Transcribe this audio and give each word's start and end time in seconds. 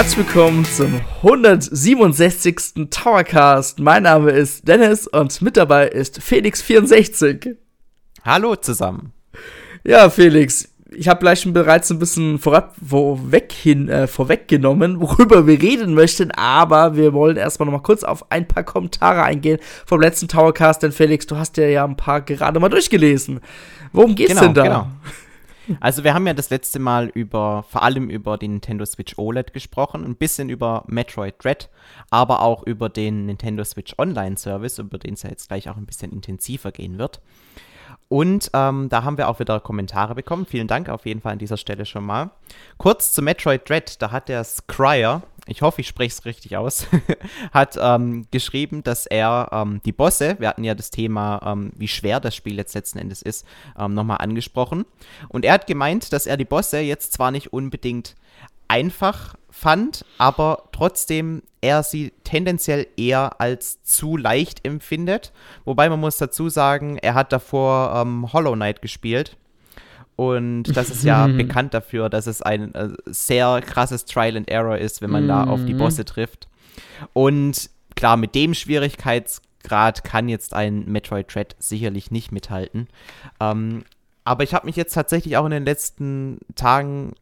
Herzlich 0.00 0.26
willkommen 0.26 0.64
zum 0.64 0.98
167. 1.18 2.88
Towercast. 2.88 3.80
Mein 3.80 4.04
Name 4.04 4.30
ist 4.30 4.66
Dennis 4.66 5.06
und 5.06 5.42
mit 5.42 5.58
dabei 5.58 5.88
ist 5.88 6.20
Felix64. 6.20 7.56
Hallo 8.24 8.56
zusammen. 8.56 9.12
Ja, 9.84 10.08
Felix, 10.08 10.70
ich 10.90 11.06
habe 11.06 11.20
gleich 11.20 11.40
schon 11.40 11.52
bereits 11.52 11.90
ein 11.90 11.98
bisschen 11.98 12.38
vorab, 12.38 12.76
vorweg 12.82 13.52
hin, 13.52 13.90
äh, 13.90 14.06
vorweggenommen, 14.06 15.02
worüber 15.02 15.46
wir 15.46 15.60
reden 15.60 15.92
möchten, 15.92 16.30
aber 16.30 16.96
wir 16.96 17.12
wollen 17.12 17.36
erstmal 17.36 17.66
noch 17.66 17.74
mal 17.74 17.82
kurz 17.82 18.02
auf 18.02 18.32
ein 18.32 18.48
paar 18.48 18.64
Kommentare 18.64 19.22
eingehen 19.22 19.58
vom 19.84 20.00
letzten 20.00 20.28
Towercast, 20.28 20.82
denn 20.82 20.92
Felix, 20.92 21.26
du 21.26 21.36
hast 21.36 21.58
ja, 21.58 21.66
ja 21.66 21.84
ein 21.84 21.98
paar 21.98 22.22
gerade 22.22 22.58
mal 22.58 22.70
durchgelesen. 22.70 23.40
Worum 23.92 24.14
geht's 24.14 24.30
genau, 24.30 24.44
denn 24.44 24.54
da? 24.54 24.62
Genau. 24.62 24.86
Also 25.80 26.04
wir 26.04 26.14
haben 26.14 26.26
ja 26.26 26.34
das 26.34 26.50
letzte 26.50 26.78
Mal 26.78 27.08
über, 27.08 27.64
vor 27.68 27.82
allem 27.82 28.10
über 28.10 28.38
den 28.38 28.52
Nintendo 28.52 28.84
Switch 28.84 29.18
OLED 29.18 29.52
gesprochen, 29.52 30.04
ein 30.04 30.16
bisschen 30.16 30.48
über 30.48 30.84
Metroid 30.86 31.34
Dread, 31.42 31.68
aber 32.10 32.42
auch 32.42 32.62
über 32.64 32.88
den 32.88 33.26
Nintendo 33.26 33.64
Switch 33.64 33.94
Online 33.98 34.36
Service, 34.36 34.78
über 34.78 34.98
den 34.98 35.14
es 35.14 35.22
ja 35.22 35.30
jetzt 35.30 35.48
gleich 35.48 35.68
auch 35.68 35.76
ein 35.76 35.86
bisschen 35.86 36.12
intensiver 36.12 36.72
gehen 36.72 36.98
wird. 36.98 37.20
Und 38.08 38.50
ähm, 38.54 38.88
da 38.88 39.04
haben 39.04 39.18
wir 39.18 39.28
auch 39.28 39.38
wieder 39.38 39.60
Kommentare 39.60 40.16
bekommen. 40.16 40.44
Vielen 40.44 40.66
Dank 40.66 40.88
auf 40.88 41.06
jeden 41.06 41.20
Fall 41.20 41.32
an 41.32 41.38
dieser 41.38 41.56
Stelle 41.56 41.86
schon 41.86 42.04
mal. 42.04 42.30
Kurz 42.76 43.12
zu 43.12 43.22
Metroid 43.22 43.68
Dread, 43.68 44.02
da 44.02 44.10
hat 44.10 44.28
der 44.28 44.42
Scryer, 44.42 45.22
ich 45.50 45.62
hoffe, 45.62 45.80
ich 45.80 45.88
spreche 45.88 46.12
es 46.12 46.24
richtig 46.24 46.56
aus, 46.56 46.86
hat 47.52 47.76
ähm, 47.80 48.26
geschrieben, 48.30 48.82
dass 48.84 49.06
er 49.06 49.48
ähm, 49.52 49.80
die 49.84 49.92
Bosse, 49.92 50.36
wir 50.38 50.48
hatten 50.48 50.62
ja 50.62 50.74
das 50.74 50.90
Thema, 50.90 51.40
ähm, 51.44 51.72
wie 51.76 51.88
schwer 51.88 52.20
das 52.20 52.36
Spiel 52.36 52.56
jetzt 52.56 52.74
letzten 52.74 52.98
Endes 52.98 53.20
ist, 53.20 53.44
ähm, 53.76 53.94
nochmal 53.94 54.18
angesprochen. 54.18 54.84
Und 55.28 55.44
er 55.44 55.54
hat 55.54 55.66
gemeint, 55.66 56.12
dass 56.12 56.26
er 56.26 56.36
die 56.36 56.44
Bosse 56.44 56.78
jetzt 56.78 57.12
zwar 57.12 57.32
nicht 57.32 57.52
unbedingt 57.52 58.14
einfach 58.68 59.34
fand, 59.50 60.04
aber 60.18 60.68
trotzdem 60.70 61.42
er 61.60 61.82
sie 61.82 62.12
tendenziell 62.22 62.86
eher 62.96 63.40
als 63.40 63.82
zu 63.82 64.16
leicht 64.16 64.64
empfindet. 64.64 65.32
Wobei 65.64 65.88
man 65.88 65.98
muss 65.98 66.16
dazu 66.16 66.48
sagen, 66.48 66.96
er 66.96 67.14
hat 67.14 67.32
davor 67.32 67.92
ähm, 67.96 68.32
Hollow 68.32 68.54
Knight 68.54 68.80
gespielt. 68.80 69.36
Und 70.20 70.64
das 70.76 70.90
ist 70.90 71.02
ja 71.02 71.28
bekannt 71.28 71.72
dafür, 71.72 72.10
dass 72.10 72.26
es 72.26 72.42
ein 72.42 72.74
äh, 72.74 72.90
sehr 73.06 73.62
krasses 73.62 74.04
Trial 74.04 74.36
and 74.36 74.50
Error 74.50 74.76
ist, 74.76 75.00
wenn 75.00 75.08
man 75.08 75.26
da 75.26 75.44
auf 75.44 75.64
die 75.64 75.72
Mhm. 75.72 75.78
Bosse 75.78 76.04
trifft. 76.04 76.46
Und 77.14 77.70
klar, 77.96 78.18
mit 78.18 78.34
dem 78.34 78.52
Schwierigkeitsgrad 78.52 80.04
kann 80.04 80.28
jetzt 80.28 80.52
ein 80.52 80.84
Metroid 80.84 81.34
Dread 81.34 81.56
sicherlich 81.58 82.10
nicht 82.10 82.32
mithalten. 82.32 82.88
Ähm, 83.40 83.84
aber 84.24 84.44
ich 84.44 84.52
habe 84.52 84.66
mich 84.66 84.76
jetzt 84.76 84.92
tatsächlich 84.92 85.38
auch 85.38 85.46
in 85.46 85.52
den 85.52 85.64
letzten 85.64 86.40
Tagen 86.54 87.14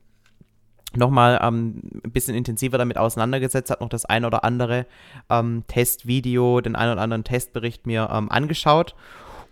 nochmal 0.97 1.39
ähm, 1.41 1.81
ein 2.05 2.11
bisschen 2.11 2.35
intensiver 2.35 2.79
damit 2.79 2.99
auseinandergesetzt, 2.99 3.71
hat 3.71 3.81
noch 3.81 3.91
das 3.91 4.07
ein 4.07 4.25
oder 4.25 4.43
andere 4.43 4.87
ähm, 5.31 5.63
Testvideo, 5.69 6.61
den 6.63 6.75
ein 6.75 6.91
oder 6.91 7.01
anderen 7.01 7.23
Testbericht 7.23 7.87
mir 7.87 8.09
ähm, 8.13 8.29
angeschaut. 8.29 8.97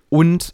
Und 0.09 0.53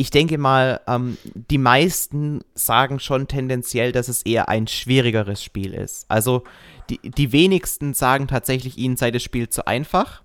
ich 0.00 0.10
denke 0.10 0.38
mal, 0.38 0.80
ähm, 0.86 1.18
die 1.34 1.58
meisten 1.58 2.40
sagen 2.54 3.00
schon 3.00 3.28
tendenziell, 3.28 3.92
dass 3.92 4.08
es 4.08 4.22
eher 4.22 4.48
ein 4.48 4.66
schwierigeres 4.66 5.44
Spiel 5.44 5.74
ist. 5.74 6.06
Also 6.08 6.44
die, 6.88 6.98
die 7.02 7.32
wenigsten 7.32 7.92
sagen 7.92 8.26
tatsächlich, 8.26 8.78
ihnen 8.78 8.96
sei 8.96 9.10
das 9.10 9.22
Spiel 9.22 9.50
zu 9.50 9.66
einfach. 9.66 10.22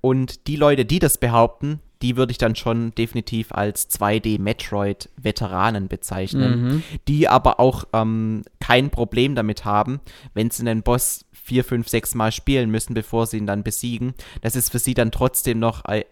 Und 0.00 0.46
die 0.46 0.56
Leute, 0.56 0.86
die 0.86 1.00
das 1.00 1.18
behaupten, 1.18 1.80
die 2.00 2.16
würde 2.16 2.32
ich 2.32 2.38
dann 2.38 2.56
schon 2.56 2.94
definitiv 2.94 3.52
als 3.52 3.90
2D-Metroid-Veteranen 3.90 5.88
bezeichnen, 5.88 6.62
Mhm. 6.62 6.82
die 7.06 7.28
aber 7.28 7.60
auch 7.60 7.84
ähm, 7.92 8.42
kein 8.60 8.88
Problem 8.90 9.34
damit 9.34 9.66
haben, 9.66 10.00
wenn 10.32 10.50
sie 10.50 10.62
einen 10.62 10.82
Boss 10.82 11.26
vier, 11.32 11.62
fünf, 11.64 11.88
sechs 11.88 12.14
Mal 12.14 12.32
spielen 12.32 12.70
müssen, 12.70 12.94
bevor 12.94 13.26
sie 13.26 13.36
ihn 13.36 13.46
dann 13.46 13.62
besiegen. 13.62 14.14
Das 14.40 14.56
ist 14.56 14.70
für 14.70 14.78
sie 14.78 14.94
dann 14.94 15.10
trotzdem 15.10 15.58
noch 15.58 15.84
äh, 15.84 16.04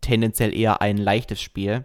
tendenziell 0.00 0.54
eher 0.54 0.80
ein 0.80 0.96
leichtes 0.96 1.42
Spiel. 1.42 1.84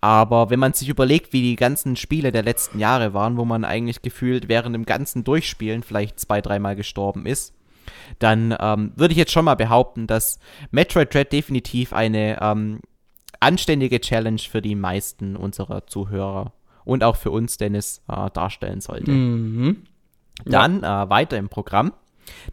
Aber 0.00 0.50
wenn 0.50 0.58
man 0.58 0.72
sich 0.72 0.88
überlegt, 0.88 1.32
wie 1.32 1.42
die 1.42 1.56
ganzen 1.56 1.96
Spiele 1.96 2.32
der 2.32 2.42
letzten 2.42 2.78
Jahre 2.78 3.14
waren, 3.14 3.36
wo 3.36 3.44
man 3.44 3.64
eigentlich 3.64 4.02
gefühlt 4.02 4.48
während 4.48 4.74
dem 4.74 4.86
ganzen 4.86 5.24
Durchspielen 5.24 5.82
vielleicht 5.82 6.20
zwei, 6.20 6.40
dreimal 6.40 6.76
gestorben 6.76 7.26
ist, 7.26 7.54
dann 8.18 8.54
ähm, 8.58 8.92
würde 8.96 9.12
ich 9.12 9.18
jetzt 9.18 9.32
schon 9.32 9.44
mal 9.44 9.54
behaupten, 9.54 10.06
dass 10.06 10.38
Metroid 10.70 11.12
Dread 11.12 11.32
definitiv 11.32 11.92
eine 11.92 12.40
ähm, 12.40 12.80
anständige 13.40 14.00
Challenge 14.00 14.40
für 14.40 14.62
die 14.62 14.74
meisten 14.74 15.36
unserer 15.36 15.86
Zuhörer 15.86 16.52
und 16.84 17.04
auch 17.04 17.16
für 17.16 17.30
uns, 17.30 17.56
Dennis, 17.56 18.02
äh, 18.08 18.30
darstellen 18.30 18.80
sollte. 18.80 19.10
Mhm. 19.10 19.84
Dann 20.44 20.82
äh, 20.82 21.10
weiter 21.10 21.36
im 21.36 21.48
Programm. 21.48 21.92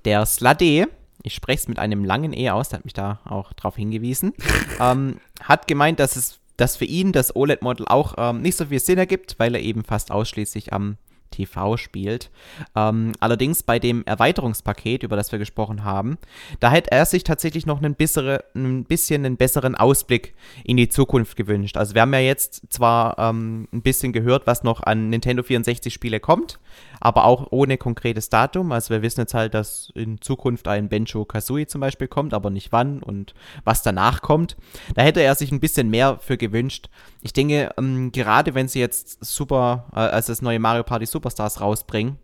Der 0.06 0.26
Slade, 0.26 0.88
ich 1.24 1.34
spreche 1.34 1.60
es 1.60 1.68
mit 1.68 1.80
einem 1.80 2.04
langen 2.04 2.34
E 2.34 2.50
aus, 2.50 2.70
der 2.70 2.80
hat 2.80 2.86
mich 2.86 2.94
da 2.94 3.20
auch 3.26 3.54
drauf 3.54 3.76
hingewiesen, 3.76 4.34
ähm, 4.80 5.20
hat 5.42 5.68
gemeint, 5.68 6.00
dass 6.00 6.16
es 6.16 6.37
dass 6.58 6.76
für 6.76 6.86
ihn 6.86 7.12
das 7.12 7.36
OLED-Model 7.36 7.88
auch 7.88 8.16
ähm, 8.18 8.42
nicht 8.42 8.58
so 8.58 8.66
viel 8.66 8.80
Sinn 8.80 8.98
ergibt, 8.98 9.36
weil 9.38 9.56
er 9.56 9.62
eben 9.62 9.84
fast 9.84 10.12
ausschließlich 10.12 10.74
am 10.74 10.98
TV 11.32 11.78
spielt. 11.78 12.32
Ähm, 12.76 13.14
allerdings 13.20 13.64
bei 13.64 13.80
dem 13.80 14.04
Erweiterungspaket, 14.06 15.04
über 15.04 15.16
das 15.16 15.32
wir 15.32 15.40
gesprochen 15.40 15.84
haben, 15.84 16.18
da 16.60 16.72
hätte 16.72 16.92
er 16.92 17.06
sich 17.06 17.24
tatsächlich 17.24 17.66
noch 17.66 17.78
einen 17.78 17.96
bessere, 17.96 18.44
ein 18.56 18.86
bisschen 18.86 19.26
einen 19.26 19.38
besseren 19.38 19.76
Ausblick 19.76 20.34
in 20.64 20.78
die 20.78 20.90
Zukunft 20.90 21.36
gewünscht. 21.36 21.78
Also 21.78 21.96
wir 21.96 22.02
haben 22.02 22.14
ja 22.14 22.20
jetzt 22.20 22.72
zwar 22.72 23.18
ähm, 23.20 23.68
ein 23.72 23.82
bisschen 23.82 24.14
gehört, 24.14 24.48
was 24.48 24.64
noch 24.64 24.84
an 24.84 25.10
Nintendo 25.10 25.44
64 25.44 25.94
Spiele 25.94 26.20
kommt, 26.20 26.60
aber 27.00 27.26
auch 27.26 27.48
ohne 27.52 27.78
konkretes 27.78 28.30
Datum. 28.30 28.72
Also 28.72 28.94
wir 28.94 29.02
wissen 29.02 29.22
jetzt 29.22 29.34
halt, 29.34 29.54
dass 29.54 29.92
in 29.96 30.22
Zukunft 30.22 30.68
ein 30.68 30.90
Benjo 30.90 31.26
Kazooie 31.26 31.68
zum 31.68 31.82
Beispiel 31.82 32.08
kommt, 32.08 32.34
aber 32.34 32.50
nicht 32.50 32.72
wann 32.72 33.02
und 33.02 33.34
was 33.64 33.84
danach 33.84 34.22
kommt. 34.22 34.58
Da 34.96 35.02
hätte 35.02 35.22
er 35.22 35.36
sich 35.36 35.52
ein 35.52 35.60
bisschen 35.60 35.90
mehr 35.90 36.20
für 36.20 36.38
gewünscht. 36.38 36.90
Ich 37.22 37.34
denke, 37.34 37.72
ähm, 37.78 38.12
gerade 38.12 38.56
wenn 38.56 38.68
sie 38.68 38.80
jetzt 38.80 39.24
super, 39.24 39.88
äh, 39.94 40.00
also 40.00 40.32
das 40.32 40.42
neue 40.42 40.60
Mario 40.60 40.84
Party 40.84 41.06
Superstars 41.18 41.62
rausbringen, 41.62 42.18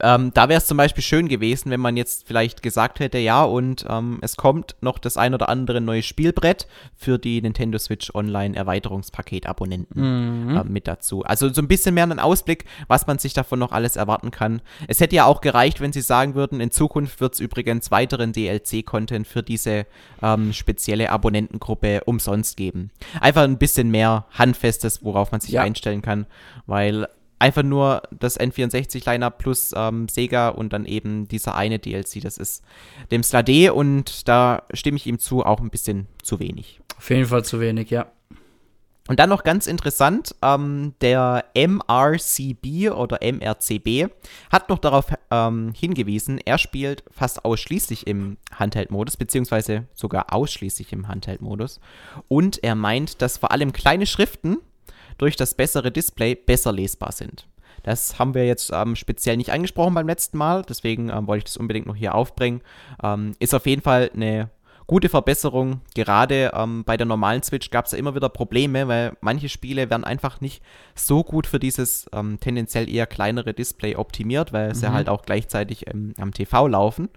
ähm, 0.00 0.32
da 0.34 0.48
wäre 0.48 0.58
es 0.58 0.66
zum 0.66 0.76
Beispiel 0.76 1.02
schön 1.02 1.28
gewesen, 1.28 1.70
wenn 1.70 1.80
man 1.80 1.96
jetzt 1.96 2.26
vielleicht 2.26 2.62
gesagt 2.62 3.00
hätte, 3.00 3.18
ja, 3.18 3.42
und 3.44 3.84
ähm, 3.88 4.18
es 4.22 4.36
kommt 4.36 4.76
noch 4.80 4.98
das 4.98 5.16
ein 5.16 5.34
oder 5.34 5.48
andere 5.48 5.80
neue 5.80 6.02
Spielbrett 6.02 6.66
für 6.96 7.18
die 7.18 7.42
Nintendo 7.42 7.78
Switch 7.78 8.14
Online 8.14 8.56
Erweiterungspaket-Abonnenten 8.56 10.56
äh, 10.56 10.64
mit 10.64 10.86
dazu. 10.88 11.22
Also 11.24 11.52
so 11.52 11.60
ein 11.60 11.68
bisschen 11.68 11.94
mehr 11.94 12.04
einen 12.04 12.18
Ausblick, 12.20 12.64
was 12.86 13.06
man 13.06 13.18
sich 13.18 13.34
davon 13.34 13.58
noch 13.58 13.72
alles 13.72 13.96
erwarten 13.96 14.30
kann. 14.30 14.62
Es 14.86 15.00
hätte 15.00 15.16
ja 15.16 15.24
auch 15.26 15.40
gereicht, 15.40 15.80
wenn 15.80 15.92
sie 15.92 16.00
sagen 16.02 16.34
würden, 16.34 16.60
in 16.60 16.70
Zukunft 16.70 17.20
wird 17.20 17.34
es 17.34 17.40
übrigens 17.40 17.90
weiteren 17.90 18.32
DLC-Content 18.32 19.26
für 19.26 19.42
diese 19.42 19.86
ähm, 20.22 20.52
spezielle 20.52 21.10
Abonnentengruppe 21.10 22.02
umsonst 22.04 22.56
geben. 22.56 22.90
Einfach 23.20 23.42
ein 23.42 23.58
bisschen 23.58 23.90
mehr 23.90 24.26
Handfestes, 24.30 25.04
worauf 25.04 25.32
man 25.32 25.40
sich 25.40 25.50
Ja. 25.50 25.62
einstellen 25.62 26.02
kann, 26.02 26.26
weil 26.66 27.08
einfach 27.38 27.62
nur 27.62 28.02
das 28.10 28.38
N64-Lineup 28.38 29.38
plus 29.38 29.72
ähm, 29.76 30.08
Sega 30.08 30.48
und 30.48 30.72
dann 30.72 30.84
eben 30.84 31.28
dieser 31.28 31.54
eine 31.54 31.78
DLC, 31.78 32.20
das 32.22 32.38
ist 32.38 32.62
dem 33.10 33.22
Slade 33.22 33.74
und 33.74 34.28
da 34.28 34.62
stimme 34.72 34.96
ich 34.96 35.06
ihm 35.06 35.18
zu, 35.18 35.44
auch 35.44 35.60
ein 35.60 35.70
bisschen 35.70 36.06
zu 36.22 36.40
wenig. 36.40 36.80
Auf 36.96 37.10
jeden 37.10 37.26
Fall 37.26 37.44
zu 37.44 37.60
wenig, 37.60 37.90
ja. 37.90 38.06
Und 39.08 39.18
dann 39.18 39.30
noch 39.30 39.42
ganz 39.42 39.66
interessant, 39.66 40.34
ähm, 40.42 40.92
der 41.00 41.46
MRCB 41.54 42.90
oder 42.94 43.20
MRCB 43.22 44.12
hat 44.52 44.68
noch 44.68 44.78
darauf 44.78 45.06
ähm, 45.30 45.72
hingewiesen, 45.74 46.38
er 46.44 46.58
spielt 46.58 47.02
fast 47.10 47.42
ausschließlich 47.42 48.06
im 48.06 48.36
Handheld-Modus, 48.52 49.16
beziehungsweise 49.16 49.86
sogar 49.94 50.34
ausschließlich 50.34 50.92
im 50.92 51.08
Handheld-Modus. 51.08 51.80
Und 52.28 52.62
er 52.62 52.74
meint, 52.74 53.22
dass 53.22 53.38
vor 53.38 53.50
allem 53.50 53.72
kleine 53.72 54.04
Schriften 54.04 54.58
durch 55.18 55.36
das 55.36 55.54
bessere 55.54 55.90
Display 55.90 56.34
besser 56.34 56.72
lesbar 56.72 57.12
sind. 57.12 57.46
Das 57.82 58.18
haben 58.18 58.34
wir 58.34 58.46
jetzt 58.46 58.70
ähm, 58.72 58.96
speziell 58.96 59.36
nicht 59.36 59.52
angesprochen 59.52 59.94
beim 59.94 60.06
letzten 60.06 60.38
Mal, 60.38 60.62
deswegen 60.62 61.10
ähm, 61.10 61.26
wollte 61.26 61.38
ich 61.38 61.44
das 61.44 61.56
unbedingt 61.56 61.86
noch 61.86 61.96
hier 61.96 62.14
aufbringen. 62.14 62.60
Ähm, 63.02 63.32
ist 63.38 63.54
auf 63.54 63.66
jeden 63.66 63.82
Fall 63.82 64.10
eine 64.14 64.50
gute 64.86 65.08
Verbesserung. 65.08 65.82
Gerade 65.94 66.52
ähm, 66.54 66.82
bei 66.84 66.96
der 66.96 67.06
normalen 67.06 67.42
Switch 67.42 67.70
gab 67.70 67.86
es 67.86 67.92
ja 67.92 67.98
immer 67.98 68.14
wieder 68.14 68.28
Probleme, 68.30 68.88
weil 68.88 69.16
manche 69.20 69.48
Spiele 69.48 69.90
werden 69.90 70.04
einfach 70.04 70.40
nicht 70.40 70.62
so 70.94 71.22
gut 71.22 71.46
für 71.46 71.58
dieses 71.58 72.08
ähm, 72.12 72.40
tendenziell 72.40 72.88
eher 72.88 73.06
kleinere 73.06 73.54
Display 73.54 73.96
optimiert, 73.96 74.52
weil 74.52 74.74
sie 74.74 74.90
halt 74.92 75.08
auch 75.08 75.22
gleichzeitig 75.22 75.86
am 75.90 76.32
TV 76.32 76.66
laufen. 76.66 77.08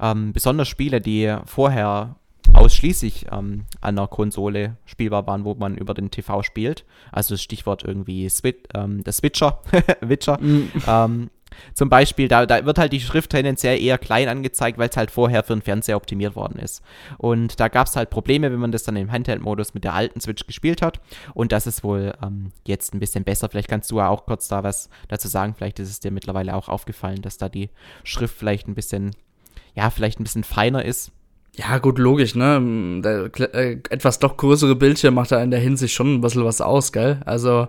Ähm, 0.00 0.32
besonders 0.32 0.68
Spiele, 0.68 1.00
die 1.00 1.36
vorher 1.46 2.16
ausschließlich 2.52 3.26
ähm, 3.32 3.64
an 3.80 3.96
der 3.96 4.06
Konsole 4.06 4.76
spielbar 4.84 5.26
waren, 5.26 5.44
wo 5.44 5.54
man 5.54 5.76
über 5.76 5.94
den 5.94 6.10
TV 6.10 6.42
spielt. 6.42 6.84
Also 7.12 7.34
das 7.34 7.42
Stichwort 7.42 7.84
irgendwie 7.84 8.28
Swi 8.28 8.54
ähm, 8.74 9.02
der 9.02 9.12
Switcher, 9.12 9.60
Witcher. 10.00 10.38
ähm, 10.86 11.30
Zum 11.72 11.88
Beispiel, 11.88 12.28
da, 12.28 12.46
da 12.46 12.64
wird 12.64 12.78
halt 12.78 12.92
die 12.92 13.00
Schrift 13.00 13.30
tendenziell 13.30 13.80
eher 13.80 13.98
klein 13.98 14.28
angezeigt, 14.28 14.76
weil 14.78 14.88
es 14.88 14.96
halt 14.96 15.10
vorher 15.10 15.42
für 15.44 15.54
den 15.54 15.62
Fernseher 15.62 15.96
optimiert 15.96 16.34
worden 16.36 16.58
ist. 16.58 16.82
Und 17.18 17.60
da 17.60 17.68
gab 17.68 17.86
es 17.86 17.96
halt 17.96 18.10
Probleme, 18.10 18.50
wenn 18.50 18.58
man 18.58 18.72
das 18.72 18.82
dann 18.82 18.96
im 18.96 19.12
Handheld-Modus 19.12 19.74
mit 19.74 19.84
der 19.84 19.94
alten 19.94 20.20
Switch 20.20 20.46
gespielt 20.46 20.82
hat. 20.82 21.00
Und 21.32 21.52
das 21.52 21.66
ist 21.66 21.84
wohl 21.84 22.12
ähm, 22.22 22.52
jetzt 22.66 22.92
ein 22.94 23.00
bisschen 23.00 23.24
besser. 23.24 23.48
Vielleicht 23.48 23.68
kannst 23.68 23.90
du 23.90 23.98
ja 23.98 24.08
auch 24.08 24.26
kurz 24.26 24.48
da 24.48 24.62
was 24.64 24.88
dazu 25.08 25.28
sagen. 25.28 25.54
Vielleicht 25.56 25.78
ist 25.78 25.90
es 25.90 26.00
dir 26.00 26.10
mittlerweile 26.10 26.54
auch 26.54 26.68
aufgefallen, 26.68 27.22
dass 27.22 27.38
da 27.38 27.48
die 27.48 27.70
Schrift 28.02 28.36
vielleicht 28.36 28.66
ein 28.68 28.74
bisschen, 28.74 29.12
ja, 29.74 29.90
vielleicht 29.90 30.18
ein 30.20 30.24
bisschen 30.24 30.44
feiner 30.44 30.84
ist. 30.84 31.12
Ja, 31.56 31.78
gut, 31.78 31.98
logisch, 31.98 32.34
ne? 32.34 33.00
Der 33.04 33.30
äh, 33.54 33.78
etwas 33.90 34.18
doch 34.18 34.36
größere 34.36 34.74
Bildschirm 34.74 35.14
macht 35.14 35.32
da 35.32 35.42
in 35.42 35.50
der 35.50 35.60
Hinsicht 35.60 35.94
schon 35.94 36.14
ein 36.14 36.20
bisschen 36.20 36.44
was 36.44 36.60
aus, 36.60 36.92
gell? 36.92 37.20
Also, 37.26 37.68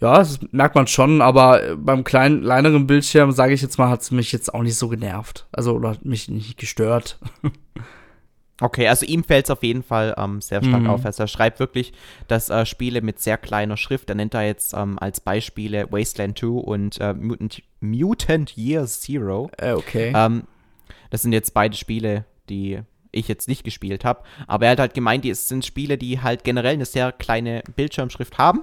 ja, 0.00 0.18
das 0.18 0.38
merkt 0.52 0.76
man 0.76 0.86
schon, 0.86 1.20
aber 1.20 1.76
beim 1.76 2.04
kleinen, 2.04 2.42
kleineren 2.42 2.86
Bildschirm, 2.86 3.32
sage 3.32 3.54
ich 3.54 3.62
jetzt 3.62 3.78
mal, 3.78 3.88
hat 3.88 4.02
es 4.02 4.12
mich 4.12 4.30
jetzt 4.30 4.54
auch 4.54 4.62
nicht 4.62 4.76
so 4.76 4.88
genervt. 4.88 5.48
Also, 5.50 5.74
oder 5.74 5.96
mich 6.02 6.28
nicht 6.28 6.58
gestört. 6.58 7.18
Okay, 8.60 8.88
also 8.88 9.06
ihm 9.06 9.22
fällt 9.22 9.44
es 9.46 9.50
auf 9.50 9.62
jeden 9.62 9.84
Fall 9.84 10.14
ähm, 10.18 10.40
sehr 10.40 10.62
stark 10.62 10.82
mhm. 10.82 10.90
auf. 10.90 11.04
Also 11.04 11.22
er 11.22 11.28
schreibt 11.28 11.60
wirklich, 11.60 11.92
dass 12.26 12.50
äh, 12.50 12.66
Spiele 12.66 13.02
mit 13.02 13.20
sehr 13.20 13.38
kleiner 13.38 13.76
Schrift, 13.76 14.08
er 14.08 14.16
nennt 14.16 14.34
da 14.34 14.42
jetzt 14.42 14.74
ähm, 14.74 14.98
als 14.98 15.20
Beispiele 15.20 15.86
Wasteland 15.92 16.38
2 16.38 16.46
und 16.46 17.00
äh, 17.00 17.14
Mutant, 17.14 17.62
Mutant 17.80 18.56
Year 18.56 18.84
Zero. 18.86 19.50
Äh, 19.58 19.74
okay. 19.74 20.12
Ähm, 20.14 20.42
das 21.10 21.22
sind 21.22 21.32
jetzt 21.32 21.54
beide 21.54 21.76
Spiele, 21.76 22.24
die 22.48 22.80
ich 23.12 23.28
jetzt 23.28 23.48
nicht 23.48 23.64
gespielt 23.64 24.04
habe. 24.04 24.22
Aber 24.46 24.66
er 24.66 24.72
hat 24.72 24.80
halt 24.80 24.94
gemeint, 24.94 25.24
es 25.24 25.48
sind 25.48 25.64
Spiele, 25.64 25.98
die 25.98 26.20
halt 26.20 26.44
generell 26.44 26.74
eine 26.74 26.84
sehr 26.84 27.12
kleine 27.12 27.62
Bildschirmschrift 27.76 28.38
haben. 28.38 28.62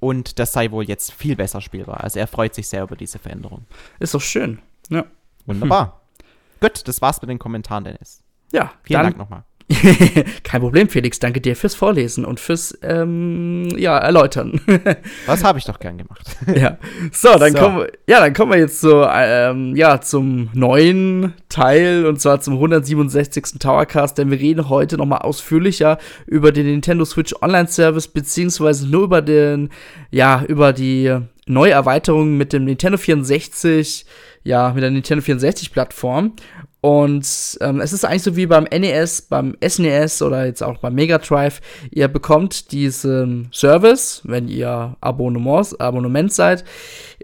Und 0.00 0.38
das 0.38 0.52
sei 0.52 0.70
wohl 0.70 0.84
jetzt 0.84 1.12
viel 1.12 1.36
besser 1.36 1.60
spielbar. 1.60 2.02
Also 2.02 2.18
er 2.18 2.26
freut 2.26 2.54
sich 2.54 2.68
sehr 2.68 2.82
über 2.82 2.96
diese 2.96 3.18
Veränderung. 3.18 3.66
Ist 4.00 4.14
doch 4.14 4.20
schön. 4.20 4.60
Ja. 4.88 5.04
Wunderbar. 5.46 6.02
Hm. 6.20 6.68
Gut, 6.68 6.88
das 6.88 7.00
war's 7.00 7.20
mit 7.22 7.30
den 7.30 7.38
Kommentaren, 7.38 7.84
Dennis. 7.84 8.22
Ja, 8.52 8.72
vielen 8.82 9.02
Dank 9.02 9.18
nochmal. 9.18 9.44
Kein 10.42 10.60
Problem, 10.60 10.88
Felix. 10.88 11.18
Danke 11.18 11.40
dir 11.40 11.56
fürs 11.56 11.74
Vorlesen 11.74 12.24
und 12.24 12.40
fürs 12.40 12.76
ähm, 12.82 13.68
ja, 13.76 13.98
Erläutern. 13.98 14.60
das 15.26 15.44
habe 15.44 15.58
ich 15.58 15.64
doch 15.64 15.78
gern 15.78 15.98
gemacht. 15.98 16.24
ja. 16.54 16.78
So, 17.12 17.38
dann 17.38 17.52
so. 17.52 17.58
kommen 17.58 17.86
ja, 18.06 18.20
dann 18.20 18.34
kommen 18.34 18.52
wir 18.52 18.58
jetzt 18.58 18.80
zu, 18.80 19.06
ähm, 19.10 19.76
ja, 19.76 20.00
zum 20.00 20.50
neuen 20.52 21.34
Teil 21.48 22.06
und 22.06 22.20
zwar 22.20 22.40
zum 22.40 22.54
167. 22.54 23.58
Towercast, 23.58 24.18
denn 24.18 24.30
wir 24.30 24.38
reden 24.38 24.68
heute 24.68 24.96
noch 24.96 25.06
mal 25.06 25.18
ausführlicher 25.18 25.98
über 26.26 26.52
den 26.52 26.66
Nintendo 26.66 27.04
Switch 27.04 27.34
Online 27.40 27.68
Service 27.68 28.08
beziehungsweise 28.08 28.88
nur 28.88 29.04
über 29.04 29.22
den 29.22 29.70
ja, 30.10 30.44
über 30.46 30.72
die 30.72 31.16
Neuerweiterung 31.46 32.36
mit 32.36 32.52
dem 32.52 32.64
Nintendo 32.64 32.98
64, 32.98 34.06
ja, 34.44 34.72
mit 34.72 34.82
der 34.82 34.90
Nintendo 34.90 35.22
64 35.22 35.72
Plattform 35.72 36.34
und 36.82 37.58
ähm, 37.60 37.80
es 37.80 37.92
ist 37.92 38.04
eigentlich 38.04 38.24
so 38.24 38.34
wie 38.34 38.46
beim 38.46 38.64
NES, 38.64 39.22
beim 39.22 39.56
SNES 39.64 40.20
e 40.20 40.24
oder 40.24 40.46
jetzt 40.46 40.64
auch 40.64 40.78
beim 40.78 40.96
Mega 40.96 41.18
Drive. 41.18 41.60
Ihr 41.92 42.08
bekommt 42.08 42.72
diesen 42.72 43.48
Service, 43.52 44.20
wenn 44.24 44.48
ihr 44.48 44.96
Abonnements, 45.00 45.78
Abonnement 45.78 46.32
seid, 46.32 46.64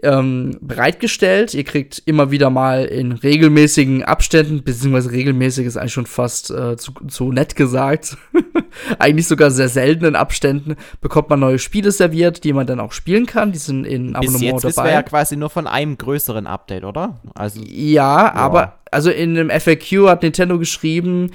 ähm, 0.03 0.57
bereitgestellt. 0.61 1.53
Ihr 1.53 1.63
kriegt 1.63 2.01
immer 2.05 2.31
wieder 2.31 2.49
mal 2.49 2.85
in 2.85 3.11
regelmäßigen 3.11 4.03
Abständen, 4.03 4.63
beziehungsweise 4.63 5.11
regelmäßig 5.11 5.65
ist 5.65 5.77
eigentlich 5.77 5.93
schon 5.93 6.05
fast 6.05 6.51
äh, 6.51 6.77
zu, 6.77 6.93
zu 7.07 7.31
nett 7.31 7.55
gesagt, 7.55 8.17
eigentlich 8.99 9.27
sogar 9.27 9.51
sehr 9.51 9.69
seltenen 9.69 10.15
Abständen, 10.15 10.75
bekommt 11.01 11.29
man 11.29 11.39
neue 11.39 11.59
Spiele 11.59 11.91
serviert, 11.91 12.43
die 12.43 12.53
man 12.53 12.67
dann 12.67 12.79
auch 12.79 12.91
spielen 12.91 13.25
kann. 13.25 13.51
Die 13.51 13.59
sind 13.59 13.85
in 13.85 14.15
Abonnement 14.15 14.55
Bis 14.55 14.63
jetzt 14.63 14.77
dabei. 14.77 14.89
Das 14.89 14.95
ja 14.95 15.03
quasi 15.03 15.35
nur 15.35 15.49
von 15.49 15.67
einem 15.67 15.97
größeren 15.97 16.47
Update, 16.47 16.83
oder? 16.83 17.19
Also, 17.35 17.61
ja, 17.61 18.25
ja. 18.25 18.33
aber 18.33 18.79
also 18.91 19.11
in 19.11 19.37
einem 19.37 19.49
FAQ 19.49 20.07
hat 20.07 20.23
Nintendo 20.23 20.57
geschrieben, 20.57 21.31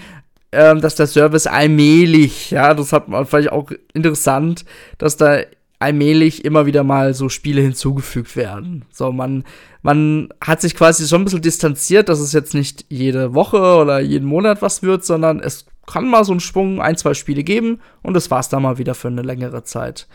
ähm, 0.53 0.81
dass 0.81 0.95
der 0.95 1.07
Service 1.07 1.47
allmählich, 1.47 2.51
ja, 2.51 2.75
das 2.75 2.93
hat 2.93 3.09
man 3.09 3.27
vielleicht 3.27 3.53
auch 3.53 3.71
interessant, 3.93 4.65
dass 4.99 5.17
da 5.17 5.41
allmählich 5.79 6.44
immer 6.44 6.67
wieder 6.67 6.85
mal 6.85 7.15
so 7.15 7.29
Spiele 7.29 7.61
hinzugefügt 7.61 8.37
werden. 8.37 8.85
So, 8.91 9.12
man, 9.12 9.44
man 9.82 10.29
hat 10.41 10.61
sich 10.61 10.75
quasi 10.75 11.06
schon 11.06 11.23
ein 11.23 11.25
bisschen 11.25 11.43
distanziert, 11.43 12.09
dass 12.09 12.21
es 12.21 12.32
jetzt 12.32 12.55
nicht 12.55 12.87
jede 12.88 13.35
Woche 13.35 13.59
oder 13.59 14.00
jeden 14.00 14.26
Monat 14.26 14.62
was 14.62 14.82
wird, 14.82 15.05
sondern 15.05 15.41
es 15.41 15.67
kann 15.87 16.09
mal 16.09 16.25
so 16.25 16.32
einen 16.32 16.41
Schwung, 16.41 16.81
ein, 16.81 16.97
zwei 16.97 17.15
Spiele 17.15 17.44
geben 17.44 17.81
und 18.03 18.15
das 18.15 18.31
war's 18.31 18.49
dann 18.49 18.62
mal 18.62 18.79
wieder 18.79 18.94
für 18.94 19.09
eine 19.09 19.23
längere 19.23 19.65
Zeit. 19.65 20.06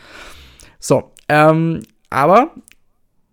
So, 0.79 1.11
ähm, 1.27 1.81
aber 2.09 2.51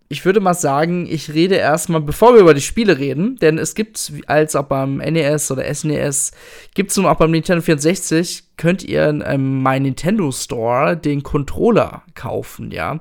ich 0.09 0.25
würde 0.25 0.39
mal 0.39 0.53
sagen, 0.53 1.05
ich 1.05 1.33
rede 1.33 1.55
erstmal, 1.55 1.99
bevor 1.99 2.33
wir 2.33 2.41
über 2.41 2.53
die 2.53 2.61
Spiele 2.61 2.97
reden, 2.97 3.35
denn 3.37 3.57
es 3.57 3.75
gibt, 3.75 4.13
als 4.27 4.55
auch 4.55 4.63
beim 4.63 4.97
NES 4.97 5.51
oder 5.51 5.73
SNES, 5.73 6.31
gibt 6.73 6.91
es 6.91 6.97
nun 6.97 7.05
auch 7.07 7.15
beim 7.15 7.31
Nintendo 7.31 7.61
64, 7.61 8.43
könnt 8.55 8.83
ihr 8.83 9.09
in 9.09 9.23
ähm, 9.25 9.61
My 9.61 9.79
Nintendo 9.79 10.31
Store 10.31 10.95
den 10.95 11.23
Controller 11.23 12.03
kaufen, 12.15 12.71
ja. 12.71 12.99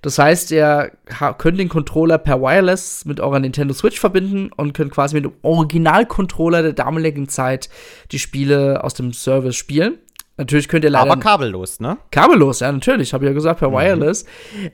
Das 0.00 0.18
heißt, 0.18 0.50
ihr 0.50 0.92
könnt 1.36 1.60
den 1.60 1.68
Controller 1.68 2.16
per 2.16 2.40
Wireless 2.40 3.04
mit 3.04 3.20
eurer 3.20 3.38
Nintendo 3.38 3.74
Switch 3.74 4.00
verbinden 4.00 4.50
und 4.56 4.72
könnt 4.72 4.92
quasi 4.92 5.14
mit 5.14 5.24
dem 5.24 5.32
Original-Controller 5.42 6.62
der 6.62 6.72
damaligen 6.72 7.28
Zeit 7.28 7.68
die 8.12 8.18
Spiele 8.18 8.82
aus 8.82 8.94
dem 8.94 9.12
Service 9.12 9.56
spielen. 9.56 9.98
Natürlich 10.38 10.68
könnt 10.68 10.84
ihr 10.84 10.90
leider. 10.90 11.10
Aber 11.10 11.20
kabellos, 11.20 11.80
ne? 11.80 11.98
Kabellos, 12.10 12.60
ja, 12.60 12.70
natürlich, 12.70 13.14
habe 13.14 13.24
ich 13.24 13.28
ja 13.28 13.34
gesagt, 13.34 13.58
per 13.58 13.70
mhm. 13.70 13.74
Wireless. 13.74 14.26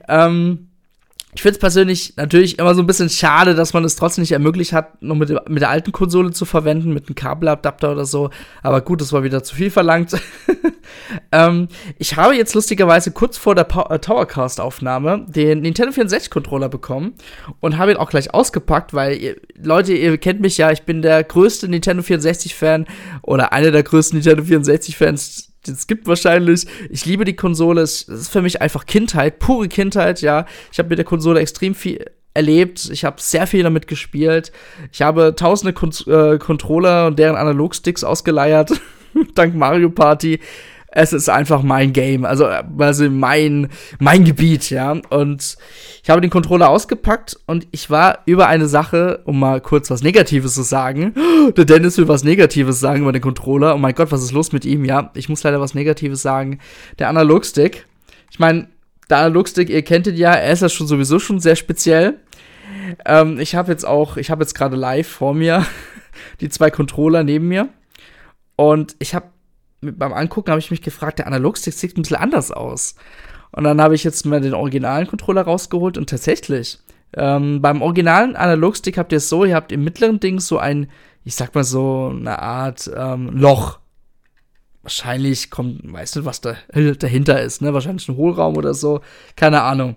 Ähm, 0.07 0.69
ich 1.35 1.41
finde 1.41 1.53
es 1.53 1.59
persönlich 1.59 2.13
natürlich 2.15 2.59
immer 2.59 2.75
so 2.75 2.81
ein 2.81 2.87
bisschen 2.87 3.09
schade, 3.09 3.55
dass 3.55 3.73
man 3.73 3.83
es 3.83 3.95
trotzdem 3.95 4.21
nicht 4.21 4.31
ermöglicht 4.31 4.73
hat, 4.73 5.01
noch 5.01 5.15
mit, 5.15 5.29
mit 5.49 5.61
der 5.61 5.69
alten 5.69 5.91
Konsole 5.91 6.31
zu 6.31 6.45
verwenden, 6.45 6.93
mit 6.93 7.07
einem 7.07 7.15
Kabeladapter 7.15 7.91
oder 7.91 8.05
so. 8.05 8.29
Aber 8.61 8.81
gut, 8.81 9.01
das 9.01 9.11
war 9.13 9.23
wieder 9.23 9.43
zu 9.43 9.55
viel 9.55 9.71
verlangt. 9.71 10.11
ähm, 11.31 11.67
ich 11.97 12.15
habe 12.17 12.35
jetzt 12.35 12.53
lustigerweise 12.53 13.11
kurz 13.11 13.37
vor 13.37 13.55
der 13.55 13.67
äh, 13.89 13.99
Towercast-Aufnahme 13.99 15.25
den 15.27 15.61
Nintendo 15.61 15.91
64-Controller 15.91 16.69
bekommen 16.69 17.13
und 17.59 17.77
habe 17.77 17.91
ihn 17.91 17.97
auch 17.97 18.09
gleich 18.09 18.33
ausgepackt, 18.33 18.93
weil 18.93 19.17
ihr, 19.17 19.35
Leute, 19.55 19.93
ihr 19.93 20.17
kennt 20.17 20.41
mich 20.41 20.57
ja, 20.57 20.71
ich 20.71 20.83
bin 20.83 21.01
der 21.01 21.23
größte 21.23 21.67
Nintendo 21.67 22.03
64-Fan 22.03 22.85
oder 23.23 23.53
einer 23.53 23.71
der 23.71 23.83
größten 23.83 24.19
Nintendo 24.19 24.43
64-Fans 24.43 25.52
es 25.67 25.87
gibt 25.87 26.07
wahrscheinlich. 26.07 26.65
Ich 26.89 27.05
liebe 27.05 27.25
die 27.25 27.35
Konsole. 27.35 27.81
Es 27.81 28.03
ist 28.03 28.29
für 28.29 28.41
mich 28.41 28.61
einfach 28.61 28.85
Kindheit, 28.85 29.39
pure 29.39 29.67
Kindheit, 29.67 30.21
ja. 30.21 30.45
Ich 30.71 30.79
habe 30.79 30.89
mit 30.89 30.97
der 30.97 31.05
Konsole 31.05 31.39
extrem 31.39 31.75
viel 31.75 32.05
erlebt. 32.33 32.89
Ich 32.91 33.05
habe 33.05 33.21
sehr 33.21 33.47
viel 33.47 33.63
damit 33.63 33.87
gespielt. 33.87 34.51
Ich 34.91 35.01
habe 35.01 35.35
tausende 35.35 35.73
Kon 35.73 35.91
äh, 36.07 36.37
Controller 36.37 37.07
und 37.07 37.19
deren 37.19 37.35
Analogsticks 37.35 38.03
ausgeleiert. 38.03 38.71
Dank 39.35 39.55
Mario 39.55 39.89
Party 39.89 40.39
es 40.95 41.11
ist 41.11 41.27
einfach 41.27 41.63
mein 41.63 41.91
Game, 41.91 42.23
also, 42.23 42.45
also 42.45 43.09
mein, 43.09 43.69
mein 43.99 44.25
Gebiet, 44.25 44.69
ja. 44.69 44.91
Und 45.09 45.57
ich 46.03 46.09
habe 46.09 46.21
den 46.21 46.29
Controller 46.29 46.69
ausgepackt 46.69 47.39
und 47.47 47.67
ich 47.71 47.89
war 47.89 48.19
über 48.25 48.47
eine 48.47 48.67
Sache, 48.67 49.21
um 49.25 49.39
mal 49.39 49.59
kurz 49.59 49.89
was 49.89 50.03
Negatives 50.03 50.53
zu 50.53 50.61
sagen. 50.61 51.15
Der 51.57 51.65
Dennis 51.65 51.97
will 51.97 52.07
was 52.07 52.23
Negatives 52.23 52.79
sagen 52.79 53.01
über 53.01 53.11
den 53.11 53.21
Controller. 53.21 53.73
Oh 53.73 53.79
mein 53.79 53.95
Gott, 53.95 54.11
was 54.11 54.23
ist 54.23 54.31
los 54.31 54.51
mit 54.51 54.65
ihm? 54.65 54.85
Ja, 54.85 55.11
ich 55.15 55.29
muss 55.29 55.43
leider 55.43 55.59
was 55.59 55.73
Negatives 55.73 56.21
sagen. 56.21 56.59
Der 56.99 57.09
Analogstick. 57.09 57.87
Ich 58.29 58.37
meine, 58.37 58.67
der 59.09 59.17
Analogstick, 59.17 59.69
ihr 59.69 59.81
kennt 59.81 60.05
ihn 60.05 60.15
ja, 60.15 60.33
er 60.33 60.53
ist 60.53 60.61
ja 60.61 60.69
schon 60.69 60.87
sowieso 60.87 61.17
schon 61.17 61.39
sehr 61.39 61.55
speziell. 61.55 62.19
Ähm, 63.05 63.39
ich 63.39 63.55
habe 63.55 63.71
jetzt 63.71 63.85
auch, 63.85 64.17
ich 64.17 64.29
habe 64.29 64.43
jetzt 64.43 64.53
gerade 64.53 64.75
live 64.75 65.07
vor 65.07 65.33
mir 65.33 65.65
die 66.41 66.49
zwei 66.49 66.69
Controller 66.69 67.23
neben 67.23 67.47
mir. 67.47 67.69
Und 68.55 68.95
ich 68.99 69.15
habe 69.15 69.32
beim 69.91 70.13
Angucken 70.13 70.51
habe 70.51 70.59
ich 70.59 70.71
mich 70.71 70.81
gefragt, 70.81 71.19
der 71.19 71.27
Analogstick 71.27 71.73
sieht 71.73 71.97
ein 71.97 72.01
bisschen 72.01 72.17
anders 72.17 72.51
aus. 72.51 72.95
Und 73.51 73.65
dann 73.65 73.81
habe 73.81 73.95
ich 73.95 74.03
jetzt 74.03 74.25
mal 74.25 74.41
den 74.41 74.53
originalen 74.53 75.07
Controller 75.07 75.43
rausgeholt 75.43 75.97
und 75.97 76.09
tatsächlich, 76.09 76.79
ähm, 77.15 77.61
beim 77.61 77.81
originalen 77.81 78.35
Analogstick 78.35 78.97
habt 78.97 79.11
ihr 79.11 79.17
es 79.17 79.29
so, 79.29 79.45
ihr 79.45 79.55
habt 79.55 79.71
im 79.71 79.83
mittleren 79.83 80.19
Ding 80.19 80.39
so 80.39 80.57
ein, 80.57 80.89
ich 81.23 81.35
sag 81.35 81.53
mal 81.53 81.63
so, 81.63 82.11
eine 82.13 82.39
Art 82.39 82.89
ähm, 82.95 83.29
Loch. 83.33 83.79
Wahrscheinlich 84.81 85.49
kommt, 85.49 85.81
weißt 85.93 86.17
du, 86.17 86.25
was 86.25 86.41
da, 86.41 86.55
dahinter 86.73 87.41
ist, 87.41 87.61
ne? 87.61 87.73
Wahrscheinlich 87.73 88.09
ein 88.09 88.17
Hohlraum 88.17 88.57
oder 88.57 88.73
so. 88.73 89.01
Keine 89.35 89.61
Ahnung. 89.61 89.95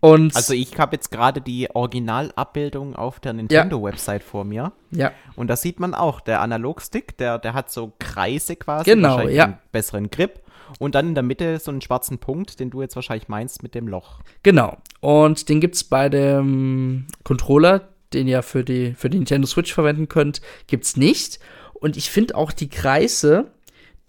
Und 0.00 0.36
also 0.36 0.54
ich 0.54 0.78
habe 0.78 0.94
jetzt 0.94 1.10
gerade 1.10 1.40
die 1.40 1.68
Originalabbildung 1.74 2.94
auf 2.94 3.18
der 3.18 3.32
Nintendo-Website 3.32 4.22
vor 4.22 4.44
mir. 4.44 4.72
Ja. 4.90 5.12
Und 5.34 5.48
da 5.48 5.56
sieht 5.56 5.80
man 5.80 5.94
auch, 5.94 6.20
der 6.20 6.40
Analogstick, 6.40 7.16
der, 7.18 7.38
der 7.38 7.54
hat 7.54 7.70
so 7.70 7.92
Kreise 7.98 8.56
quasi, 8.56 8.90
genau, 8.90 9.26
ja. 9.26 9.44
einen 9.44 9.58
besseren 9.72 10.10
Grip. 10.10 10.40
Und 10.78 10.94
dann 10.94 11.08
in 11.08 11.14
der 11.14 11.24
Mitte 11.24 11.58
so 11.58 11.70
einen 11.70 11.80
schwarzen 11.80 12.18
Punkt, 12.18 12.60
den 12.60 12.70
du 12.70 12.82
jetzt 12.82 12.94
wahrscheinlich 12.94 13.28
meinst 13.28 13.62
mit 13.62 13.74
dem 13.74 13.88
Loch. 13.88 14.20
Genau. 14.42 14.76
Und 15.00 15.48
den 15.48 15.60
gibt 15.60 15.74
es 15.74 15.84
bei 15.84 16.08
dem 16.08 17.06
Controller, 17.24 17.88
den 18.12 18.28
ihr 18.28 18.42
für 18.42 18.64
die, 18.64 18.94
für 18.94 19.10
die 19.10 19.18
Nintendo 19.18 19.46
Switch 19.46 19.72
verwenden 19.72 20.08
könnt, 20.08 20.42
gibt 20.66 20.84
es 20.84 20.96
nicht. 20.96 21.40
Und 21.72 21.96
ich 21.96 22.10
finde 22.10 22.36
auch 22.36 22.52
die 22.52 22.68
Kreise, 22.68 23.50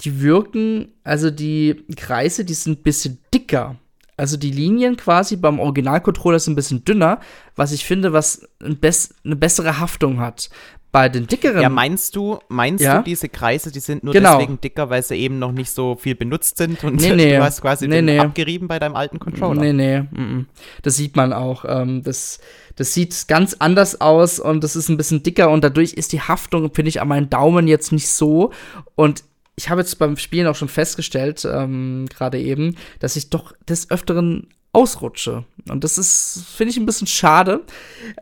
die 0.02 0.22
wirken, 0.22 0.94
also 1.04 1.32
die 1.32 1.86
Kreise, 1.96 2.46
die 2.46 2.54
sind 2.54 2.80
ein 2.80 2.84
bisschen 2.84 3.20
dicker 3.34 3.78
Also 4.20 4.36
die 4.36 4.52
Linien 4.52 4.98
quasi 4.98 5.38
beim 5.38 5.60
Originalcontroller 5.60 6.40
sind 6.40 6.54
ein 6.54 6.56
bisschen 6.58 6.84
dünner, 6.84 7.20
was 7.56 7.72
ich 7.72 7.86
finde, 7.86 8.12
was 8.12 8.48
ein 8.62 8.78
bess 8.78 9.16
eine 9.24 9.38
bessere 9.38 9.80
Haftung 9.80 10.20
hat. 10.20 10.50
Bei 10.92 11.08
den 11.08 11.28
dickeren. 11.28 11.62
Ja, 11.62 11.70
meinst 11.70 12.16
du, 12.16 12.40
meinst 12.50 12.84
Ja. 12.84 12.98
du, 12.98 13.04
diese 13.04 13.30
Kreise, 13.30 13.72
die 13.72 13.80
sind 13.80 14.04
nur 14.04 14.12
Genau. 14.12 14.38
deswegen 14.40 14.60
dicker, 14.60 14.90
weil 14.90 15.04
sie 15.04 15.16
eben 15.16 15.38
noch 15.38 15.52
nicht 15.52 15.70
so 15.70 15.96
viel 15.96 16.16
benutzt 16.16 16.58
sind 16.58 16.84
und 16.84 16.96
Nee, 16.96 17.12
nee. 17.16 17.38
du 17.38 17.44
hast 17.44 17.62
quasi 17.62 17.88
Nee, 17.88 17.98
den 17.98 18.06
nee. 18.06 18.20
abgerieben 18.20 18.68
bei 18.68 18.80
deinem 18.80 18.96
alten 18.96 19.20
Controller? 19.20 19.62
Nee, 19.62 19.74
nee, 19.74 20.02
mm, 20.02 20.22
mm. 20.40 20.48
das 20.82 20.96
sieht 20.98 21.16
man 21.16 21.32
auch. 21.32 21.64
Ähm, 21.68 22.02
das, 22.04 22.40
das 22.76 22.94
sieht 22.94 23.28
ganz 23.28 23.56
anders 23.60 24.02
aus 24.02 24.40
und 24.40 24.64
das 24.64 24.76
ist 24.76 24.90
ein 24.90 24.98
bisschen 24.98 25.22
dicker 25.24 25.50
und 25.52 25.64
dadurch 25.64 25.94
ist 25.94 26.12
die 26.12 26.22
Haftung, 26.22 26.74
finde 26.74 26.90
ich, 26.90 27.00
an 27.02 27.08
meinen 27.08 27.30
Daumen 27.30 27.68
jetzt 27.68 27.92
nicht 27.92 28.10
so. 28.10 28.52
Und 28.96 29.24
ich 29.60 29.70
habe 29.70 29.82
jetzt 29.82 30.00
beim 30.00 30.16
Spielen 30.16 30.48
auch 30.48 30.56
schon 30.56 30.70
festgestellt, 30.70 31.46
ähm, 31.46 32.06
gerade 32.10 32.40
eben, 32.40 32.78
dass 33.00 33.18
ich 33.18 33.30
doch 33.30 33.54
des 33.68 33.92
Öfteren 33.92 34.48
ausrutsche. 34.72 35.44
Und 35.68 35.84
das 35.84 35.98
ist, 35.98 36.46
finde 36.56 36.72
ich, 36.72 36.78
ein 36.78 36.86
bisschen 36.86 37.08
schade. 37.08 37.66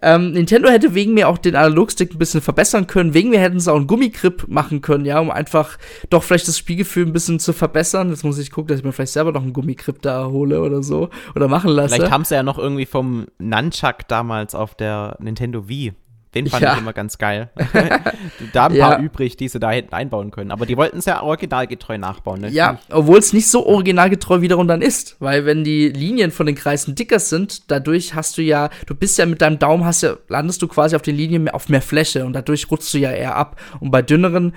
Ähm, 0.02 0.32
Nintendo 0.32 0.68
hätte 0.70 0.96
wegen 0.96 1.14
mir 1.14 1.28
auch 1.28 1.38
den 1.38 1.56
Analogstick 1.56 2.16
ein 2.16 2.18
bisschen 2.18 2.42
verbessern 2.42 2.88
können. 2.88 3.14
Wegen 3.14 3.30
mir 3.30 3.40
hätten 3.40 3.60
sie 3.60 3.72
auch 3.72 3.76
einen 3.76 3.86
Gummigrip 3.86 4.48
machen 4.48 4.82
können, 4.82 5.06
ja, 5.06 5.20
um 5.20 5.30
einfach 5.30 5.78
doch 6.10 6.24
vielleicht 6.24 6.48
das 6.48 6.58
Spielgefühl 6.58 7.06
ein 7.06 7.14
bisschen 7.14 7.40
zu 7.40 7.54
verbessern. 7.54 8.10
Jetzt 8.10 8.24
muss 8.24 8.40
ich 8.40 8.50
gucken, 8.50 8.70
dass 8.70 8.80
ich 8.80 8.84
mir 8.84 8.92
vielleicht 8.92 9.14
selber 9.14 9.32
noch 9.32 9.44
einen 9.44 9.54
Gummigrip 9.54 10.02
da 10.02 10.26
hole 10.26 10.60
oder 10.60 10.82
so. 10.82 11.12
Oder 11.36 11.48
machen 11.48 11.70
lasse. 11.70 11.94
Vielleicht 11.94 12.12
haben 12.12 12.26
sie 12.26 12.34
ja 12.34 12.42
noch 12.42 12.58
irgendwie 12.58 12.88
vom 12.88 13.28
Nunchuck 13.38 14.08
damals 14.08 14.56
auf 14.56 14.74
der 14.74 15.18
Nintendo 15.20 15.70
Wii. 15.70 15.94
Den 16.36 16.48
fand 16.48 16.62
Ja. 16.64 16.74
ich 16.74 16.80
immer 16.80 16.94
ganz 16.94 17.18
geil. 17.18 17.50
da 18.54 18.68
ein 18.68 18.78
paar 18.78 18.94
Ja. 18.94 19.00
übrig, 19.00 19.38
die 19.38 19.48
sie 19.48 19.60
da 19.60 19.72
hätten 19.72 19.94
einbauen 19.94 20.32
können. 20.32 20.52
Aber 20.52 20.66
die 20.66 20.78
wollten 20.78 20.98
es 21.00 21.06
ja 21.06 21.22
originalgetreu 21.24 21.98
nachbauen. 21.98 22.42
Ne? 22.42 22.50
Ja, 22.50 22.80
obwohl 22.92 23.18
es 23.20 23.34
nicht 23.34 23.48
so 23.50 23.66
originalgetreu 23.66 24.42
wiederum 24.42 24.68
dann 24.68 24.82
ist, 24.82 25.16
weil 25.20 25.46
wenn 25.46 25.64
die 25.64 25.90
Linien 25.90 26.32
von 26.32 26.46
den 26.46 26.56
Kreisen 26.56 26.96
dicker 26.96 27.20
sind, 27.20 27.72
dadurch 27.72 28.14
hast 28.14 28.38
du 28.38 28.42
ja, 28.42 28.70
du 28.86 28.94
bist 28.96 29.18
ja 29.18 29.26
mit 29.26 29.42
deinem 29.42 29.58
Daumen 29.60 29.86
hast 29.86 30.04
ja, 30.04 30.16
landest 30.28 30.62
du 30.62 30.68
quasi 30.68 30.96
auf 30.96 31.02
den 31.02 31.16
Linien 31.16 31.44
mehr, 31.46 31.56
auf 31.56 31.70
mehr 31.70 31.82
Fläche 31.82 32.26
und 32.26 32.34
dadurch 32.34 32.70
rutschst 32.70 32.94
du 32.94 32.98
ja 33.00 33.12
eher 33.12 33.36
ab. 33.36 33.60
Und 33.80 33.92
bei 33.92 34.02
dünneren 34.02 34.54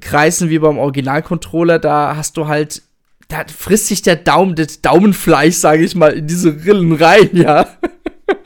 Kreisen 0.00 0.50
wie 0.50 0.58
beim 0.58 0.78
Originalcontroller, 0.78 1.78
da 1.78 2.16
hast 2.16 2.36
du 2.36 2.48
halt, 2.48 2.82
da 3.28 3.44
frisst 3.46 3.86
sich 3.86 4.02
der 4.02 4.16
Daumen, 4.16 4.54
das 4.56 4.80
Daumenfleisch, 4.82 5.54
sage 5.54 5.84
ich 5.84 5.94
mal, 5.94 6.12
in 6.12 6.26
diese 6.26 6.64
Rillen 6.64 6.92
rein, 6.92 7.30
ja. 7.32 7.66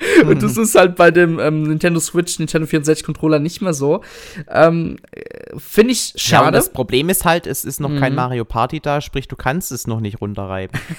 Und 0.26 0.42
das 0.42 0.56
ist 0.56 0.74
halt 0.74 0.96
bei 0.96 1.10
dem 1.10 1.38
ähm, 1.38 1.62
Nintendo 1.64 2.00
Switch, 2.00 2.38
Nintendo 2.38 2.66
64 2.66 3.04
Controller 3.04 3.38
nicht 3.38 3.60
mehr 3.62 3.74
so. 3.74 4.02
Ähm, 4.48 4.96
äh, 5.12 5.56
Finde 5.58 5.92
ich 5.92 6.12
Ja, 6.14 6.18
schade. 6.20 6.52
das 6.56 6.70
Problem 6.72 7.08
ist 7.08 7.24
halt, 7.24 7.46
es 7.46 7.64
ist 7.64 7.80
noch 7.80 7.94
kein 7.98 8.12
Mhm. 8.12 8.16
Mario 8.16 8.44
Party 8.44 8.80
da, 8.80 9.00
sprich, 9.00 9.28
du 9.28 9.36
kannst 9.36 9.72
es 9.72 9.86
noch 9.86 10.00
nicht 10.00 10.20
runterreiben. 10.20 10.78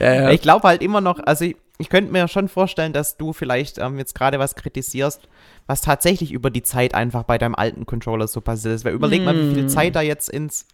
ja, 0.00 0.14
ja. 0.14 0.30
Ich 0.30 0.40
glaube 0.42 0.68
halt 0.68 0.82
immer 0.82 1.00
noch, 1.00 1.18
also 1.24 1.44
ich, 1.44 1.56
ich 1.78 1.88
könnte 1.88 2.12
mir 2.12 2.26
schon 2.28 2.48
vorstellen, 2.48 2.92
dass 2.92 3.16
du 3.16 3.32
vielleicht 3.32 3.78
ähm, 3.78 3.98
jetzt 3.98 4.14
gerade 4.14 4.38
was 4.38 4.54
kritisierst, 4.54 5.28
was 5.66 5.80
tatsächlich 5.82 6.32
über 6.32 6.50
die 6.50 6.62
Zeit 6.62 6.94
einfach 6.94 7.24
bei 7.24 7.38
deinem 7.38 7.54
alten 7.54 7.86
Controller 7.86 8.28
so 8.28 8.40
passiert 8.40 8.74
ist. 8.74 8.84
Weil 8.84 8.94
überleg 8.94 9.24
mal, 9.24 9.34
wie 9.36 9.54
viel 9.54 9.64
Mm. 9.64 9.68
Zeit 9.68 9.94
da 9.96 10.00
jetzt 10.00 10.30
ins, 10.30 10.66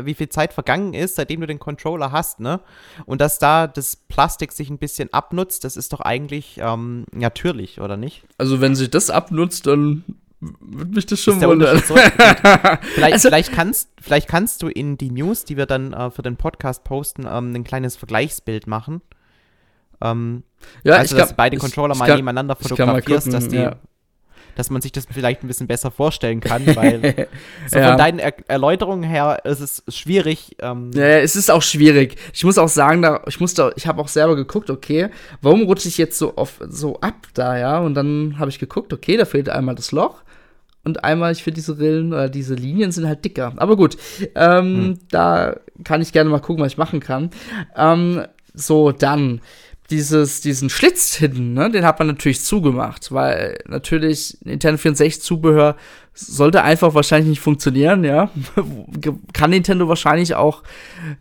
wie 0.00 0.14
viel 0.14 0.28
Zeit 0.28 0.52
vergangen 0.52 0.94
ist, 0.94 1.16
seitdem 1.16 1.40
du 1.40 1.46
den 1.46 1.58
Controller 1.58 2.12
hast, 2.12 2.40
ne? 2.40 2.60
Und 3.04 3.20
dass 3.20 3.38
da 3.38 3.66
das 3.66 3.96
Plastik 3.96 4.52
sich 4.52 4.70
ein 4.70 4.78
bisschen 4.78 5.12
abnutzt, 5.12 5.64
das 5.64 5.76
ist 5.76 5.92
doch 5.92 6.00
eigentlich 6.00 6.58
ähm, 6.62 7.04
natürlich, 7.12 7.80
oder 7.80 7.96
nicht? 7.96 8.22
Also, 8.38 8.60
wenn 8.60 8.74
sich 8.74 8.88
das 8.90 9.10
abnutzt, 9.10 9.66
dann 9.66 10.04
würde 10.40 10.90
mich 10.94 11.06
das 11.06 11.20
schon 11.20 11.40
wundern. 11.42 11.78
So? 11.80 11.94
vielleicht, 12.94 13.12
Also- 13.14 13.28
vielleicht, 13.28 13.52
kannst, 13.52 13.90
vielleicht 14.00 14.28
kannst 14.28 14.62
du 14.62 14.68
in 14.68 14.96
die 14.98 15.10
News, 15.10 15.44
die 15.44 15.56
wir 15.56 15.66
dann 15.66 15.92
äh, 15.92 16.10
für 16.10 16.22
den 16.22 16.36
Podcast 16.36 16.84
posten, 16.84 17.26
ähm, 17.30 17.54
ein 17.54 17.62
kleines 17.64 17.94
Vergleichsbild 17.96 18.66
machen. 18.66 19.02
Ähm, 20.00 20.42
Ja, 20.84 20.94
also, 20.96 21.16
dass 21.16 21.28
du 21.30 21.34
beide 21.36 21.56
ich- 21.56 21.60
Controller 21.62 21.92
ich 21.94 21.98
mal 22.00 22.08
nebeneinander 22.16 22.56
ich 22.58 22.64
mal 22.70 22.76
fotografierst, 22.76 23.32
dass, 23.32 23.48
die, 23.48 23.56
ja. 23.56 23.76
Dass 24.54 24.70
man 24.70 24.82
sich 24.82 24.92
das 24.92 25.06
vielleicht 25.10 25.42
ein 25.42 25.48
bisschen 25.48 25.66
besser 25.66 25.90
vorstellen 25.90 26.40
kann, 26.40 26.64
weil 26.76 27.28
so 27.66 27.78
Ja. 27.78 27.88
von 27.88 27.98
deinen 27.98 28.18
er 28.18 28.34
Erläuterungen 28.48 29.02
her 29.02 29.40
ist 29.44 29.60
es 29.60 29.82
schwierig. 29.88 30.56
Ähm, 30.60 30.90
Ja, 30.94 31.04
es 31.18 31.36
ist 31.36 31.50
auch 31.50 31.62
schwierig. 31.62 32.16
Ich 32.32 32.44
muss 32.44 32.58
auch 32.58 32.68
sagen, 32.68 33.02
da, 33.02 33.22
ich 33.26 33.40
musste, 33.40 33.72
ich 33.76 33.86
habe 33.86 34.00
auch 34.00 34.08
selber 34.08 34.36
geguckt, 34.36 34.70
okay, 34.70 35.08
warum 35.40 35.62
rutsche 35.62 35.88
ich 35.88 35.98
jetzt 35.98 36.18
so 36.18 36.36
auf, 36.36 36.60
so 36.68 37.00
ab 37.00 37.14
da, 37.34 37.56
ja? 37.58 37.78
Und 37.78 37.94
dann 37.94 38.36
habe 38.38 38.50
ich 38.50 38.58
geguckt, 38.58 38.92
okay, 38.92 39.16
da 39.16 39.24
fehlt 39.24 39.48
einmal 39.48 39.74
das 39.74 39.92
Loch 39.92 40.22
und 40.84 41.04
einmal, 41.04 41.30
ich 41.32 41.42
finde 41.44 41.56
diese 41.56 41.78
Rillen 41.78 42.12
oder 42.12 42.28
diese 42.28 42.54
Linien 42.54 42.90
sind 42.92 43.06
halt 43.06 43.24
dicker. 43.24 43.52
Aber 43.56 43.76
gut, 43.76 43.96
ähm, 44.34 44.98
da 45.10 45.56
kann 45.84 46.02
ich 46.02 46.12
gerne 46.12 46.28
mal 46.28 46.40
gucken, 46.40 46.62
was 46.64 46.72
ich 46.72 46.78
machen 46.78 46.98
kann. 47.00 47.30
Ähm, 47.76 48.22
so, 48.52 48.90
dann 48.92 49.40
dieses, 49.92 50.40
diesen 50.40 50.70
Schlitz 50.70 51.14
hinten, 51.14 51.52
ne, 51.52 51.70
den 51.70 51.84
hat 51.84 51.98
man 51.98 52.08
natürlich 52.08 52.42
zugemacht, 52.42 53.12
weil 53.12 53.58
natürlich 53.68 54.38
Nintendo 54.42 54.78
64 54.78 55.22
Zubehör 55.22 55.76
sollte 56.14 56.62
einfach 56.62 56.94
wahrscheinlich 56.94 57.28
nicht 57.28 57.40
funktionieren, 57.40 58.02
ja. 58.02 58.30
Kann 59.34 59.50
Nintendo 59.50 59.88
wahrscheinlich 59.88 60.34
auch 60.34 60.62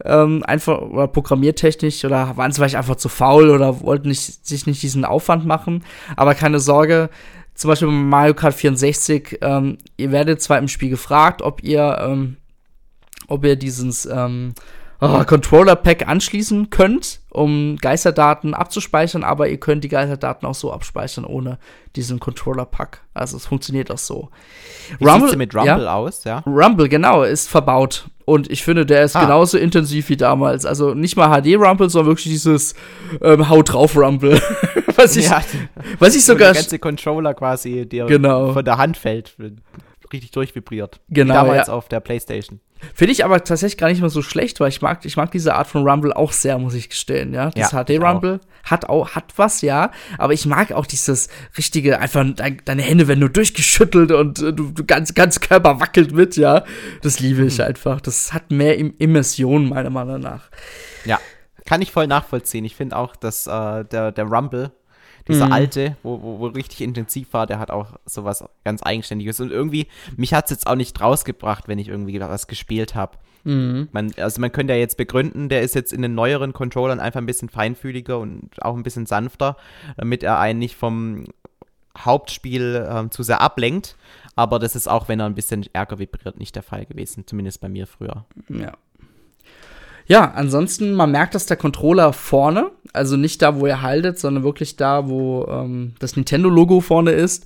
ähm, 0.05 0.43
einfach 0.43 0.81
oder 0.81 1.07
programmiertechnisch 1.07 2.05
oder 2.05 2.37
waren 2.37 2.51
sie 2.51 2.59
vielleicht 2.59 2.75
einfach 2.75 2.95
zu 2.95 3.09
faul 3.09 3.49
oder 3.49 3.81
wollten 3.81 4.07
nicht, 4.07 4.45
sich 4.45 4.65
nicht 4.65 4.81
diesen 4.81 5.03
Aufwand 5.03 5.45
machen. 5.45 5.83
Aber 6.15 6.33
keine 6.33 6.59
Sorge, 6.59 7.09
zum 7.53 7.69
Beispiel 7.69 7.89
bei 7.89 7.93
Mario 7.93 8.33
Kart 8.33 8.53
64, 8.53 9.39
ähm, 9.41 9.77
ihr 9.97 10.11
werdet 10.11 10.41
zwar 10.41 10.59
im 10.59 10.69
Spiel 10.69 10.89
gefragt, 10.89 11.41
ob 11.41 11.61
ihr, 11.61 11.97
ähm, 12.01 12.37
ob 13.27 13.43
ihr 13.43 13.57
dieses 13.57 14.05
ähm, 14.05 14.53
oh, 15.01 15.23
Controller-Pack 15.25 16.07
anschließen 16.07 16.69
könnt, 16.69 17.20
um 17.31 17.77
Geisterdaten 17.77 18.53
abzuspeichern, 18.53 19.23
aber 19.23 19.47
ihr 19.50 19.57
könnt 19.57 19.83
die 19.83 19.89
Geisterdaten 19.89 20.45
auch 20.45 20.55
so 20.55 20.71
abspeichern 20.71 21.25
ohne 21.25 21.57
diesen 21.95 22.19
Controller-Pack. 22.19 23.01
Also 23.13 23.38
es 23.38 23.45
funktioniert 23.45 23.89
auch 23.91 23.97
so. 23.97 24.29
wie 25.00 25.05
sieht's 25.09 25.29
denn 25.29 25.38
mit 25.38 25.55
Rumble 25.55 25.88
aus, 25.88 26.23
ja? 26.25 26.39
Rumble, 26.45 26.89
genau, 26.89 27.23
ist 27.23 27.50
verbaut. 27.50 28.05
Und 28.25 28.50
ich 28.51 28.63
finde, 28.63 28.85
der 28.85 29.03
ist 29.03 29.15
Ah. 29.15 29.21
genauso 29.23 29.57
intensiv 29.57 30.07
wie 30.09 30.15
damals. 30.17 30.65
Also 30.65 30.93
nicht 30.93 31.15
mal 31.17 31.29
HD-Rumble, 31.41 31.89
sondern 31.89 32.11
wirklich 32.11 32.31
dieses 32.31 32.75
ähm, 33.21 33.50
Haut 33.50 33.73
drauf 33.73 33.97
Rumble. 33.97 34.41
was, 34.95 35.15
ich, 35.15 35.27
ja, 35.29 35.41
was 36.00 36.15
ich 36.15 36.23
sogar. 36.23 36.53
der 36.53 36.61
ganze 36.61 36.79
Controller 36.79 37.33
quasi 37.33 37.85
dir 37.88 38.05
Genau. 38.05 38.53
von 38.53 38.63
der 38.63 38.77
Hand 38.77 38.95
fällt, 38.97 39.35
richtig 40.13 40.31
durchvibriert. 40.31 40.99
Genau, 41.09 41.33
Wie 41.33 41.37
damals 41.37 41.67
ja. 41.67 41.73
auf 41.73 41.87
der 41.87 41.99
Playstation. 41.99 42.59
Finde 42.95 43.11
ich 43.11 43.23
aber 43.23 43.43
tatsächlich 43.43 43.77
gar 43.77 43.89
nicht 43.89 44.01
mal 44.01 44.09
so 44.09 44.21
schlecht, 44.21 44.59
weil 44.59 44.69
ich 44.69 44.81
mag, 44.81 45.05
ich 45.05 45.15
mag 45.15 45.31
diese 45.31 45.53
Art 45.53 45.67
von 45.67 45.87
Rumble 45.87 46.13
auch 46.13 46.31
sehr, 46.31 46.57
muss 46.57 46.73
ich 46.73 46.89
gestehen, 46.89 47.33
ja. 47.33 47.51
Das 47.51 47.71
Ja, 47.71 47.83
HD-Rumble 47.83 48.39
hat 48.63 48.89
auch, 48.89 49.11
hat 49.11 49.33
was, 49.35 49.61
ja. 49.61 49.91
Aber 50.17 50.33
ich 50.33 50.45
mag 50.45 50.71
auch 50.71 50.87
dieses 50.87 51.29
richtige, 51.57 51.99
einfach 51.99 52.25
dein, 52.35 52.61
deine 52.65 52.81
Hände 52.81 53.07
werden 53.07 53.19
nur 53.19 53.29
durchgeschüttelt 53.29 54.11
und 54.11 54.39
äh, 54.39 54.53
du, 54.53 54.71
du 54.71 54.83
ganz, 54.85 55.13
ganz 55.13 55.39
Körper 55.39 55.79
wackelt 55.79 56.11
mit, 56.11 56.37
ja. 56.37 56.63
Das 57.03 57.19
liebe 57.19 57.45
ich 57.45 57.61
einfach. 57.61 58.01
Das 58.01 58.33
hat 58.33 58.49
mehr 58.49 58.77
Im 58.77 58.95
Immersion, 58.97 59.69
meiner 59.69 59.91
Meinung 59.91 60.19
nach. 60.19 60.49
Ja, 61.05 61.19
kann 61.65 61.81
ich 61.81 61.91
voll 61.91 62.07
nachvollziehen. 62.07 62.65
Ich 62.65 62.75
finde 62.75 62.97
auch, 62.97 63.15
dass 63.15 63.47
äh, 63.47 63.85
der, 63.85 64.11
der 64.11 64.25
Rumble, 64.25 64.71
dieser 65.27 65.47
Mhm. 65.47 65.51
alte, 65.53 65.97
wo, 66.03 66.21
wo, 66.21 66.39
wo 66.39 66.47
richtig 66.47 66.81
intensiv 66.81 67.31
war, 67.33 67.47
der 67.47 67.59
hat 67.59 67.71
auch 67.71 67.97
sowas 68.05 68.43
ganz 68.63 68.83
Eigenständiges. 68.83 69.39
Und 69.39 69.51
irgendwie, 69.51 69.87
mich 70.17 70.33
hat 70.33 70.45
es 70.45 70.51
jetzt 70.51 70.67
auch 70.67 70.75
nicht 70.75 70.99
rausgebracht, 70.99 71.67
wenn 71.67 71.79
ich 71.79 71.87
irgendwie 71.89 72.19
was 72.19 72.47
gespielt 72.47 72.95
habe. 72.95 73.17
Mhm. 73.43 73.89
Man, 73.91 74.11
also 74.17 74.39
man 74.39 74.51
könnte 74.51 74.73
ja 74.73 74.79
jetzt 74.79 74.97
begründen, 74.97 75.49
der 75.49 75.61
ist 75.61 75.73
jetzt 75.75 75.93
in 75.93 76.01
den 76.01 76.13
neueren 76.15 76.53
Controllern 76.53 76.99
einfach 76.99 77.19
ein 77.19 77.25
bisschen 77.25 77.49
feinfühliger 77.49 78.19
und 78.19 78.49
auch 78.61 78.75
ein 78.75 78.83
bisschen 78.83 79.05
sanfter, 79.07 79.57
damit 79.97 80.23
er 80.23 80.39
einen 80.39 80.59
nicht 80.59 80.75
vom 80.75 81.25
Hauptspiel 81.97 82.87
ähm, 82.89 83.11
zu 83.11 83.23
sehr 83.23 83.41
ablenkt. 83.41 83.95
Aber 84.35 84.59
das 84.59 84.75
ist 84.75 84.87
auch, 84.87 85.07
wenn 85.09 85.19
er 85.19 85.25
ein 85.25 85.35
bisschen 85.35 85.65
ärger 85.73 85.99
vibriert, 85.99 86.39
nicht 86.39 86.55
der 86.55 86.63
Fall 86.63 86.85
gewesen. 86.85 87.25
Zumindest 87.27 87.59
bei 87.61 87.67
mir 87.69 87.85
früher. 87.85 88.25
Ja. 88.49 88.73
Ja, 90.11 90.29
ansonsten, 90.35 90.91
man 90.91 91.09
merkt, 91.11 91.35
dass 91.35 91.45
der 91.45 91.55
Controller 91.55 92.11
vorne, 92.11 92.71
also 92.91 93.15
nicht 93.15 93.41
da, 93.41 93.57
wo 93.61 93.65
er 93.65 93.81
haltet, 93.81 94.19
sondern 94.19 94.43
wirklich 94.43 94.75
da, 94.75 95.07
wo 95.07 95.47
ähm, 95.49 95.93
das 95.99 96.17
Nintendo-Logo 96.17 96.81
vorne 96.81 97.11
ist, 97.11 97.45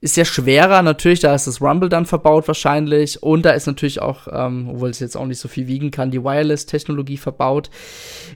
ist 0.00 0.16
ja 0.16 0.24
schwerer. 0.24 0.82
Natürlich, 0.82 1.20
da 1.20 1.32
ist 1.32 1.46
das 1.46 1.62
Rumble 1.62 1.88
dann 1.88 2.06
verbaut 2.06 2.48
wahrscheinlich. 2.48 3.22
Und 3.22 3.44
da 3.44 3.50
ist 3.50 3.68
natürlich 3.68 4.02
auch, 4.02 4.26
ähm, 4.32 4.70
obwohl 4.72 4.90
es 4.90 4.98
jetzt 4.98 5.16
auch 5.16 5.26
nicht 5.26 5.38
so 5.38 5.46
viel 5.46 5.68
wiegen 5.68 5.92
kann, 5.92 6.10
die 6.10 6.24
Wireless-Technologie 6.24 7.16
verbaut. 7.16 7.70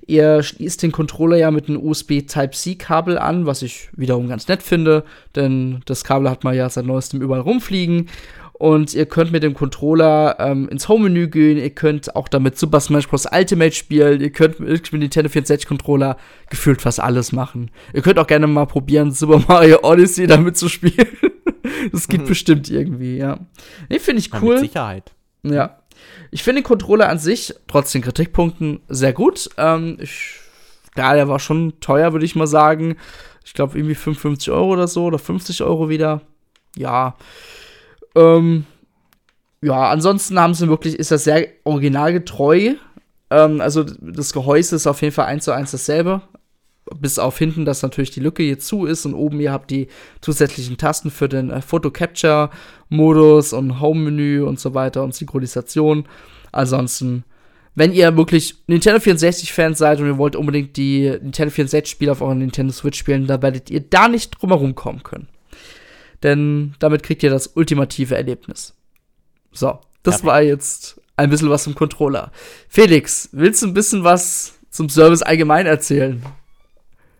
Ihr 0.06 0.44
schließt 0.44 0.80
den 0.80 0.92
Controller 0.92 1.36
ja 1.36 1.50
mit 1.50 1.68
einem 1.68 1.84
USB 1.84 2.20
Type-C-Kabel 2.28 3.18
an, 3.18 3.46
was 3.46 3.62
ich 3.62 3.88
wiederum 3.96 4.28
ganz 4.28 4.46
nett 4.46 4.62
finde, 4.62 5.02
denn 5.34 5.80
das 5.86 6.04
Kabel 6.04 6.30
hat 6.30 6.44
man 6.44 6.54
ja 6.54 6.70
seit 6.70 6.86
neuestem 6.86 7.20
überall 7.20 7.40
rumfliegen. 7.40 8.08
Und 8.56 8.94
ihr 8.94 9.06
könnt 9.06 9.32
mit 9.32 9.42
dem 9.42 9.52
Controller 9.54 10.36
ähm, 10.38 10.68
ins 10.68 10.88
Home-Menü 10.88 11.26
gehen, 11.28 11.58
ihr 11.58 11.70
könnt 11.70 12.14
auch 12.14 12.28
damit 12.28 12.56
Super 12.56 12.78
Smash 12.78 13.08
Bros. 13.08 13.26
Ultimate 13.30 13.72
spielen, 13.72 14.20
ihr 14.20 14.30
könnt 14.30 14.60
mit 14.60 14.92
dem 14.92 15.00
Nintendo 15.00 15.28
64 15.28 15.66
Controller 15.66 16.16
gefühlt 16.50 16.80
fast 16.80 17.00
alles 17.00 17.32
machen. 17.32 17.70
Ihr 17.92 18.02
könnt 18.02 18.18
auch 18.18 18.28
gerne 18.28 18.46
mal 18.46 18.66
probieren, 18.66 19.10
Super 19.10 19.42
Mario 19.48 19.80
Odyssey 19.82 20.26
damit 20.28 20.56
zu 20.56 20.68
spielen. 20.68 21.08
das 21.92 22.06
geht 22.06 22.22
Mhm. 22.22 22.26
bestimmt 22.26 22.70
irgendwie, 22.70 23.16
ja. 23.18 23.40
Nee, 23.88 23.98
finde 23.98 24.20
ich 24.20 24.32
Ja, 24.32 24.40
cool. 24.40 24.54
mit 24.54 24.60
Sicherheit. 24.70 25.12
Ja. 25.42 25.80
Ich 26.30 26.42
finde 26.44 26.60
den 26.62 26.66
Controller 26.66 27.08
an 27.08 27.18
sich, 27.18 27.54
trotz 27.66 27.90
den 27.92 28.02
Kritikpunkten, 28.02 28.80
sehr 28.88 29.12
gut. 29.12 29.50
Ähm, 29.58 29.98
ich 30.00 30.38
ja, 30.96 31.12
der 31.14 31.26
war 31.28 31.40
schon 31.40 31.80
teuer, 31.80 32.12
würde 32.12 32.24
ich 32.24 32.36
mal 32.36 32.46
sagen. 32.46 32.96
Ich 33.44 33.52
glaube, 33.52 33.76
irgendwie 33.76 33.96
55 33.96 34.52
Euro 34.52 34.72
oder 34.74 34.86
so 34.86 35.04
oder 35.06 35.18
50 35.18 35.62
Euro 35.64 35.88
wieder. 35.88 36.20
Ja. 36.76 37.16
Ähm, 38.14 38.66
ja, 39.62 39.90
ansonsten 39.90 40.38
haben 40.38 40.54
sie 40.54 40.68
wirklich, 40.68 40.98
ist 40.98 41.10
das 41.10 41.24
sehr 41.24 41.48
originalgetreu. 41.64 42.74
Ähm, 43.30 43.60
also 43.60 43.82
das 43.82 44.32
Gehäuse 44.32 44.76
ist 44.76 44.86
auf 44.86 45.02
jeden 45.02 45.14
Fall 45.14 45.26
eins 45.26 45.44
zu 45.44 45.52
eins 45.52 45.70
dasselbe. 45.70 46.22
Bis 47.00 47.18
auf 47.18 47.38
hinten, 47.38 47.64
dass 47.64 47.82
natürlich 47.82 48.10
die 48.10 48.20
Lücke 48.20 48.42
hier 48.42 48.58
zu 48.58 48.84
ist 48.84 49.06
und 49.06 49.14
oben 49.14 49.40
ihr 49.40 49.52
habt 49.52 49.70
die 49.70 49.88
zusätzlichen 50.20 50.76
Tasten 50.76 51.10
für 51.10 51.28
den 51.28 51.50
äh, 51.50 51.62
Photo 51.62 51.90
Capture 51.90 52.50
Modus 52.90 53.54
und 53.54 53.80
Home 53.80 54.02
Menü 54.02 54.42
und 54.42 54.60
so 54.60 54.74
weiter 54.74 55.02
und 55.02 55.14
Synchronisation. 55.14 56.04
Ansonsten 56.52 57.24
wenn 57.74 57.92
ihr 57.92 58.16
wirklich 58.16 58.56
Nintendo 58.66 59.00
64 59.00 59.52
Fans 59.52 59.78
seid 59.78 60.00
und 60.00 60.06
ihr 60.06 60.18
wollt 60.18 60.36
unbedingt 60.36 60.76
die 60.76 61.10
Nintendo 61.20 61.50
64 61.50 61.90
Spiele 61.90 62.12
auf 62.12 62.20
eurer 62.20 62.34
Nintendo 62.34 62.72
Switch 62.72 62.98
spielen, 62.98 63.26
dann 63.26 63.42
werdet 63.42 63.70
ihr 63.70 63.80
da 63.80 64.08
nicht 64.08 64.40
drumherum 64.40 64.74
kommen 64.74 65.02
können. 65.02 65.28
Denn 66.24 66.74
damit 66.80 67.04
kriegt 67.04 67.22
ihr 67.22 67.30
das 67.30 67.46
ultimative 67.46 68.16
Erlebnis. 68.16 68.74
So, 69.52 69.78
das 70.02 70.22
ja. 70.22 70.26
war 70.26 70.42
jetzt 70.42 71.00
ein 71.16 71.30
bisschen 71.30 71.50
was 71.50 71.62
zum 71.62 71.76
Controller. 71.76 72.32
Felix, 72.68 73.28
willst 73.30 73.62
du 73.62 73.68
ein 73.68 73.74
bisschen 73.74 74.02
was 74.02 74.54
zum 74.70 74.88
Service 74.88 75.22
allgemein 75.22 75.66
erzählen? 75.66 76.24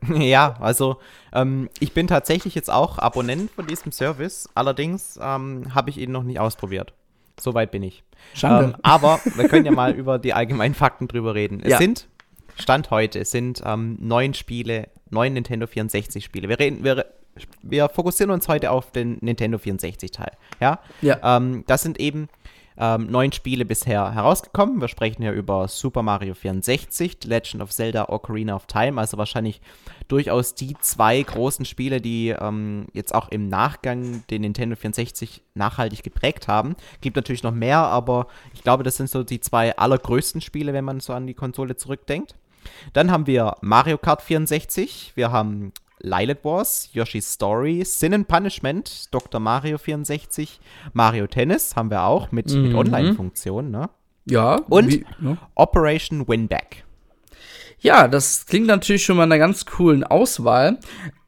Ja, 0.07 0.57
also 0.61 0.99
ähm, 1.33 1.71
ich 1.81 1.95
bin 1.95 2.07
tatsächlich 2.07 2.55
jetzt 2.55 2.71
auch 2.71 2.99
Abonnent 2.99 3.51
von 3.53 3.67
diesem 3.67 3.91
Service. 3.91 4.47
Allerdings 4.55 5.19
ähm, 5.19 5.75
habe 5.75 5.89
ich 5.89 5.97
ihn 5.97 6.13
noch 6.13 6.25
nicht 6.25 6.39
ausprobiert. 6.39 6.93
Soweit 7.41 7.71
bin 7.71 7.83
ich. 7.83 8.05
Ähm, 8.43 8.75
aber 8.83 9.19
wir 9.35 9.49
können 9.49 9.65
ja 9.65 9.73
mal 9.73 9.93
über 9.97 10.19
die 10.19 10.35
allgemeinen 10.35 10.75
Fakten 10.75 11.09
drüber 11.09 11.35
reden. 11.35 11.61
Es 11.61 11.71
ja. 11.71 11.79
sind, 11.79 12.07
Stand 12.57 12.91
heute, 12.91 13.19
es 13.21 13.31
sind 13.31 13.63
ähm, 13.65 13.97
neun 13.99 14.35
Spiele, 14.35 14.89
neun 15.09 15.33
Nintendo 15.33 15.67
64 15.67 16.23
Spiele. 16.23 16.51
Wir 16.51 16.59
reden, 16.59 16.85
wir, 16.85 17.07
wir 17.63 17.89
fokussieren 17.89 18.31
uns 18.31 18.49
heute 18.49 18.71
auf 18.71 18.91
den 18.91 19.19
Nintendo 19.21 19.59
64 19.59 20.11
Teil. 20.11 20.33
Ja. 20.61 20.81
ja. 21.03 21.37
Ähm, 21.37 21.65
das 21.67 21.83
sind 21.83 21.99
eben 22.01 22.29
ähm, 22.77 23.07
neun 23.07 23.33
Spiele 23.33 23.65
bisher 23.65 24.15
herausgekommen. 24.15 24.81
Wir 24.81 24.89
sprechen 24.89 25.23
ja 25.23 25.33
über 25.33 25.69
Super 25.69 26.03
Mario 26.03 26.35
64, 26.35 27.19
The 27.23 27.29
Legend 27.29 27.63
of 27.63 27.71
Zelda 27.71 28.09
Ocarina 28.09 28.57
of 28.57 28.67
Time, 28.67 29.01
also 29.01 29.17
wahrscheinlich 29.17 29.61
durchaus 30.09 30.55
die 30.55 30.77
zwei 30.81 31.23
großen 31.23 31.65
Spiele, 31.65 32.01
die 32.01 32.31
ähm, 32.31 32.87
jetzt 32.93 33.15
auch 33.15 33.29
im 33.29 33.49
Nachgang 33.49 34.25
den 34.29 34.43
Nintendo 34.43 34.77
64 34.77 35.43
nachhaltig 35.55 36.03
geprägt 36.03 36.49
haben. 36.49 36.75
Gibt 37.01 37.17
natürlich 37.17 37.43
noch 37.43 37.55
mehr, 37.55 37.79
aber 37.79 38.27
ich 38.55 38.63
glaube, 38.63 38.83
das 38.83 38.97
sind 38.97 39.09
so 39.09 39.23
die 39.23 39.41
zwei 39.41 39.77
allergrößten 39.77 40.41
Spiele, 40.41 40.73
wenn 40.73 40.85
man 40.85 41.01
so 41.01 41.13
an 41.13 41.27
die 41.27 41.35
Konsole 41.35 41.77
zurückdenkt. 41.77 42.35
Dann 42.93 43.11
haben 43.11 43.27
wir 43.27 43.57
Mario 43.61 43.99
Kart 43.99 44.23
64, 44.23 45.13
wir 45.15 45.31
haben 45.31 45.73
Lilac 46.05 46.45
Wars, 46.45 46.91
Yoshi's 46.93 47.27
Story, 47.27 47.83
Sin 47.85 48.13
and 48.13 48.29
Punishment, 48.29 49.09
Dr. 49.11 49.41
Mario 49.41 49.79
64, 49.79 50.61
Mario 50.93 51.27
Tennis 51.27 51.77
haben 51.77 51.91
wir 51.91 52.05
auch 52.05 52.31
mit, 52.31 52.53
mhm. 52.53 52.63
mit 52.63 52.75
Online-Funktion, 52.75 53.71
ne? 53.71 53.89
Ja. 54.27 54.57
Und 54.69 54.89
wie, 54.91 55.07
ne? 55.19 55.39
Operation 55.55 56.29
Winback. 56.29 56.85
Ja, 57.85 58.09
das 58.09 58.47
klingt 58.47 58.67
natürlich 58.67 59.05
schon 59.05 59.19
mal 59.19 59.25
einer 59.25 59.37
ganz 59.37 59.67
coolen 59.67 60.05
Auswahl. 60.05 60.79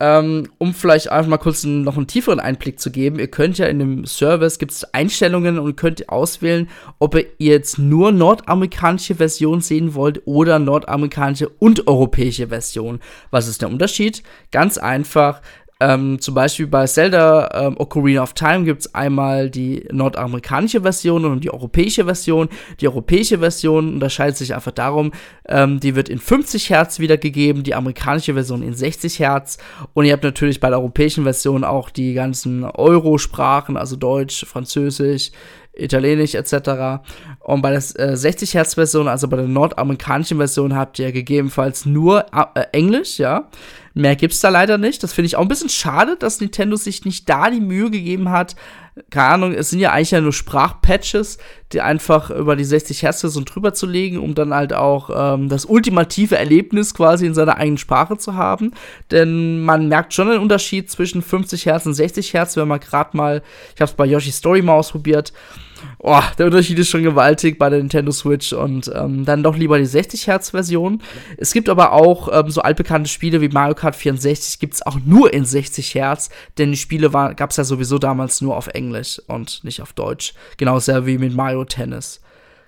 Ähm, 0.01 0.49
um 0.57 0.73
vielleicht 0.73 1.11
einfach 1.11 1.29
mal 1.29 1.37
kurz 1.37 1.65
noch 1.65 1.99
einen 1.99 2.07
tieferen 2.07 2.41
Einblick 2.41 2.81
zu 2.81 2.91
geben, 2.91 3.19
ihr 3.19 3.29
könnt 3.29 3.59
ja 3.59 3.67
in 3.67 3.79
dem 3.79 4.07
Service 4.07 4.59
gibt 4.59 4.73
es 4.73 4.95
Einstellungen 4.95 5.59
und 5.59 5.77
könnt 5.77 6.09
auswählen, 6.09 6.71
ob 6.99 7.15
ihr 7.15 7.27
jetzt 7.39 7.79
nur 7.79 8.11
nordamerikanische 8.11 9.17
Version 9.17 9.61
sehen 9.61 9.95
wollt 9.95 10.23
oder 10.27 10.59
nordamerikanische 10.59 11.51
und 11.51 11.87
europäische 11.89 12.49
Version. 12.49 13.01
Was 13.31 13.49
ist 13.49 13.61
der 13.61 13.69
Unterschied? 13.69 14.23
Ganz 14.51 14.79
einfach, 14.79 15.43
ähm, 15.79 16.19
zum 16.21 16.35
Beispiel 16.35 16.67
bei 16.67 16.87
Zelda 16.87 17.51
ähm, 17.53 17.77
Ocarina 17.79 18.23
of 18.23 18.33
Time 18.33 18.65
gibt 18.65 18.81
es 18.81 18.95
einmal 18.95 19.51
die 19.51 19.87
nordamerikanische 19.93 20.81
Version 20.81 21.27
und 21.27 21.45
die 21.45 21.53
europäische 21.53 22.07
Version. 22.07 22.49
Die 22.81 22.89
europäische 22.89 23.41
Version 23.41 23.95
unterscheidet 23.95 24.39
sich 24.39 24.55
einfach 24.55 24.73
darum, 24.73 25.13
ähm, 25.47 25.79
die 25.79 25.95
wird 25.95 26.09
in 26.09 26.19
50 26.19 26.71
Hertz 26.71 26.99
wiedergegeben, 26.99 27.63
die 27.63 27.75
amerikanische 27.75 28.33
Version 28.33 28.63
in 28.63 28.73
60 28.73 29.19
Hertz. 29.19 29.59
Und 29.93 30.07
ihr 30.07 30.15
habt 30.15 30.25
natürlich 30.25 30.61
bei 30.61 30.71
der 30.71 30.79
europäischen 30.79 31.25
Version 31.25 31.63
auch 31.63 31.91
die 31.91 32.15
ganzen 32.15 32.65
Euro-Sprachen, 32.65 33.77
also 33.77 33.97
Deutsch, 33.97 34.47
Französisch, 34.47 35.31
Italienisch 35.75 36.35
etc. 36.35 37.05
Und 37.41 37.61
bei 37.61 37.71
der 37.71 37.83
äh, 38.01 38.17
60 38.17 38.55
Hertz 38.55 38.75
Version, 38.75 39.09
also 39.09 39.29
bei 39.29 39.37
der 39.37 39.47
nordamerikanischen 39.47 40.39
Version, 40.39 40.75
habt 40.75 40.99
ihr 40.99 41.13
gegebenenfalls 41.13 41.85
nur 41.85 42.25
äh, 42.33 42.65
Englisch, 42.73 43.19
ja. 43.19 43.51
Mehr 43.99 44.15
gibt's 44.15 44.41
da 44.41 44.51
leider 44.51 44.77
nicht. 44.77 45.03
Das 45.03 45.15
finde 45.15 45.25
ich 45.25 45.37
auch 45.37 45.41
ein 45.41 45.49
bisschen 45.49 45.71
schade, 45.71 46.19
dass 46.19 46.39
Nintendo 46.39 46.77
sich 46.77 47.07
nicht 47.07 47.27
da 47.31 47.49
die 47.49 47.63
Mühe 47.63 47.91
gegeben 47.91 48.31
hat. 48.31 48.55
Keine 49.09 49.29
Ahnung, 49.29 49.53
es 49.55 49.71
sind 49.71 49.81
ja 49.81 49.91
eigentlich 49.91 50.11
ja 50.11 50.21
nur 50.21 50.35
Sprachpatches, 50.35 51.39
die 51.73 51.81
einfach 51.81 52.29
über 52.29 52.57
die 52.57 52.65
60 52.65 53.03
Hertz 53.03 53.23
Version 53.23 53.47
drüber 53.47 53.73
zu 53.73 53.87
legen, 53.87 54.19
um 54.19 54.35
dann 54.35 54.53
halt 54.53 54.75
auch 54.75 55.09
ähm, 55.15 55.49
das 55.49 55.65
ultimative 55.65 56.37
Erlebnis 56.37 56.93
quasi 56.93 57.25
in 57.25 57.33
seiner 57.33 57.57
eigenen 57.57 57.79
Sprache 57.79 58.19
zu 58.19 58.35
haben. 58.35 58.73
Denn 59.11 59.61
man 59.65 59.89
merkt 59.89 60.13
schon 60.13 60.29
einen 60.31 60.43
Unterschied 60.43 60.91
zwischen 60.91 61.23
50 61.23 61.65
Hertz 61.65 61.87
und 61.87 61.95
60 61.95 62.35
Hertz, 62.35 62.55
wenn 62.59 62.69
man 62.69 62.81
gerade 62.81 63.17
mal, 63.17 63.43
ich 63.75 63.81
habe 63.81 63.91
es 63.91 63.97
bei 63.97 64.05
Yoshi 64.05 64.31
Story 64.31 64.61
mal 64.61 64.75
ausprobiert, 64.75 65.33
oh, 65.99 66.21
der 66.39 66.47
Unterschied 66.47 66.79
ist 66.79 66.89
schon 66.89 67.03
gewaltig 67.03 67.59
bei 67.59 67.71
der 67.71 67.79
Nintendo 67.79 68.13
Switch 68.13 68.53
und 68.53 68.91
ähm, 68.95 69.25
dann 69.25 69.43
doch 69.43 69.57
lieber 69.57 69.79
die 69.79 69.87
60 69.87 70.27
Hertz 70.27 70.51
Version. 70.51 71.03
Es 71.37 71.53
gibt 71.53 71.69
aber 71.69 71.93
auch 71.93 72.29
ähm, 72.33 72.51
so 72.51 72.63
altbekannte 72.63 73.09
Spiele 73.09 73.41
wie 73.41 73.49
Mario 73.49 73.75
Kart 73.75 73.97
64 73.97 74.59
gibt 74.59 74.75
es 74.75 74.87
auch 74.87 74.99
nur 75.05 75.33
in 75.33 75.45
60 75.45 75.95
Hertz, 75.95 76.31
denn 76.59 76.71
die 76.71 76.77
Spiele 76.77 77.11
gab 77.11 77.51
es 77.51 77.57
ja 77.57 77.65
sowieso 77.65 77.99
damals 77.99 78.41
nur 78.41 78.57
auf 78.57 78.69
Englisch 78.69 79.21
und 79.27 79.65
nicht 79.65 79.83
auf 79.83 79.93
Deutsch. 79.93 80.35
Genauso 80.57 81.07
wie 81.07 81.19
mit 81.19 81.35
Mario 81.35 81.65
Tennis. 81.65 82.21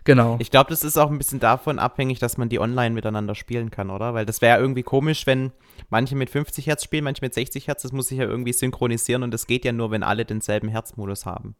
Genau. 0.08 0.36
Ich 0.38 0.50
glaube, 0.50 0.70
das 0.70 0.84
ist 0.84 0.96
auch 0.96 1.10
ein 1.10 1.18
bisschen 1.18 1.38
davon 1.38 1.78
abhängig, 1.78 2.18
dass 2.18 2.38
man 2.38 2.48
die 2.48 2.58
online 2.58 2.94
miteinander 2.94 3.34
spielen 3.34 3.70
kann, 3.70 3.90
oder? 3.90 4.14
Weil 4.14 4.24
das 4.24 4.40
wäre 4.40 4.56
ja 4.56 4.60
irgendwie 4.62 4.82
komisch, 4.82 5.26
wenn 5.26 5.52
manche 5.90 6.16
mit 6.16 6.30
50 6.30 6.66
Hertz 6.66 6.84
spielen, 6.84 7.04
manche 7.04 7.20
mit 7.20 7.34
60 7.34 7.66
Hertz. 7.66 7.82
Das 7.82 7.92
muss 7.92 8.08
sich 8.08 8.16
ja 8.16 8.24
irgendwie 8.24 8.54
synchronisieren 8.54 9.22
und 9.22 9.34
das 9.34 9.46
geht 9.46 9.66
ja 9.66 9.72
nur, 9.72 9.90
wenn 9.90 10.02
alle 10.02 10.24
denselben 10.24 10.68
Herzmodus 10.68 11.26
haben. 11.26 11.56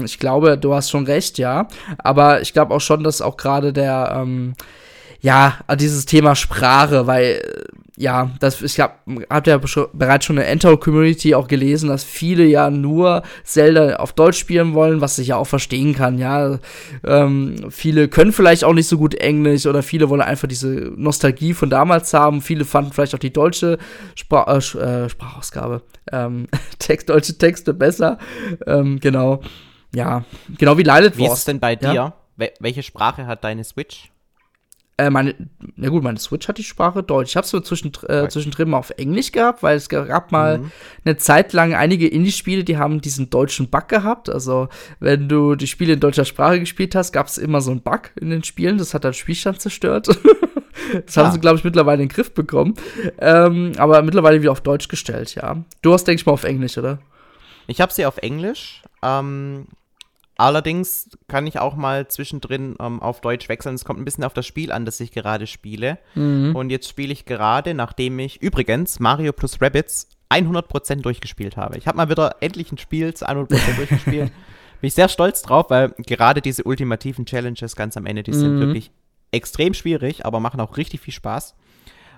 Hm, 0.00 0.04
ich 0.06 0.18
glaube, 0.18 0.58
du 0.58 0.74
hast 0.74 0.90
schon 0.90 1.06
recht, 1.06 1.38
ja. 1.38 1.68
Aber 1.98 2.40
ich 2.40 2.52
glaube 2.52 2.74
auch 2.74 2.80
schon, 2.80 3.04
dass 3.04 3.22
auch 3.22 3.36
gerade 3.36 3.72
der, 3.72 4.16
ähm, 4.20 4.54
ja, 5.20 5.58
dieses 5.78 6.06
Thema 6.06 6.34
Sprache, 6.34 7.06
weil 7.06 7.42
ja, 8.00 8.30
das, 8.40 8.62
ich 8.62 8.80
hab, 8.80 9.04
hab 9.28 9.46
ja 9.46 9.60
bereits 9.92 10.24
schon 10.24 10.36
in 10.38 10.40
der 10.40 10.48
Enter-Community 10.48 11.34
auch 11.34 11.48
gelesen, 11.48 11.90
dass 11.90 12.02
viele 12.02 12.44
ja 12.44 12.70
nur 12.70 13.22
Zelda 13.44 13.96
auf 13.96 14.14
Deutsch 14.14 14.38
spielen 14.38 14.72
wollen, 14.72 15.02
was 15.02 15.18
ich 15.18 15.28
ja 15.28 15.36
auch 15.36 15.46
verstehen 15.46 15.94
kann, 15.94 16.18
ja. 16.18 16.58
Ähm, 17.04 17.66
viele 17.68 18.08
können 18.08 18.32
vielleicht 18.32 18.64
auch 18.64 18.72
nicht 18.72 18.88
so 18.88 18.96
gut 18.96 19.14
Englisch 19.16 19.66
oder 19.66 19.82
viele 19.82 20.08
wollen 20.08 20.22
einfach 20.22 20.48
diese 20.48 20.70
Nostalgie 20.96 21.52
von 21.52 21.68
damals 21.68 22.14
haben. 22.14 22.40
Viele 22.40 22.64
fanden 22.64 22.92
vielleicht 22.92 23.14
auch 23.14 23.18
die 23.18 23.34
deutsche 23.34 23.76
Spra 24.14 24.50
äh, 24.50 24.56
äh 24.56 25.08
Sprachausgabe, 25.10 25.82
ähm, 26.10 26.46
Text, 26.78 27.10
deutsche 27.10 27.36
Texte 27.36 27.74
besser. 27.74 28.16
Ähm, 28.66 28.98
genau. 29.00 29.42
Ja, 29.94 30.24
genau 30.58 30.78
wie 30.78 30.82
Lilith 30.82 31.16
Wie 31.16 31.26
ist 31.26 31.32
es 31.32 31.44
denn 31.44 31.60
bei 31.60 31.76
dir? 31.76 31.92
Ja? 31.92 32.14
Welche 32.60 32.82
Sprache 32.82 33.26
hat 33.26 33.44
deine 33.44 33.64
Switch? 33.64 34.10
Äh, 35.00 35.08
meine, 35.08 35.34
na 35.76 35.88
gut, 35.88 36.02
meine 36.02 36.18
Switch 36.18 36.46
hat 36.46 36.58
die 36.58 36.62
Sprache 36.62 37.02
Deutsch. 37.02 37.30
Ich 37.30 37.36
habe 37.36 37.46
es 37.46 37.64
zwischen, 37.64 37.90
äh, 38.06 38.28
zwischendrin 38.28 38.68
mal 38.68 38.76
auf 38.76 38.90
Englisch 38.90 39.32
gehabt, 39.32 39.62
weil 39.62 39.76
es 39.76 39.88
gab 39.88 40.30
mal 40.30 40.58
mhm. 40.58 40.72
eine 41.06 41.16
Zeit 41.16 41.54
lang 41.54 41.72
einige 41.72 42.06
Indie-Spiele, 42.06 42.64
die 42.64 42.76
haben 42.76 43.00
diesen 43.00 43.30
deutschen 43.30 43.70
Bug 43.70 43.88
gehabt. 43.88 44.28
Also, 44.28 44.68
wenn 44.98 45.26
du 45.26 45.54
die 45.54 45.68
Spiele 45.68 45.94
in 45.94 46.00
deutscher 46.00 46.26
Sprache 46.26 46.60
gespielt 46.60 46.94
hast, 46.94 47.12
gab 47.12 47.28
es 47.28 47.38
immer 47.38 47.62
so 47.62 47.70
einen 47.70 47.80
Bug 47.80 48.10
in 48.20 48.28
den 48.28 48.44
Spielen. 48.44 48.76
Das 48.76 48.92
hat 48.92 49.04
deinen 49.04 49.14
Spielstand 49.14 49.62
zerstört. 49.62 50.08
das 51.06 51.16
haben 51.16 51.28
ah. 51.28 51.32
sie, 51.32 51.40
glaube 51.40 51.56
ich, 51.56 51.64
mittlerweile 51.64 52.02
in 52.02 52.08
den 52.10 52.14
Griff 52.14 52.34
bekommen. 52.34 52.74
Ähm, 53.18 53.72
aber 53.78 54.02
mittlerweile 54.02 54.42
wieder 54.42 54.52
auf 54.52 54.60
Deutsch 54.60 54.88
gestellt, 54.88 55.34
ja. 55.34 55.64
Du 55.80 55.94
hast, 55.94 56.04
denke 56.04 56.20
ich 56.20 56.26
mal, 56.26 56.32
auf 56.32 56.44
Englisch, 56.44 56.76
oder? 56.76 56.98
Ich 57.68 57.80
habe 57.80 57.90
sie 57.90 58.04
auf 58.04 58.18
Englisch. 58.18 58.82
Ähm, 59.02 59.66
Allerdings 60.40 61.10
kann 61.28 61.46
ich 61.46 61.58
auch 61.58 61.76
mal 61.76 62.08
zwischendrin 62.08 62.74
ähm, 62.80 63.02
auf 63.02 63.20
Deutsch 63.20 63.50
wechseln. 63.50 63.74
Es 63.74 63.84
kommt 63.84 64.00
ein 64.00 64.06
bisschen 64.06 64.24
auf 64.24 64.32
das 64.32 64.46
Spiel 64.46 64.72
an, 64.72 64.86
das 64.86 64.98
ich 64.98 65.12
gerade 65.12 65.46
spiele. 65.46 65.98
Mhm. 66.14 66.56
Und 66.56 66.70
jetzt 66.70 66.88
spiele 66.88 67.12
ich 67.12 67.26
gerade, 67.26 67.74
nachdem 67.74 68.18
ich 68.18 68.40
übrigens 68.40 69.00
Mario 69.00 69.34
plus 69.34 69.60
Rabbits 69.60 70.08
100% 70.30 71.02
durchgespielt 71.02 71.58
habe. 71.58 71.76
Ich 71.76 71.86
habe 71.86 71.98
mal 71.98 72.08
wieder 72.08 72.36
endlich 72.40 72.72
ein 72.72 72.78
Spiel 72.78 73.12
zu 73.12 73.28
100% 73.28 73.76
durchgespielt. 73.76 74.32
Bin 74.80 74.88
ich 74.88 74.94
sehr 74.94 75.10
stolz 75.10 75.42
drauf, 75.42 75.66
weil 75.68 75.90
gerade 76.06 76.40
diese 76.40 76.64
ultimativen 76.64 77.26
Challenges 77.26 77.76
ganz 77.76 77.98
am 77.98 78.06
Ende, 78.06 78.22
die 78.22 78.30
mhm. 78.30 78.36
sind 78.36 78.60
wirklich 78.60 78.92
extrem 79.32 79.74
schwierig, 79.74 80.24
aber 80.24 80.40
machen 80.40 80.62
auch 80.62 80.78
richtig 80.78 81.00
viel 81.00 81.12
Spaß. 81.12 81.54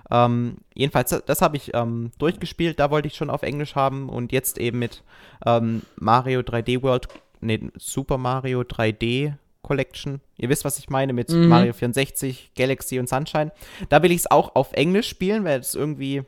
Ähm, 0.09 0.59
jedenfalls, 0.73 1.09
das, 1.09 1.25
das 1.25 1.41
habe 1.41 1.57
ich 1.57 1.73
ähm, 1.73 2.11
durchgespielt, 2.19 2.79
da 2.79 2.89
wollte 2.89 3.09
ich 3.09 3.15
schon 3.15 3.29
auf 3.29 3.43
Englisch 3.43 3.75
haben 3.75 4.07
und 4.07 4.31
jetzt 4.31 4.59
eben 4.59 4.79
mit 4.79 5.03
ähm, 5.45 5.81
Mario 5.97 6.39
3D 6.39 6.81
World 6.83 7.09
nee, 7.43 7.59
Super 7.77 8.17
Mario 8.17 8.61
3D 8.61 9.33
Collection. 9.61 10.19
Ihr 10.37 10.49
wisst, 10.49 10.65
was 10.65 10.77
ich 10.77 10.89
meine 10.89 11.13
mit 11.13 11.29
mhm. 11.29 11.47
Mario 11.47 11.73
64, 11.73 12.51
Galaxy 12.55 12.99
und 12.99 13.07
Sunshine. 13.07 13.51
Da 13.89 14.03
will 14.03 14.11
ich 14.11 14.19
es 14.19 14.31
auch 14.31 14.55
auf 14.55 14.73
Englisch 14.73 15.07
spielen, 15.07 15.45
weil 15.45 15.59
es 15.59 15.73
irgendwie 15.73 16.23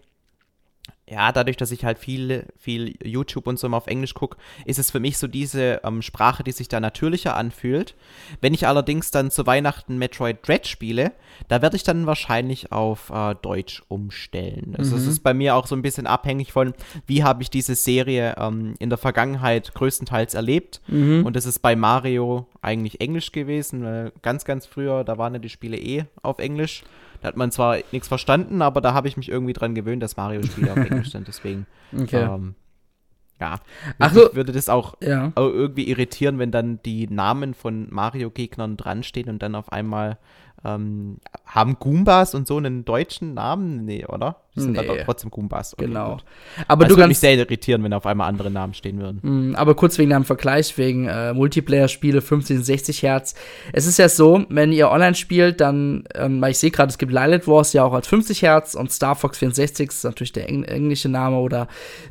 ja, 1.08 1.32
dadurch, 1.32 1.56
dass 1.56 1.72
ich 1.72 1.86
halt 1.86 2.00
viel, 2.00 2.46
viel 2.58 2.96
YouTube 3.04 3.46
und 3.46 3.60
so 3.60 3.68
immer 3.68 3.78
auf 3.78 3.86
Englisch 3.86 4.16
gucke, 4.16 4.38
ist 4.66 4.80
es 4.80 4.90
für 4.90 5.00
mich 5.00 5.20
so 5.20 5.28
diese 5.28 5.82
ähm, 5.84 6.02
Sprache, 6.02 6.44
die 6.44 6.52
sich 6.52 6.68
da 6.68 6.80
natürlicher 6.80 7.36
anfühlt. 7.36 7.94
Wenn 8.42 8.56
ich 8.56 8.66
allerdings 8.66 9.12
dann 9.12 9.30
zu 9.30 9.46
Weihnachten 9.46 10.00
Metroid 10.00 10.38
Dread 10.42 10.66
spiele, 10.66 11.12
da 11.48 11.62
werde 11.62 11.76
ich 11.76 11.84
dann 11.84 12.08
wahrscheinlich 12.08 12.72
auf 12.72 13.12
äh, 13.12 13.36
Deutsch 13.40 13.84
umstellen. 13.88 14.76
Also 14.80 14.96
mhm. 14.96 15.02
es 15.02 15.08
ist 15.08 15.20
bei 15.20 15.36
mir 15.36 15.56
auch 15.56 15.68
so 15.68 15.76
ein 15.76 15.84
bisschen 15.84 16.08
abhängig 16.08 16.52
von, 16.52 16.74
wie 17.06 17.24
habe 17.24 17.44
ich 17.44 17.52
diese 17.52 17.76
Serie 17.76 18.36
ähm, 18.40 18.74
in 18.80 18.90
der 18.90 18.98
Vergangenheit 18.98 19.76
größtenteils 19.76 20.34
erlebt. 20.34 20.82
Mhm. 20.88 21.24
Und 21.24 21.36
das 21.36 21.46
ist 21.46 21.60
bei 21.60 21.76
Mario 21.76 22.48
eigentlich 22.64 23.00
Englisch 23.00 23.32
gewesen, 23.32 23.84
weil 23.84 24.12
ganz, 24.24 24.44
ganz 24.44 24.66
früher, 24.66 25.04
da 25.04 25.20
waren 25.20 25.34
ja 25.34 25.40
die 25.40 25.50
Spiele 25.50 25.78
eh 25.78 26.06
auf 26.24 26.40
Englisch. 26.40 26.84
Da 27.26 27.30
hat 27.30 27.38
man 27.38 27.50
zwar 27.50 27.78
nichts 27.92 28.08
verstanden, 28.08 28.62
aber 28.62 28.82
da 28.82 28.94
habe 28.94 29.08
ich 29.08 29.18
mich 29.18 29.30
irgendwie 29.30 29.54
dran 29.54 29.74
gewöhnt, 29.74 30.04
dass 30.04 30.16
Mario-Spiele 30.16 30.72
auf 30.72 30.78
Englisch 30.92 31.10
sind. 31.10 31.28
Deswegen. 31.28 31.66
Okay. 31.92 32.22
Ähm, 32.22 32.54
ja. 33.42 33.56
Ach 33.98 34.14
so, 34.14 34.30
würde 34.34 34.52
das 34.52 34.70
auch, 34.70 34.94
ja. 35.02 35.32
irgendwie 35.36 35.90
irritieren, 35.90 36.38
wenn 36.38 36.52
dann 36.52 36.80
die 36.86 37.08
Namen 37.08 37.56
von 37.56 37.88
Mario-Gegnern 37.90 38.78
dran 38.78 39.02
stehen 39.02 39.28
und 39.28 39.42
dann 39.42 39.56
auf 39.56 39.72
einmal 39.72 40.20
ähm, 40.64 41.18
haben 41.48 41.80
Goombas 41.80 42.36
und 42.36 42.46
so 42.46 42.58
einen 42.58 42.86
deutschen 42.86 43.34
Namen? 43.34 43.86
Nee, 43.86 44.06
oder? 44.06 44.36
Die 44.56 44.62
sind 44.62 44.74
nee. 44.74 44.80
aber 44.80 45.04
trotzdem 45.04 45.32
Goombas. 45.32 45.74
Okay, 45.74 45.86
genau. 45.86 46.14
Gut. 46.14 46.24
Aber 46.68 46.86
also 46.86 46.96
du 46.96 47.02
kannst 47.02 47.10
mich 47.10 47.20
sehr 47.20 47.36
irritieren, 47.36 47.84
wenn 47.84 47.94
auf 47.94 48.06
einmal 48.06 48.30
andere 48.30 48.50
Namen 48.50 48.74
stehen 48.74 49.00
würden. 49.00 49.20
Mh, 49.22 49.58
aber 49.58 49.76
kurz 49.76 49.98
wegen 49.98 50.12
deinem 50.12 50.24
Vergleich, 50.26 50.78
wegen 50.78 51.08
äh, 51.08 51.34
Multiplayer-Spiele 51.34 52.22
15, 52.22 52.64
60 52.64 53.04
Hertz. 53.04 53.36
Es 53.74 53.86
ist 53.86 54.00
ja 54.00 54.08
so, 54.08 54.46
wenn 54.50 54.72
ihr 54.72 54.90
online 54.90 55.16
spielt, 55.16 55.60
dann, 55.60 56.06
ähm, 56.16 56.40
weil 56.42 56.52
ich 56.52 56.58
sehe 56.58 56.72
gerade, 56.72 56.90
es 56.90 56.98
gibt 56.98 57.12
Lilith 57.12 57.48
Wars 57.48 57.74
ja 57.74 57.84
auch 57.84 57.94
als 57.94 58.08
50 58.08 58.42
Hertz 58.42 58.76
und 58.76 58.92
Star 58.92 59.16
Fox 59.16 59.40
64 59.40 59.90
ist 59.90 60.04
natürlich 60.04 60.32
der 60.32 60.48
Eng 60.48 60.64
englische 60.64 61.10
Name 61.10 61.38
oder 61.38 61.68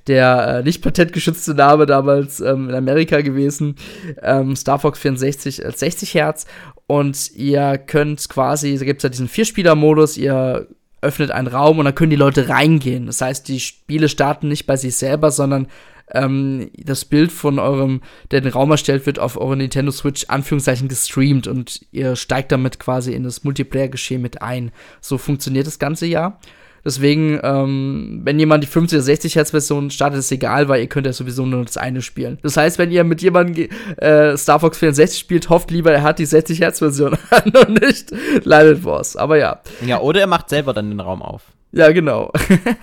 der 0.06 0.58
äh, 0.58 0.62
nicht 0.62 0.82
patentgeschützte 0.82 1.54
Name 1.54 1.86
damals 1.86 2.40
ähm, 2.40 2.68
in 2.68 2.74
Amerika 2.74 3.20
gewesen. 3.22 3.76
Ähm, 4.22 4.54
Star 4.56 4.78
Fox 4.78 4.98
64 4.98 5.64
als 5.64 5.80
60 5.80 6.14
Hertz 6.14 6.46
und 6.86 7.30
ihr 7.34 7.78
könnt 7.78 8.28
quasi, 8.28 8.76
da 8.78 8.84
gibt 8.84 8.98
es 9.00 9.04
ja 9.04 9.08
diesen 9.08 9.28
Vierspieler-Modus, 9.28 10.16
ihr 10.18 10.68
öffnet 11.04 11.30
einen 11.30 11.46
Raum 11.46 11.78
und 11.78 11.84
dann 11.84 11.94
können 11.94 12.10
die 12.10 12.16
Leute 12.16 12.48
reingehen. 12.48 13.06
Das 13.06 13.20
heißt, 13.20 13.46
die 13.48 13.60
Spiele 13.60 14.08
starten 14.08 14.48
nicht 14.48 14.66
bei 14.66 14.76
sich 14.76 14.96
selber, 14.96 15.30
sondern 15.30 15.68
ähm, 16.10 16.70
das 16.76 17.04
Bild 17.04 17.32
von 17.32 17.58
eurem, 17.58 18.00
der 18.30 18.40
den 18.40 18.52
Raum 18.52 18.70
erstellt 18.70 19.06
wird, 19.06 19.18
auf 19.18 19.36
eure 19.36 19.56
Nintendo 19.56 19.92
Switch 19.92 20.26
Anführungszeichen 20.28 20.88
gestreamt 20.88 21.46
und 21.46 21.86
ihr 21.92 22.16
steigt 22.16 22.52
damit 22.52 22.78
quasi 22.78 23.12
in 23.12 23.24
das 23.24 23.44
Multiplayer-Geschehen 23.44 24.20
mit 24.20 24.42
ein. 24.42 24.72
So 25.00 25.18
funktioniert 25.18 25.66
das 25.66 25.78
ganze 25.78 26.06
ja. 26.06 26.38
Deswegen, 26.84 27.40
ähm, 27.42 28.20
wenn 28.24 28.38
jemand 28.38 28.62
die 28.62 28.68
50 28.68 28.96
oder 28.96 29.02
60 29.02 29.36
Hertz 29.36 29.50
Version 29.52 29.90
startet, 29.90 30.18
ist 30.20 30.30
egal, 30.32 30.68
weil 30.68 30.80
ihr 30.80 30.86
könnt 30.86 31.06
ja 31.06 31.12
sowieso 31.12 31.46
nur 31.46 31.64
das 31.64 31.76
eine 31.76 32.02
spielen. 32.02 32.38
Das 32.42 32.56
heißt, 32.56 32.78
wenn 32.78 32.90
ihr 32.90 33.04
mit 33.04 33.22
jemandem 33.22 33.68
äh, 33.96 34.36
Star 34.36 34.60
Fox 34.60 34.78
64 34.78 35.18
spielt, 35.18 35.48
hofft 35.48 35.70
lieber, 35.70 35.92
er 35.92 36.02
hat 36.02 36.18
die 36.18 36.26
60 36.26 36.60
Hertz 36.60 36.80
Version 36.80 37.16
an 37.30 37.52
und 37.56 37.80
nicht 37.80 38.12
Light 38.44 38.84
Wars. 38.84 39.16
Aber 39.16 39.38
ja. 39.38 39.60
Ja, 39.86 40.00
oder 40.00 40.20
er 40.20 40.26
macht 40.26 40.50
selber 40.50 40.74
dann 40.74 40.90
den 40.90 41.00
Raum 41.00 41.22
auf. 41.22 41.42
Ja, 41.72 41.90
genau. 41.90 42.30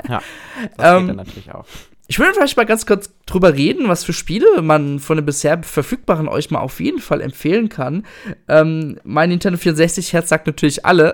ja, 0.09 0.21
das 0.77 0.93
geht 0.93 1.01
ähm, 1.01 1.07
dann 1.07 1.15
natürlich 1.15 1.51
auch. 1.53 1.65
Ich 2.11 2.19
würde 2.19 2.33
vielleicht 2.33 2.57
mal 2.57 2.65
ganz 2.65 2.85
kurz 2.85 3.09
drüber 3.25 3.53
reden, 3.53 3.87
was 3.87 4.03
für 4.03 4.11
Spiele 4.11 4.61
man 4.61 4.99
von 4.99 5.15
den 5.15 5.25
bisher 5.25 5.63
verfügbaren 5.63 6.27
euch 6.27 6.51
mal 6.51 6.59
auf 6.59 6.81
jeden 6.81 6.99
Fall 6.99 7.21
empfehlen 7.21 7.69
kann. 7.69 8.05
Ähm, 8.49 8.99
mein 9.05 9.29
Nintendo 9.29 9.57
64 9.57 10.11
Herz 10.11 10.27
sagt 10.27 10.45
natürlich 10.45 10.85
alle, 10.85 11.13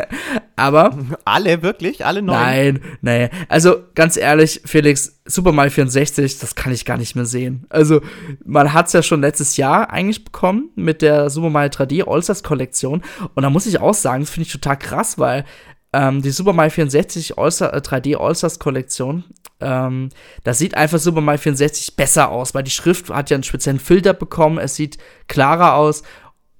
aber. 0.56 0.96
Alle, 1.26 1.60
wirklich? 1.60 2.06
Alle 2.06 2.22
neun? 2.22 2.38
Nein, 2.38 2.80
nee. 3.02 3.28
Also, 3.50 3.82
ganz 3.94 4.16
ehrlich, 4.16 4.62
Felix, 4.64 5.20
Super 5.26 5.52
Mario 5.52 5.72
64, 5.72 6.38
das 6.38 6.54
kann 6.54 6.72
ich 6.72 6.86
gar 6.86 6.96
nicht 6.96 7.16
mehr 7.16 7.26
sehen. 7.26 7.66
Also, 7.68 8.00
man 8.42 8.72
hat 8.72 8.86
es 8.86 8.94
ja 8.94 9.02
schon 9.02 9.20
letztes 9.20 9.58
Jahr 9.58 9.90
eigentlich 9.90 10.24
bekommen 10.24 10.70
mit 10.74 11.02
der 11.02 11.28
Super 11.28 11.50
Mario 11.50 11.68
3D 11.68 12.10
All-Stars 12.10 12.42
Kollektion. 12.42 13.02
Und 13.34 13.42
da 13.42 13.50
muss 13.50 13.66
ich 13.66 13.78
auch 13.78 13.92
sagen, 13.92 14.22
das 14.22 14.30
finde 14.30 14.46
ich 14.46 14.52
total 14.52 14.78
krass, 14.78 15.18
weil 15.18 15.44
ähm, 15.92 16.22
die 16.22 16.30
Super 16.30 16.52
Mario 16.52 16.70
64 16.70 17.38
All 17.38 17.48
äh, 17.48 17.80
3D 17.80 18.16
All-Stars 18.16 18.58
Kollektion, 18.58 19.24
ähm, 19.60 20.10
das 20.44 20.58
sieht 20.58 20.74
einfach 20.74 20.98
Super 20.98 21.20
Mario 21.20 21.40
64 21.40 21.96
besser 21.96 22.30
aus, 22.30 22.54
weil 22.54 22.62
die 22.62 22.70
Schrift 22.70 23.10
hat 23.10 23.30
ja 23.30 23.36
einen 23.36 23.44
speziellen 23.44 23.80
Filter 23.80 24.14
bekommen, 24.14 24.58
es 24.58 24.74
sieht 24.74 24.98
klarer 25.28 25.74
aus. 25.74 26.02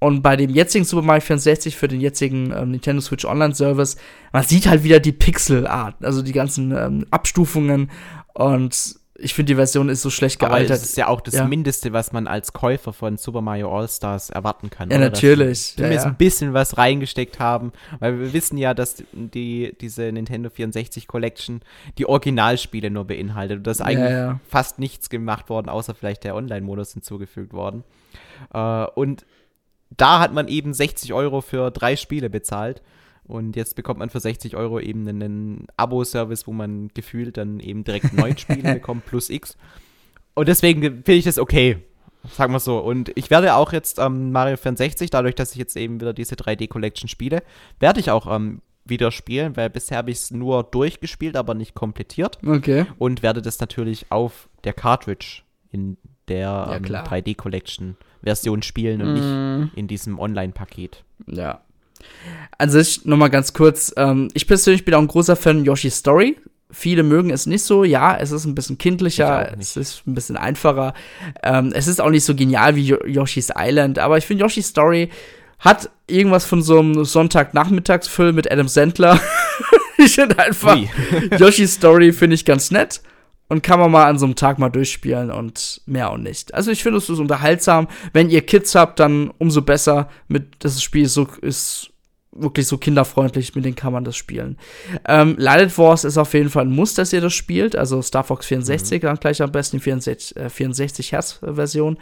Und 0.03 0.23
bei 0.23 0.35
dem 0.35 0.51
jetzigen 0.51 0.87
Super 0.87 1.03
Mario 1.03 1.21
64 1.21 1.77
für 1.77 1.87
den 1.87 2.01
jetzigen 2.01 2.53
ähm, 2.53 2.71
Nintendo 2.71 3.03
Switch 3.03 3.25
Online 3.25 3.55
Service, 3.55 3.97
man 4.33 4.43
sieht 4.43 4.67
halt 4.67 4.83
wieder 4.83 4.99
die 4.99 5.13
Pixelart, 5.13 6.03
also 6.03 6.23
die 6.23 6.33
ganzen 6.33 6.73
ähm, 6.73 7.07
Abstufungen 7.11 7.91
und 8.33 9.00
ich 9.23 9.35
finde, 9.35 9.53
die 9.53 9.57
Version 9.57 9.89
ist 9.89 10.03
so 10.03 10.11
schlecht 10.11 10.39
gealtert. 10.39 10.59
Aber 10.59 10.69
das 10.69 10.83
ist 10.83 10.97
ja 10.97 11.09
auch 11.09 11.21
das 11.21 11.35
ja. 11.35 11.47
Mindeste, 11.47 11.93
was 11.93 12.13
man 12.13 12.27
als 12.27 12.53
Käufer 12.53 12.93
von 12.93 13.17
Super 13.17 13.41
Mario 13.41 13.77
All-Stars 13.77 14.31
erwarten 14.31 14.71
kann. 14.71 14.91
Ja, 14.91 14.97
oder? 14.97 15.11
natürlich. 15.11 15.75
Dass 15.77 15.79
wir 15.79 15.95
ja, 15.95 16.03
ja. 16.03 16.05
ein 16.05 16.17
bisschen 16.17 16.55
was 16.55 16.79
reingesteckt 16.79 17.39
haben, 17.39 17.73
weil 17.99 18.19
wir 18.19 18.33
wissen 18.33 18.57
ja, 18.57 18.75
dass 18.75 19.03
die, 19.13 19.77
diese 19.81 20.11
Nintendo 20.13 20.51
64 20.51 21.07
Collection 21.07 21.61
die 21.99 22.07
Originalspiele 22.07 22.91
nur 22.91 23.05
beinhaltet 23.05 23.59
und 23.59 23.67
dass 23.67 23.81
eigentlich 23.81 24.11
ja, 24.11 24.41
fast 24.49 24.79
nichts 24.79 25.11
gemacht 25.11 25.49
worden, 25.49 25.69
außer 25.69 25.95
vielleicht 25.95 26.25
der 26.25 26.35
Online-Modus 26.35 26.93
hinzugefügt 26.95 27.53
worden. 27.53 27.85
Äh, 28.53 28.85
und 28.95 29.27
da 29.97 30.21
hat 30.21 30.33
man 30.33 30.49
eben 30.49 30.73
60 30.73 31.13
Euro 31.13 31.41
für 31.41 31.71
drei 31.71 31.97
Spiele 31.97 32.31
bezahlt. 32.31 32.83
Und 33.31 33.55
jetzt 33.55 33.77
bekommt 33.77 34.01
man 34.01 34.11
für 34.11 34.19
60 34.19 34.57
Euro 34.57 34.81
eben 34.81 35.07
einen 35.07 35.67
Abo-Service, 35.77 36.47
wo 36.47 36.53
man 36.53 36.89
gefühlt 36.95 37.37
dann 37.37 37.61
eben 37.61 37.85
direkt 37.85 38.13
neun 38.13 38.37
Spiele 38.37 38.75
bekommt 38.75 39.07
plus 39.07 39.31
X. 39.31 39.57
Und 40.35 40.49
deswegen 40.49 40.83
finde 40.83 41.13
ich 41.13 41.25
das 41.25 41.39
okay. 41.39 41.79
Sagen 42.29 42.53
wir 42.53 42.61
so. 42.61 42.79
Und 42.79 43.13
ich 43.15 43.31
werde 43.31 43.55
auch 43.55 43.73
jetzt 43.73 43.99
ähm, 43.99 44.33
Mario 44.33 44.57
64, 44.57 45.11
dadurch, 45.11 45.37
dass 45.37 45.53
ich 45.53 45.59
jetzt 45.59 45.77
eben 45.77 46.01
wieder 46.01 46.13
diese 46.13 46.35
3D-Collection 46.35 47.09
spiele, 47.09 47.43
werde 47.79 48.01
ich 48.01 48.11
auch 48.11 48.27
ähm, 48.27 48.61
wieder 48.85 49.13
spielen, 49.13 49.57
weil 49.57 49.71
bisher 49.71 49.99
habe 49.99 50.11
ich 50.11 50.19
es 50.19 50.31
nur 50.31 50.65
durchgespielt, 50.65 51.37
aber 51.37 51.55
nicht 51.55 51.75
komplettiert. 51.75 52.39
Okay. 52.45 52.87
Und 52.99 53.23
werde 53.23 53.43
das 53.43 53.61
natürlich 53.61 54.07
auf 54.11 54.49
der 54.65 54.73
Cartridge 54.73 55.43
in 55.71 55.97
der 56.29 56.41
ja, 56.41 56.77
ähm, 56.77 56.85
3D-Collection-Version 56.85 58.63
spielen 58.63 59.01
und 59.03 59.13
mm. 59.13 59.61
nicht 59.63 59.77
in 59.77 59.89
diesem 59.89 60.19
Online-Paket. 60.19 61.05
Ja, 61.27 61.63
an 62.59 62.71
sich, 62.71 63.05
nochmal 63.05 63.31
ganz 63.31 63.53
kurz, 63.53 63.93
ähm, 63.97 64.29
ich 64.35 64.47
persönlich 64.47 64.85
bin 64.85 64.95
auch 64.95 65.01
ein 65.01 65.09
großer 65.09 65.37
Fan 65.37 65.65
Yoshi's 65.65 65.97
Story. 65.97 66.37
Viele 66.73 67.03
mögen 67.03 67.31
es 67.31 67.47
nicht 67.47 67.63
so, 67.63 67.83
ja, 67.83 68.17
es 68.17 68.31
ist 68.31 68.45
ein 68.45 68.55
bisschen 68.55 68.79
kindlicher, 68.79 69.57
es 69.59 69.77
ist 69.77 70.07
ein 70.07 70.15
bisschen 70.15 70.37
einfacher. 70.37 70.95
Ähm, 71.43 71.73
es 71.75 71.89
ist 71.89 72.01
auch 72.01 72.11
nicht 72.11 72.25
so 72.25 72.35
genial 72.35 72.77
wie 72.77 72.95
Yoshi's 73.07 73.51
Island, 73.57 73.99
aber 73.99 74.19
ich 74.19 74.27
finde 74.27 74.45
Yoshi's 74.45 74.69
Story 74.69 75.11
hat 75.59 75.91
irgendwas 76.07 76.45
von 76.45 76.63
so 76.63 76.79
einem 76.79 77.05
Sonntagnachmittagsfilm 77.05 78.35
mit 78.35 78.51
Adam 78.51 78.69
Sandler. 78.69 79.21
ich 79.99 80.15
finde 80.15 80.39
einfach, 80.39 80.79
Yoshi's 81.39 81.75
Story 81.75 82.13
finde 82.13 82.35
ich 82.35 82.45
ganz 82.45 82.71
nett 82.71 83.01
und 83.51 83.65
kann 83.65 83.81
man 83.81 83.91
mal 83.91 84.07
an 84.07 84.17
so 84.17 84.27
einem 84.27 84.37
Tag 84.37 84.59
mal 84.59 84.71
durchspielen 84.71 85.31
und 85.31 85.83
mehr 85.85 86.11
auch 86.11 86.17
nicht. 86.17 86.55
Also 86.55 86.71
ich 86.71 86.83
finde 86.85 86.99
es 86.99 87.11
ist 87.11 87.19
unterhaltsam. 87.19 87.89
Wenn 88.13 88.31
ihr 88.31 88.43
Kids 88.43 88.77
habt, 88.77 89.01
dann 89.01 89.33
umso 89.39 89.61
besser. 89.61 90.09
Mit 90.29 90.55
das 90.61 90.81
Spiel 90.81 91.05
ist 91.05 91.15
so 91.15 91.27
ist 91.43 91.91
wirklich 92.33 92.69
so 92.69 92.79
kinderfreundlich, 92.79 93.57
mit 93.57 93.65
denen 93.65 93.75
kann 93.75 93.93
man 93.93 94.05
das 94.05 94.17
spielen. 94.17 94.57
Ähm, 95.05 95.35
Light 95.37 95.77
Wars 95.79 96.05
ist 96.05 96.17
auf 96.17 96.33
jeden 96.33 96.49
Fall 96.49 96.65
ein 96.65 96.71
Muss, 96.71 96.95
dass 96.95 97.13
ihr 97.13 97.21
das 97.21 97.35
spielt. 97.35 97.75
Also 97.75 98.01
Star 98.03 98.23
Fox 98.23 98.47
64 98.47 99.03
mhm. 99.03 99.07
dann 99.07 99.17
gleich 99.17 99.43
am 99.43 99.51
besten 99.51 99.79
die 99.79 99.83
64, 99.83 100.37
äh, 100.37 100.49
64 100.49 101.11
Hertz 101.11 101.41
Version. 101.43 101.99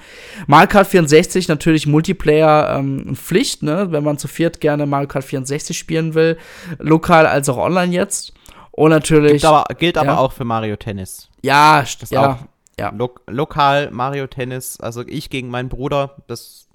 Mario 0.47 0.69
Kart 0.69 0.87
64 0.87 1.49
natürlich 1.49 1.87
Multiplayer 1.87 2.77
ähm, 2.79 3.17
Pflicht, 3.17 3.63
ne? 3.63 3.87
wenn 3.91 4.05
man 4.05 4.19
zu 4.19 4.29
viert 4.29 4.61
gerne 4.61 4.85
Mario 4.85 5.09
Kart 5.09 5.25
64 5.25 5.79
spielen 5.79 6.13
will. 6.13 6.37
Lokal 6.79 7.27
als 7.27 7.49
auch 7.49 7.57
online 7.57 7.95
jetzt. 7.95 8.35
Und 8.71 8.91
natürlich. 8.91 9.33
Gilt 9.33 9.45
aber, 9.47 9.75
gilt 9.75 9.97
ja. 9.97 10.03
aber 10.03 10.19
auch 10.19 10.33
für 10.33 10.45
Mario 10.45 10.77
Tennis. 10.77 11.28
Ja, 11.43 11.81
das 11.81 12.11
ja. 12.11 12.39
ja. 12.79 12.91
Lo 12.91 13.15
lokal 13.27 13.91
Mario 13.91 14.27
Tennis, 14.27 14.81
also 14.81 15.03
ich 15.07 15.31
gegen 15.31 15.51
meinen 15.51 15.69
Bruder, 15.69 16.17
das 16.27 16.69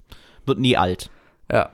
wird 0.46 0.58
nie 0.58 0.76
alt. 0.76 1.10
Ja. 1.50 1.70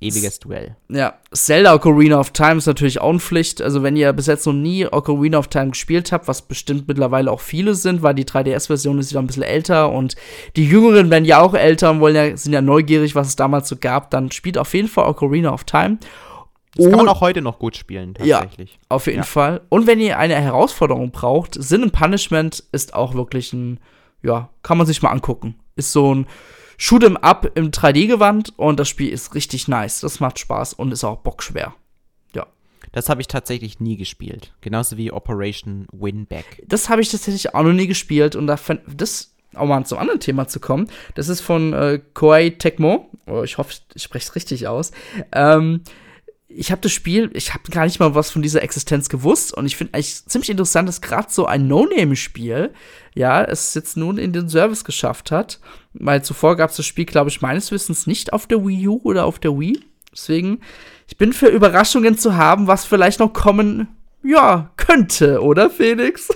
Ewiges 0.00 0.38
Duell. 0.38 0.76
Ja, 0.88 1.14
Zelda 1.32 1.74
Ocarina 1.74 2.20
of 2.20 2.30
Time 2.30 2.56
ist 2.56 2.66
natürlich 2.66 3.00
auch 3.00 3.10
eine 3.10 3.18
Pflicht. 3.18 3.60
Also 3.60 3.82
wenn 3.82 3.96
ihr 3.96 4.12
bis 4.12 4.26
jetzt 4.26 4.46
noch 4.46 4.52
nie 4.52 4.86
Ocarina 4.86 5.38
of 5.38 5.48
Time 5.48 5.70
gespielt 5.70 6.12
habt, 6.12 6.28
was 6.28 6.42
bestimmt 6.42 6.86
mittlerweile 6.86 7.30
auch 7.32 7.40
viele 7.40 7.74
sind, 7.74 8.02
weil 8.02 8.14
die 8.14 8.24
3DS-Version 8.24 8.98
ist 8.98 9.10
wieder 9.10 9.20
ein 9.20 9.26
bisschen 9.26 9.42
älter 9.42 9.90
und 9.90 10.14
die 10.56 10.66
Jüngeren 10.66 11.10
werden 11.10 11.24
ja 11.24 11.40
auch 11.40 11.54
älter 11.54 11.90
und 11.90 12.00
wollen 12.00 12.14
ja, 12.14 12.36
sind 12.36 12.52
ja 12.52 12.62
neugierig, 12.62 13.14
was 13.14 13.28
es 13.28 13.36
damals 13.36 13.68
so 13.68 13.76
gab, 13.76 14.10
dann 14.10 14.30
spielt 14.30 14.56
auf 14.56 14.72
jeden 14.72 14.88
Fall 14.88 15.08
Ocarina 15.08 15.52
of 15.52 15.64
Time. 15.64 15.98
Das 16.78 16.90
kann 16.90 16.98
man 16.98 17.08
auch 17.08 17.20
heute 17.20 17.42
noch 17.42 17.58
gut 17.58 17.76
spielen, 17.76 18.14
tatsächlich. 18.14 18.72
Ja, 18.72 18.78
auf 18.88 19.06
jeden 19.06 19.18
ja. 19.18 19.24
Fall. 19.24 19.60
Und 19.68 19.86
wenn 19.86 20.00
ihr 20.00 20.18
eine 20.18 20.36
Herausforderung 20.36 21.10
braucht, 21.10 21.54
Sin 21.60 21.82
and 21.82 21.92
Punishment 21.92 22.64
ist 22.72 22.94
auch 22.94 23.14
wirklich 23.14 23.52
ein, 23.52 23.80
ja, 24.22 24.48
kann 24.62 24.78
man 24.78 24.86
sich 24.86 25.02
mal 25.02 25.10
angucken. 25.10 25.56
Ist 25.76 25.92
so 25.92 26.14
ein, 26.14 26.26
Shoot'em 26.78 27.16
Up 27.16 27.50
im 27.56 27.72
3D-Gewand 27.72 28.56
und 28.56 28.78
das 28.78 28.88
Spiel 28.88 29.10
ist 29.10 29.34
richtig 29.34 29.66
nice. 29.66 30.00
Das 30.00 30.20
macht 30.20 30.38
Spaß 30.38 30.74
und 30.74 30.92
ist 30.92 31.02
auch 31.02 31.18
bockschwer. 31.18 31.74
Ja. 32.34 32.46
Das 32.92 33.08
habe 33.08 33.20
ich 33.20 33.26
tatsächlich 33.26 33.80
nie 33.80 33.96
gespielt. 33.96 34.54
Genauso 34.60 34.96
wie 34.96 35.10
Operation 35.10 35.88
Winback. 35.90 36.62
Das 36.68 36.88
habe 36.88 37.02
ich 37.02 37.10
tatsächlich 37.10 37.52
auch 37.52 37.64
noch 37.64 37.72
nie 37.72 37.88
gespielt 37.88 38.36
und 38.36 38.46
da 38.46 38.56
fand 38.56 38.82
das 38.86 39.34
auch 39.56 39.66
mal 39.66 39.84
zum 39.84 39.98
anderen 39.98 40.20
Thema 40.20 40.46
zu 40.46 40.60
kommen. 40.60 40.88
Das 41.16 41.28
ist 41.28 41.40
von 41.40 41.72
äh, 41.72 42.00
Koei 42.14 42.50
Tecmo. 42.50 43.10
Oh, 43.26 43.42
ich 43.42 43.58
hoffe, 43.58 43.74
ich 43.94 44.02
spreche 44.04 44.28
es 44.28 44.34
richtig 44.36 44.68
aus. 44.68 44.92
Ähm, 45.32 45.82
ich 46.48 46.70
habe 46.70 46.80
das 46.80 46.92
Spiel, 46.92 47.30
ich 47.34 47.52
habe 47.52 47.70
gar 47.70 47.84
nicht 47.84 48.00
mal 48.00 48.14
was 48.14 48.30
von 48.30 48.40
dieser 48.40 48.62
Existenz 48.62 49.08
gewusst 49.08 49.52
und 49.52 49.66
ich 49.66 49.76
finde 49.76 49.94
eigentlich 49.94 50.24
ziemlich 50.26 50.48
interessant, 50.48 50.88
dass 50.88 51.02
gerade 51.02 51.28
so 51.30 51.46
ein 51.46 51.68
No-Name-Spiel, 51.68 52.72
ja, 53.14 53.44
es 53.44 53.74
jetzt 53.74 53.96
nun 53.96 54.16
in 54.16 54.32
den 54.32 54.48
Service 54.48 54.84
geschafft 54.84 55.30
hat, 55.30 55.60
weil 55.92 56.24
zuvor 56.24 56.56
gab 56.56 56.70
es 56.70 56.76
das 56.76 56.86
Spiel, 56.86 57.04
glaube 57.04 57.28
ich, 57.28 57.42
meines 57.42 57.70
Wissens 57.70 58.06
nicht 58.06 58.32
auf 58.32 58.46
der 58.46 58.66
Wii 58.66 58.88
U 58.88 59.00
oder 59.04 59.26
auf 59.26 59.38
der 59.38 59.58
Wii. 59.58 59.78
Deswegen, 60.10 60.60
ich 61.06 61.18
bin 61.18 61.34
für 61.34 61.48
Überraschungen 61.48 62.16
zu 62.16 62.36
haben, 62.36 62.66
was 62.66 62.86
vielleicht 62.86 63.20
noch 63.20 63.32
kommen, 63.34 63.88
ja, 64.22 64.70
könnte, 64.76 65.42
oder 65.42 65.70
Felix? 65.70 66.28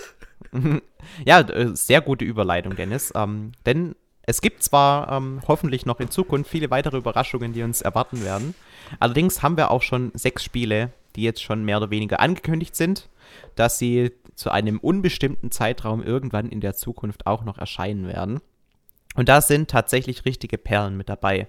Ja, 1.27 1.41
äh, 1.41 1.75
sehr 1.75 2.01
gute 2.01 2.25
Überleitung, 2.25 2.75
Dennis. 2.75 3.13
Ähm, 3.15 3.53
denn 3.67 3.95
es 4.25 4.41
gibt 4.41 4.63
zwar 4.63 5.11
ähm, 5.11 5.41
hoffentlich 5.49 5.85
noch 5.85 6.01
in 6.01 6.11
Zukunft 6.11 6.51
viele 6.51 6.71
weitere 6.71 6.99
Überraschungen, 6.99 7.53
die 7.53 7.63
uns 7.63 7.83
erwarten 7.83 8.25
werden. 8.25 8.55
Allerdings 9.01 9.43
haben 9.43 9.57
wir 9.57 9.71
auch 9.71 9.83
schon 9.83 10.13
sechs 10.15 10.45
Spiele, 10.45 10.93
die 11.17 11.23
jetzt 11.23 11.43
schon 11.43 11.65
mehr 11.65 11.79
oder 11.79 11.91
weniger 11.91 12.21
angekündigt 12.21 12.77
sind, 12.77 13.09
dass 13.57 13.79
sie 13.79 14.13
zu 14.35 14.51
einem 14.51 14.79
unbestimmten 14.79 15.51
Zeitraum 15.51 16.03
irgendwann 16.03 16.49
in 16.49 16.61
der 16.61 16.75
Zukunft 16.75 17.27
auch 17.27 17.45
noch 17.45 17.59
erscheinen 17.59 18.07
werden. 18.07 18.41
Und 19.15 19.29
da 19.29 19.43
sind 19.43 19.71
tatsächlich 19.71 20.25
richtige 20.25 20.57
Perlen 20.57 20.97
mit 20.97 21.09
dabei. 21.09 21.49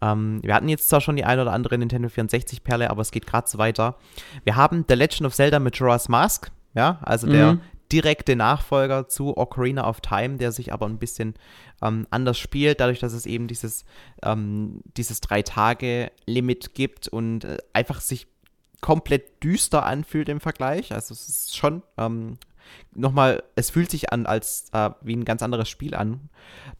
Ähm, 0.00 0.40
wir 0.42 0.54
hatten 0.54 0.68
jetzt 0.68 0.88
zwar 0.88 1.00
schon 1.00 1.16
die 1.16 1.24
ein 1.24 1.38
oder 1.38 1.52
andere 1.52 1.78
Nintendo 1.78 2.08
64 2.08 2.64
Perle, 2.64 2.90
aber 2.90 3.02
es 3.02 3.12
geht 3.12 3.26
gerade 3.26 3.48
so 3.48 3.58
weiter. 3.58 3.96
Wir 4.44 4.56
haben 4.56 4.84
The 4.88 4.94
Legend 4.94 5.26
of 5.26 5.34
Zelda 5.34 5.60
Majora's 5.60 6.08
Mask, 6.08 6.50
ja, 6.74 6.98
also 7.02 7.26
der 7.26 7.54
mhm 7.54 7.60
direkte 7.92 8.36
Nachfolger 8.36 9.08
zu 9.08 9.36
Ocarina 9.36 9.88
of 9.88 10.00
Time, 10.00 10.36
der 10.36 10.52
sich 10.52 10.72
aber 10.72 10.86
ein 10.86 10.98
bisschen 10.98 11.34
ähm, 11.82 12.06
anders 12.10 12.38
spielt, 12.38 12.80
dadurch, 12.80 12.98
dass 12.98 13.12
es 13.12 13.26
eben 13.26 13.48
dieses, 13.48 13.84
ähm, 14.22 14.80
dieses 14.96 15.20
Drei-Tage-Limit 15.20 16.74
gibt 16.74 17.08
und 17.08 17.44
äh, 17.44 17.58
einfach 17.72 18.00
sich 18.00 18.26
komplett 18.80 19.42
düster 19.42 19.86
anfühlt 19.86 20.28
im 20.28 20.40
Vergleich. 20.40 20.92
Also 20.92 21.14
es 21.14 21.28
ist 21.28 21.56
schon 21.56 21.82
ähm, 21.96 22.38
nochmal, 22.92 23.42
es 23.54 23.70
fühlt 23.70 23.90
sich 23.90 24.12
an 24.12 24.26
als 24.26 24.68
äh, 24.72 24.90
wie 25.02 25.16
ein 25.16 25.24
ganz 25.24 25.42
anderes 25.42 25.68
Spiel 25.68 25.94
an. 25.94 26.28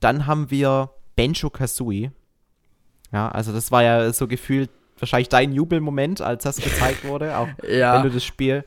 Dann 0.01 0.27
haben 0.27 0.51
wir 0.51 0.91
Benjo 1.15 1.51
Kazooie. 1.51 2.13
Ja, 3.13 3.29
also 3.29 3.53
das 3.53 3.71
war 3.71 3.83
ja 3.83 4.13
so 4.13 4.27
gefühlt 4.27 4.71
wahrscheinlich 4.99 5.29
dein 5.29 5.53
Jubelmoment, 5.53 6.21
als 6.21 6.45
das 6.45 6.57
gezeigt 6.57 7.05
wurde, 7.09 7.37
auch 7.37 7.49
ja. 7.69 7.97
wenn 7.97 8.05
du 8.05 8.15
das 8.15 8.25
Spiel. 8.25 8.65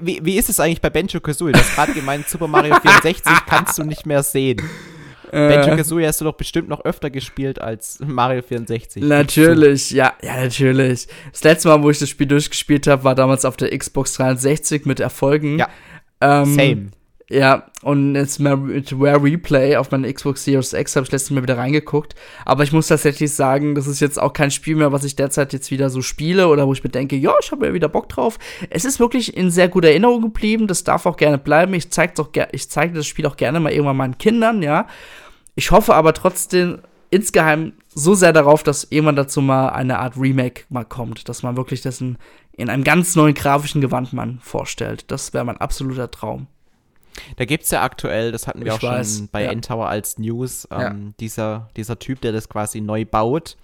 Wie, 0.00 0.20
wie 0.24 0.36
ist 0.36 0.48
es 0.48 0.60
eigentlich 0.60 0.80
bei 0.80 0.90
Benjo 0.90 1.20
Kazooie? 1.20 1.52
Du 1.52 1.58
hast 1.58 1.74
gerade 1.74 1.92
gemeint, 1.92 2.28
Super 2.28 2.48
Mario 2.48 2.74
64 2.80 3.32
kannst 3.46 3.78
du 3.78 3.84
nicht 3.84 4.06
mehr 4.06 4.22
sehen. 4.22 4.62
Äh, 5.30 5.48
Benjo 5.48 5.76
Kazooie 5.76 6.06
hast 6.06 6.20
du 6.20 6.24
doch 6.24 6.34
bestimmt 6.34 6.68
noch 6.68 6.84
öfter 6.84 7.10
gespielt 7.10 7.60
als 7.60 7.98
Mario 8.04 8.42
64. 8.42 9.02
Natürlich, 9.02 9.90
ja, 9.90 10.12
ja, 10.22 10.40
natürlich. 10.42 11.08
Das 11.32 11.42
letzte 11.44 11.68
Mal, 11.68 11.82
wo 11.82 11.90
ich 11.90 11.98
das 11.98 12.08
Spiel 12.08 12.26
durchgespielt 12.26 12.86
habe, 12.86 13.04
war 13.04 13.14
damals 13.14 13.44
auf 13.44 13.56
der 13.56 13.76
Xbox 13.76 14.14
360 14.14 14.86
mit 14.86 15.00
Erfolgen. 15.00 15.58
Ja. 15.58 15.68
Ähm, 16.20 16.54
Same. 16.54 16.90
Ja, 17.30 17.70
und 17.82 18.14
jetzt 18.16 18.38
mit 18.38 18.92
Rare 18.98 19.22
Replay 19.22 19.76
auf 19.76 19.90
meiner 19.90 20.12
Xbox 20.12 20.44
Series 20.44 20.74
X 20.74 20.94
habe 20.94 21.04
ich 21.06 21.12
letztes 21.12 21.30
Mal 21.30 21.42
wieder 21.42 21.56
reingeguckt. 21.56 22.14
Aber 22.44 22.64
ich 22.64 22.72
muss 22.72 22.88
tatsächlich 22.88 23.32
sagen, 23.32 23.74
das 23.74 23.86
ist 23.86 24.00
jetzt 24.00 24.20
auch 24.20 24.34
kein 24.34 24.50
Spiel 24.50 24.76
mehr, 24.76 24.92
was 24.92 25.04
ich 25.04 25.16
derzeit 25.16 25.54
jetzt 25.54 25.70
wieder 25.70 25.88
so 25.88 26.02
spiele 26.02 26.48
oder 26.48 26.66
wo 26.66 26.74
ich 26.74 26.84
mir 26.84 26.90
denke, 26.90 27.16
ja, 27.16 27.32
ich 27.42 27.50
habe 27.50 27.66
ja 27.66 27.72
wieder 27.72 27.88
Bock 27.88 28.10
drauf. 28.10 28.38
Es 28.68 28.84
ist 28.84 29.00
wirklich 29.00 29.36
in 29.36 29.50
sehr 29.50 29.68
guter 29.68 29.88
Erinnerung 29.88 30.20
geblieben. 30.20 30.66
Das 30.66 30.84
darf 30.84 31.06
auch 31.06 31.16
gerne 31.16 31.38
bleiben. 31.38 31.72
Ich 31.72 31.90
zeige 31.90 32.20
auch 32.20 32.28
das 32.30 33.06
Spiel 33.06 33.26
auch 33.26 33.36
gerne 33.36 33.58
mal 33.58 33.72
irgendwann 33.72 33.96
meinen 33.96 34.18
Kindern, 34.18 34.62
ja. 34.62 34.86
Ich 35.54 35.70
hoffe 35.70 35.94
aber 35.94 36.12
trotzdem 36.12 36.80
insgeheim 37.08 37.72
so 37.94 38.14
sehr 38.14 38.32
darauf, 38.34 38.62
dass 38.64 38.88
irgendwann 38.90 39.16
dazu 39.16 39.40
mal 39.40 39.70
eine 39.70 39.98
Art 39.98 40.18
Remake 40.18 40.64
mal 40.68 40.84
kommt, 40.84 41.28
dass 41.28 41.42
man 41.42 41.56
wirklich 41.56 41.80
dessen 41.80 42.18
in 42.52 42.68
einem 42.68 42.84
ganz 42.84 43.16
neuen 43.16 43.34
grafischen 43.34 43.80
Gewand 43.80 44.12
man 44.12 44.40
vorstellt. 44.40 45.10
Das 45.10 45.32
wäre 45.32 45.44
mein 45.44 45.58
absoluter 45.58 46.10
Traum. 46.10 46.48
Da 47.36 47.44
gibt 47.44 47.64
es 47.64 47.70
ja 47.70 47.82
aktuell, 47.82 48.32
das 48.32 48.46
hatten 48.46 48.60
wir 48.60 48.68
ich 48.68 48.72
auch 48.72 48.82
weiß, 48.82 49.18
schon 49.18 49.28
bei 49.28 49.44
ja. 49.44 49.52
N-Tower 49.52 49.88
als 49.88 50.18
News, 50.18 50.68
ähm, 50.70 50.80
ja. 50.80 50.94
dieser, 51.20 51.70
dieser 51.76 51.98
Typ, 51.98 52.20
der 52.20 52.32
das 52.32 52.48
quasi 52.48 52.80
neu 52.80 53.04
baut. 53.04 53.56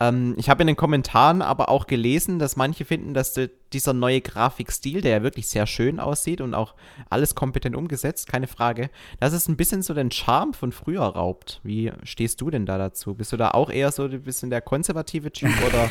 Ähm, 0.00 0.34
ich 0.36 0.48
habe 0.48 0.62
in 0.62 0.66
den 0.66 0.76
Kommentaren 0.76 1.42
aber 1.42 1.68
auch 1.68 1.86
gelesen, 1.86 2.38
dass 2.38 2.56
manche 2.56 2.84
finden, 2.84 3.14
dass 3.14 3.32
de, 3.32 3.50
dieser 3.72 3.92
neue 3.92 4.20
Grafikstil, 4.20 5.00
der 5.00 5.10
ja 5.12 5.22
wirklich 5.22 5.48
sehr 5.48 5.66
schön 5.66 6.00
aussieht 6.00 6.40
und 6.40 6.54
auch 6.54 6.74
alles 7.10 7.34
kompetent 7.34 7.76
umgesetzt, 7.76 8.28
keine 8.28 8.46
Frage, 8.46 8.90
dass 9.20 9.32
es 9.32 9.48
ein 9.48 9.56
bisschen 9.56 9.82
so 9.82 9.94
den 9.94 10.10
Charme 10.10 10.54
von 10.54 10.72
früher 10.72 11.02
raubt. 11.02 11.60
Wie 11.62 11.92
stehst 12.02 12.40
du 12.40 12.50
denn 12.50 12.66
da 12.66 12.78
dazu? 12.78 13.14
Bist 13.14 13.32
du 13.32 13.36
da 13.36 13.50
auch 13.50 13.70
eher 13.70 13.92
so 13.92 14.04
ein 14.04 14.22
bisschen 14.22 14.50
der 14.50 14.60
konservative 14.60 15.32
Typ 15.32 15.50
oder? 15.66 15.88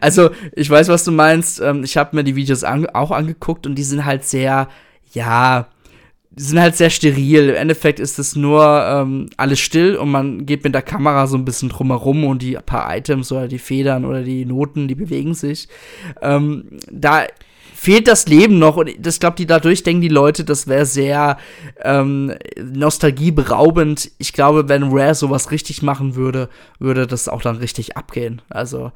also, 0.00 0.30
ich 0.52 0.68
weiß, 0.68 0.88
was 0.88 1.04
du 1.04 1.12
meinst. 1.12 1.60
Ähm, 1.60 1.84
ich 1.84 1.96
habe 1.96 2.16
mir 2.16 2.24
die 2.24 2.36
Videos 2.36 2.64
an 2.64 2.86
auch 2.86 3.10
angeguckt 3.10 3.66
und 3.66 3.74
die 3.74 3.84
sind 3.84 4.04
halt 4.04 4.24
sehr, 4.24 4.68
ja, 5.12 5.68
sind 6.38 6.60
halt 6.60 6.76
sehr 6.76 6.90
steril. 6.90 7.50
Im 7.50 7.56
Endeffekt 7.56 8.00
ist 8.00 8.18
es 8.18 8.36
nur 8.36 8.64
ähm, 8.64 9.28
alles 9.36 9.60
still 9.60 9.96
und 9.96 10.10
man 10.10 10.46
geht 10.46 10.64
mit 10.64 10.74
der 10.74 10.82
Kamera 10.82 11.26
so 11.26 11.36
ein 11.36 11.44
bisschen 11.44 11.68
drumherum 11.68 12.24
und 12.24 12.42
die 12.42 12.56
paar 12.64 12.94
Items 12.96 13.32
oder 13.32 13.48
die 13.48 13.58
Federn 13.58 14.04
oder 14.04 14.22
die 14.22 14.44
Noten, 14.44 14.88
die 14.88 14.94
bewegen 14.94 15.34
sich. 15.34 15.68
Ähm, 16.22 16.64
da 16.90 17.26
fehlt 17.74 18.08
das 18.08 18.26
Leben 18.26 18.58
noch 18.58 18.76
und 18.76 18.90
das 18.98 19.20
glaube 19.20 19.36
die 19.36 19.46
dadurch 19.46 19.82
denken 19.84 20.02
die 20.02 20.08
Leute, 20.08 20.44
das 20.44 20.66
wäre 20.66 20.86
sehr 20.86 21.38
ähm, 21.82 22.34
nostalgieberaubend. 22.60 24.10
Ich 24.18 24.32
glaube, 24.32 24.68
wenn 24.68 24.90
Rare 24.90 25.14
sowas 25.14 25.50
richtig 25.50 25.82
machen 25.82 26.16
würde, 26.16 26.48
würde 26.78 27.06
das 27.06 27.28
auch 27.28 27.42
dann 27.42 27.56
richtig 27.56 27.96
abgehen. 27.96 28.42
Also 28.48 28.92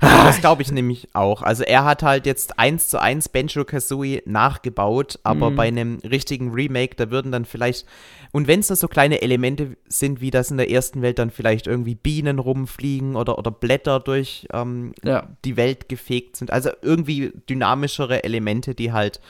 das 0.00 0.40
glaube 0.40 0.62
ich 0.62 0.70
nämlich 0.72 1.08
auch. 1.14 1.42
Also 1.42 1.62
er 1.62 1.84
hat 1.84 2.02
halt 2.02 2.26
jetzt 2.26 2.58
eins 2.58 2.88
zu 2.88 3.00
eins 3.00 3.28
Benjo 3.28 3.64
Kazooie 3.64 4.22
nachgebaut, 4.26 5.18
aber 5.22 5.50
mhm. 5.50 5.56
bei 5.56 5.68
einem 5.68 5.98
richtigen 5.98 6.52
Remake, 6.52 6.96
da 6.96 7.10
würden 7.10 7.32
dann 7.32 7.44
vielleicht, 7.44 7.86
und 8.32 8.46
wenn 8.46 8.60
es 8.60 8.68
da 8.68 8.76
so 8.76 8.88
kleine 8.88 9.22
Elemente 9.22 9.76
sind, 9.88 10.20
wie 10.20 10.30
das 10.30 10.50
in 10.50 10.56
der 10.56 10.70
ersten 10.70 11.02
Welt 11.02 11.18
dann 11.18 11.30
vielleicht 11.30 11.66
irgendwie 11.66 11.94
Bienen 11.94 12.38
rumfliegen 12.38 13.16
oder, 13.16 13.38
oder 13.38 13.50
Blätter 13.50 14.00
durch 14.00 14.46
ähm, 14.52 14.92
ja. 15.02 15.28
die 15.44 15.56
Welt 15.56 15.88
gefegt 15.88 16.36
sind, 16.36 16.50
also 16.50 16.70
irgendwie 16.82 17.32
dynamischere 17.48 18.24
Elemente, 18.24 18.74
die 18.74 18.92
halt 18.92 19.20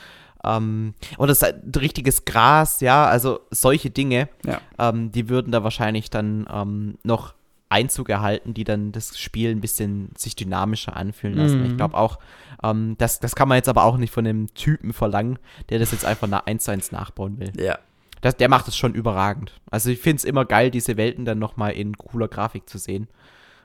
ähm, 0.45 0.95
oder 1.19 1.35
richtiges 1.77 2.25
Gras, 2.25 2.81
ja, 2.81 3.07
also 3.07 3.41
solche 3.51 3.91
Dinge, 3.91 4.29
ja. 4.45 4.61
ähm, 4.79 5.11
die 5.11 5.29
würden 5.29 5.53
da 5.53 5.65
wahrscheinlich 5.65 6.11
dann 6.11 6.47
ähm, 6.53 6.99
noch 7.03 7.35
Einzug 7.69 8.09
erhalten, 8.09 8.55
die 8.55 8.65
dann 8.65 8.93
das 8.93 9.19
Spiel 9.19 9.51
ein 9.51 9.61
bisschen 9.61 10.11
sich 10.17 10.37
dynamischer 10.37 10.97
anfühlen 10.97 11.37
lassen. 11.37 11.61
Mhm. 11.61 11.67
Ich 11.67 11.77
glaube 11.77 11.97
auch, 11.97 12.19
ähm, 12.63 12.97
das, 12.99 13.21
das 13.21 13.35
kann 13.35 13.49
man 13.49 13.57
jetzt 13.57 13.69
aber 13.69 13.85
auch 13.85 13.97
nicht 13.97 14.13
von 14.13 14.27
einem 14.27 14.53
Typen 14.55 14.93
verlangen, 14.93 15.39
der 15.71 15.79
das 15.79 15.93
jetzt 15.93 16.05
einfach 16.05 16.29
nach, 16.29 16.47
eins 16.47 16.65
zu 16.65 16.71
eins 16.71 16.93
nachbauen 16.93 17.39
will. 17.39 17.53
Ja. 17.59 17.79
Das, 18.21 18.37
der 18.37 18.49
macht 18.49 18.69
es 18.69 18.77
schon 18.77 18.95
überragend. 18.95 19.53
Also 19.71 19.91
ich 19.91 19.99
finde 19.99 20.17
es 20.17 20.25
immer 20.25 20.45
geil, 20.45 20.71
diese 20.71 20.97
Welten 20.97 21.25
dann 21.25 21.39
nochmal 21.39 21.73
in 21.73 21.97
cooler 21.99 22.29
Grafik 22.29 22.69
zu 22.69 22.79
sehen. 22.79 23.09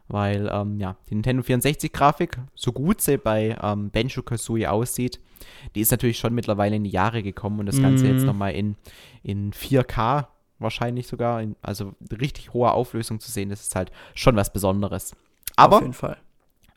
Weil, 0.10 0.50
ähm, 0.52 0.80
ja, 0.80 0.96
die 1.10 1.14
Nintendo 1.14 1.44
64-Grafik, 1.44 2.40
so 2.56 2.72
gut 2.72 3.00
sie 3.00 3.20
bei 3.20 3.56
ähm, 3.62 3.92
Benjo 3.92 4.24
Kazooie 4.24 4.66
aussieht, 4.66 5.20
die 5.76 5.82
ist 5.82 5.92
natürlich 5.92 6.18
schon 6.18 6.34
mittlerweile 6.34 6.76
in 6.76 6.84
die 6.84 6.90
Jahre 6.90 7.22
gekommen 7.22 7.60
und 7.60 7.68
das 7.68 7.80
Ganze 7.80 8.06
mhm. 8.06 8.14
jetzt 8.14 8.26
nochmal 8.26 8.54
in, 8.54 8.76
in 9.22 9.52
4K 9.54 10.26
wahrscheinlich 10.60 11.08
sogar, 11.08 11.42
in, 11.42 11.56
also 11.62 11.94
richtig 12.12 12.54
hoher 12.54 12.74
Auflösung 12.74 13.20
zu 13.20 13.32
sehen, 13.32 13.50
das 13.50 13.62
ist 13.62 13.76
halt 13.76 13.92
schon 14.14 14.36
was 14.36 14.54
Besonderes. 14.54 15.16
Aber 15.56 15.78
Auf 15.78 15.82
jeden 15.82 15.94
Fall. 15.94 16.18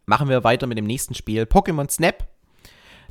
machen 0.07 0.29
wir 0.29 0.45
weiter 0.45 0.67
mit 0.67 0.79
dem 0.79 0.87
nächsten 0.87 1.15
Spiel, 1.15 1.45
Pokémon 1.45 1.91
Snap. 1.91 2.27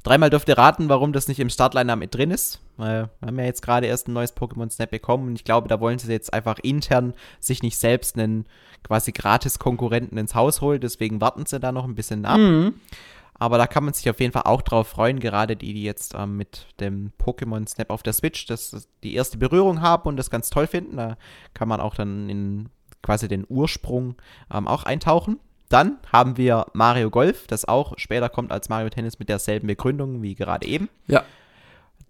Dreimal 0.03 0.31
dürft 0.31 0.49
ihr 0.49 0.57
raten, 0.57 0.89
warum 0.89 1.13
das 1.13 1.27
nicht 1.27 1.39
im 1.39 1.49
Startliner 1.51 1.95
mit 1.95 2.15
drin 2.15 2.31
ist. 2.31 2.59
wir 2.77 3.09
haben 3.23 3.37
ja 3.37 3.45
jetzt 3.45 3.61
gerade 3.61 3.85
erst 3.85 4.07
ein 4.07 4.13
neues 4.13 4.35
Pokémon 4.35 4.71
Snap 4.71 4.89
bekommen 4.89 5.27
und 5.27 5.35
ich 5.35 5.43
glaube, 5.43 5.67
da 5.67 5.79
wollen 5.79 5.99
sie 5.99 6.11
jetzt 6.11 6.33
einfach 6.33 6.57
intern 6.63 7.13
sich 7.39 7.61
nicht 7.61 7.77
selbst 7.77 8.17
einen 8.17 8.45
quasi 8.83 9.11
gratis 9.11 9.59
Konkurrenten 9.59 10.17
ins 10.17 10.33
Haus 10.33 10.61
holen. 10.61 10.81
Deswegen 10.81 11.21
warten 11.21 11.45
sie 11.45 11.59
da 11.59 11.71
noch 11.71 11.85
ein 11.85 11.93
bisschen 11.93 12.25
ab. 12.25 12.39
Mhm. 12.39 12.73
Aber 13.41 13.57
da 13.57 13.65
kann 13.65 13.83
man 13.83 13.95
sich 13.95 14.07
auf 14.07 14.19
jeden 14.19 14.33
Fall 14.33 14.43
auch 14.45 14.61
drauf 14.61 14.89
freuen, 14.89 15.19
gerade 15.19 15.55
die, 15.55 15.73
die 15.73 15.81
jetzt 15.81 16.13
ähm, 16.13 16.37
mit 16.37 16.67
dem 16.79 17.11
Pokémon 17.19 17.67
Snap 17.67 17.89
auf 17.89 18.03
der 18.03 18.13
Switch 18.13 18.45
das, 18.45 18.87
die 19.01 19.15
erste 19.15 19.39
Berührung 19.39 19.81
haben 19.81 20.07
und 20.07 20.17
das 20.17 20.29
ganz 20.29 20.51
toll 20.51 20.67
finden. 20.67 20.97
Da 20.97 21.17
kann 21.55 21.67
man 21.67 21.79
auch 21.79 21.95
dann 21.95 22.29
in 22.29 22.69
quasi 23.01 23.27
den 23.27 23.47
Ursprung 23.49 24.13
ähm, 24.53 24.67
auch 24.67 24.83
eintauchen. 24.83 25.39
Dann 25.69 25.97
haben 26.13 26.37
wir 26.37 26.67
Mario 26.73 27.09
Golf, 27.09 27.47
das 27.47 27.65
auch 27.65 27.97
später 27.97 28.29
kommt 28.29 28.51
als 28.51 28.69
Mario 28.69 28.91
Tennis 28.91 29.17
mit 29.17 29.27
derselben 29.27 29.65
Begründung 29.65 30.21
wie 30.21 30.35
gerade 30.35 30.67
eben. 30.67 30.87
Ja. 31.07 31.23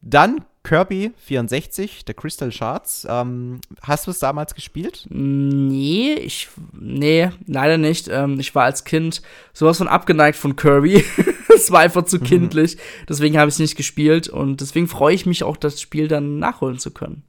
Dann 0.01 0.45
Kirby 0.63 1.11
64, 1.17 2.05
der 2.05 2.13
Crystal 2.13 2.51
Shards. 2.51 3.07
Ähm, 3.09 3.61
hast 3.81 4.05
du 4.05 4.11
es 4.11 4.19
damals 4.19 4.53
gespielt? 4.53 5.07
Nee, 5.09 6.13
ich. 6.13 6.49
Nee, 6.73 7.31
leider 7.47 7.77
nicht. 7.77 8.07
Ähm, 8.07 8.39
ich 8.39 8.53
war 8.53 8.65
als 8.65 8.83
Kind 8.83 9.21
sowas 9.53 9.79
von 9.79 9.87
abgeneigt 9.87 10.37
von 10.37 10.55
Kirby. 10.55 11.03
Es 11.53 11.69
war 11.69 11.81
einfach 11.81 12.05
zu 12.05 12.17
mhm. 12.17 12.23
kindlich. 12.23 12.77
Deswegen 13.09 13.37
habe 13.37 13.49
ich 13.49 13.55
es 13.55 13.59
nicht 13.59 13.75
gespielt 13.75 14.29
und 14.29 14.61
deswegen 14.61 14.87
freue 14.87 15.13
ich 15.13 15.25
mich 15.25 15.43
auch, 15.43 15.57
das 15.57 15.81
Spiel 15.81 16.07
dann 16.07 16.39
nachholen 16.39 16.79
zu 16.79 16.91
können. 16.91 17.23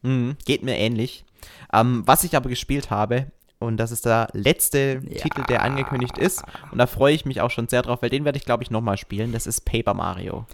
Mhm, 0.00 0.36
geht 0.46 0.62
mir 0.62 0.78
ähnlich. 0.78 1.26
Ähm, 1.72 2.02
was 2.06 2.24
ich 2.24 2.34
aber 2.34 2.48
gespielt 2.48 2.90
habe, 2.90 3.30
und 3.58 3.76
das 3.76 3.90
ist 3.90 4.06
der 4.06 4.28
letzte 4.32 5.02
ja. 5.08 5.20
Titel, 5.20 5.42
der 5.48 5.62
angekündigt 5.62 6.16
ist. 6.16 6.42
Und 6.70 6.78
da 6.78 6.86
freue 6.86 7.14
ich 7.14 7.24
mich 7.24 7.40
auch 7.40 7.50
schon 7.50 7.68
sehr 7.68 7.82
drauf, 7.82 8.02
weil 8.02 8.10
den 8.10 8.24
werde 8.24 8.38
ich, 8.38 8.44
glaube 8.44 8.62
ich, 8.62 8.70
nochmal 8.70 8.96
spielen. 8.96 9.32
Das 9.32 9.46
ist 9.46 9.62
Paper 9.64 9.94
Mario. 9.94 10.46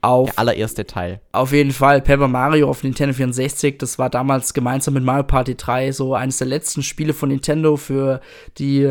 Auf, 0.00 0.30
der 0.30 0.38
allererste 0.38 0.86
Teil. 0.86 1.20
Auf 1.32 1.52
jeden 1.52 1.72
Fall. 1.72 2.00
Paper 2.00 2.28
Mario 2.28 2.70
auf 2.70 2.84
Nintendo 2.84 3.14
64. 3.14 3.78
Das 3.78 3.98
war 3.98 4.10
damals 4.10 4.54
gemeinsam 4.54 4.94
mit 4.94 5.02
Mario 5.02 5.24
Party 5.24 5.56
3 5.56 5.92
so 5.92 6.14
eines 6.14 6.38
der 6.38 6.46
letzten 6.46 6.82
Spiele 6.82 7.14
von 7.14 7.30
Nintendo 7.30 7.76
für 7.76 8.20
die 8.58 8.88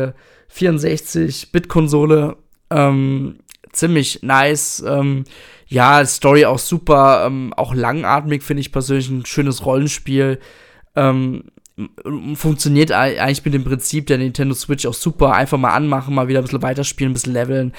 64-Bit-Konsole. 0.54 2.36
Ähm, 2.70 3.38
ziemlich 3.72 4.22
nice. 4.22 4.84
Ähm, 4.86 5.24
ja, 5.66 6.04
Story 6.04 6.44
auch 6.44 6.58
super. 6.58 7.24
Ähm, 7.26 7.54
auch 7.56 7.74
langatmig 7.74 8.42
finde 8.42 8.60
ich 8.60 8.72
persönlich 8.72 9.08
ein 9.08 9.26
schönes 9.26 9.64
Rollenspiel. 9.64 10.38
Ähm, 10.94 11.44
funktioniert 12.34 12.90
eigentlich 12.90 13.44
mit 13.44 13.54
dem 13.54 13.64
Prinzip 13.64 14.06
der 14.08 14.18
Nintendo 14.18 14.54
Switch 14.54 14.84
auch 14.84 14.94
super. 14.94 15.32
Einfach 15.32 15.58
mal 15.58 15.72
anmachen, 15.72 16.14
mal 16.14 16.28
wieder 16.28 16.40
ein 16.40 16.44
bisschen 16.44 16.62
weiterspielen, 16.62 17.12
ein 17.12 17.14
bisschen 17.14 17.34
leveln. 17.34 17.72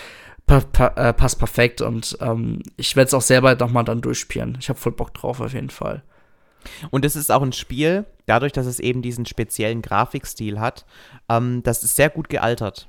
Pa 0.49 0.61
pa 0.61 0.87
äh, 0.95 1.13
passt 1.13 1.37
perfekt 1.37 1.79
und 1.79 2.17
ähm, 2.21 2.63
ich 2.75 2.95
werde 2.95 3.09
es 3.09 3.13
auch 3.13 3.21
selber 3.21 3.53
nochmal 3.55 3.83
dann 3.83 4.01
durchspielen. 4.01 4.57
Ich 4.59 4.67
habe 4.69 4.79
voll 4.79 4.93
Bock 4.93 5.13
drauf 5.13 5.41
auf 5.41 5.53
jeden 5.53 5.69
Fall. 5.69 6.01
Und 6.89 7.05
es 7.05 7.15
ist 7.15 7.31
auch 7.31 7.43
ein 7.43 7.53
Spiel, 7.53 8.05
dadurch, 8.25 8.51
dass 8.51 8.65
es 8.65 8.79
eben 8.79 9.03
diesen 9.03 9.27
speziellen 9.27 9.83
Grafikstil 9.83 10.59
hat, 10.59 10.87
ähm, 11.29 11.61
das 11.61 11.83
ist 11.83 11.95
sehr 11.95 12.09
gut 12.09 12.29
gealtert. 12.29 12.87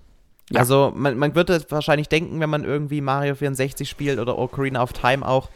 Ja. 0.50 0.60
Also 0.60 0.90
man, 0.96 1.18
man 1.18 1.34
würde 1.34 1.62
wahrscheinlich 1.68 2.08
denken, 2.08 2.40
wenn 2.40 2.48
man 2.48 2.64
irgendwie 2.64 3.02
Mario 3.02 3.34
64 3.34 3.88
spielt 3.88 4.18
oder 4.18 4.38
Ocarina 4.38 4.82
of 4.82 4.94
Time 4.94 5.28
auch, 5.28 5.50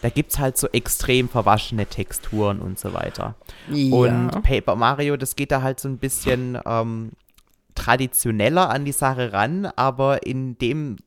da 0.00 0.10
gibt 0.10 0.30
es 0.30 0.38
halt 0.38 0.56
so 0.56 0.68
extrem 0.68 1.28
verwaschene 1.28 1.86
Texturen 1.86 2.60
und 2.60 2.78
so 2.78 2.94
weiter. 2.94 3.34
Ja. 3.68 3.96
Und 3.96 4.42
Paper 4.44 4.76
Mario, 4.76 5.16
das 5.16 5.34
geht 5.34 5.50
da 5.50 5.62
halt 5.62 5.80
so 5.80 5.88
ein 5.88 5.98
bisschen 5.98 6.56
ähm, 6.64 7.10
traditioneller 7.74 8.70
an 8.70 8.84
die 8.84 8.92
Sache 8.92 9.32
ran, 9.32 9.66
aber 9.74 10.24
in 10.24 10.56
dem 10.58 10.98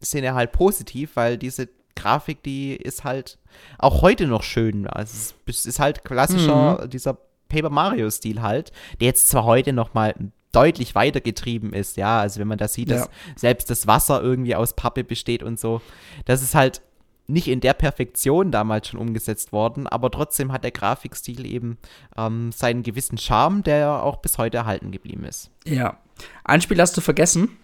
Sinne 0.00 0.34
halt 0.34 0.52
positiv, 0.52 1.16
weil 1.16 1.38
diese 1.38 1.68
Grafik, 1.96 2.42
die 2.42 2.74
ist 2.76 3.04
halt 3.04 3.38
auch 3.78 4.02
heute 4.02 4.26
noch 4.26 4.42
schön. 4.42 4.86
Also 4.86 5.34
es 5.46 5.66
ist 5.66 5.78
halt 5.78 6.04
klassischer, 6.04 6.82
mhm. 6.82 6.90
dieser 6.90 7.18
Paper 7.48 7.70
Mario-Stil 7.70 8.40
halt, 8.40 8.72
der 9.00 9.08
jetzt 9.08 9.28
zwar 9.28 9.44
heute 9.44 9.72
noch 9.72 9.92
mal 9.92 10.14
deutlich 10.52 10.94
weiter 10.94 11.20
getrieben 11.20 11.72
ist, 11.72 11.96
ja, 11.96 12.20
also 12.20 12.40
wenn 12.40 12.48
man 12.48 12.58
da 12.58 12.66
sieht, 12.66 12.90
dass 12.90 13.02
ja. 13.02 13.10
selbst 13.36 13.70
das 13.70 13.86
Wasser 13.86 14.20
irgendwie 14.20 14.56
aus 14.56 14.74
Pappe 14.74 15.04
besteht 15.04 15.42
und 15.42 15.60
so, 15.60 15.80
das 16.24 16.42
ist 16.42 16.54
halt 16.54 16.82
nicht 17.28 17.46
in 17.46 17.60
der 17.60 17.74
Perfektion 17.74 18.50
damals 18.50 18.88
schon 18.88 18.98
umgesetzt 18.98 19.52
worden, 19.52 19.86
aber 19.86 20.10
trotzdem 20.10 20.50
hat 20.50 20.64
der 20.64 20.72
Grafikstil 20.72 21.46
eben 21.46 21.78
ähm, 22.16 22.50
seinen 22.50 22.82
gewissen 22.82 23.18
Charme, 23.18 23.62
der 23.62 24.02
auch 24.02 24.16
bis 24.16 24.38
heute 24.38 24.56
erhalten 24.56 24.90
geblieben 24.90 25.24
ist. 25.24 25.50
Ja. 25.64 25.98
Ein 26.44 26.60
Spiel 26.60 26.80
hast 26.80 26.96
du 26.96 27.00
vergessen. 27.00 27.56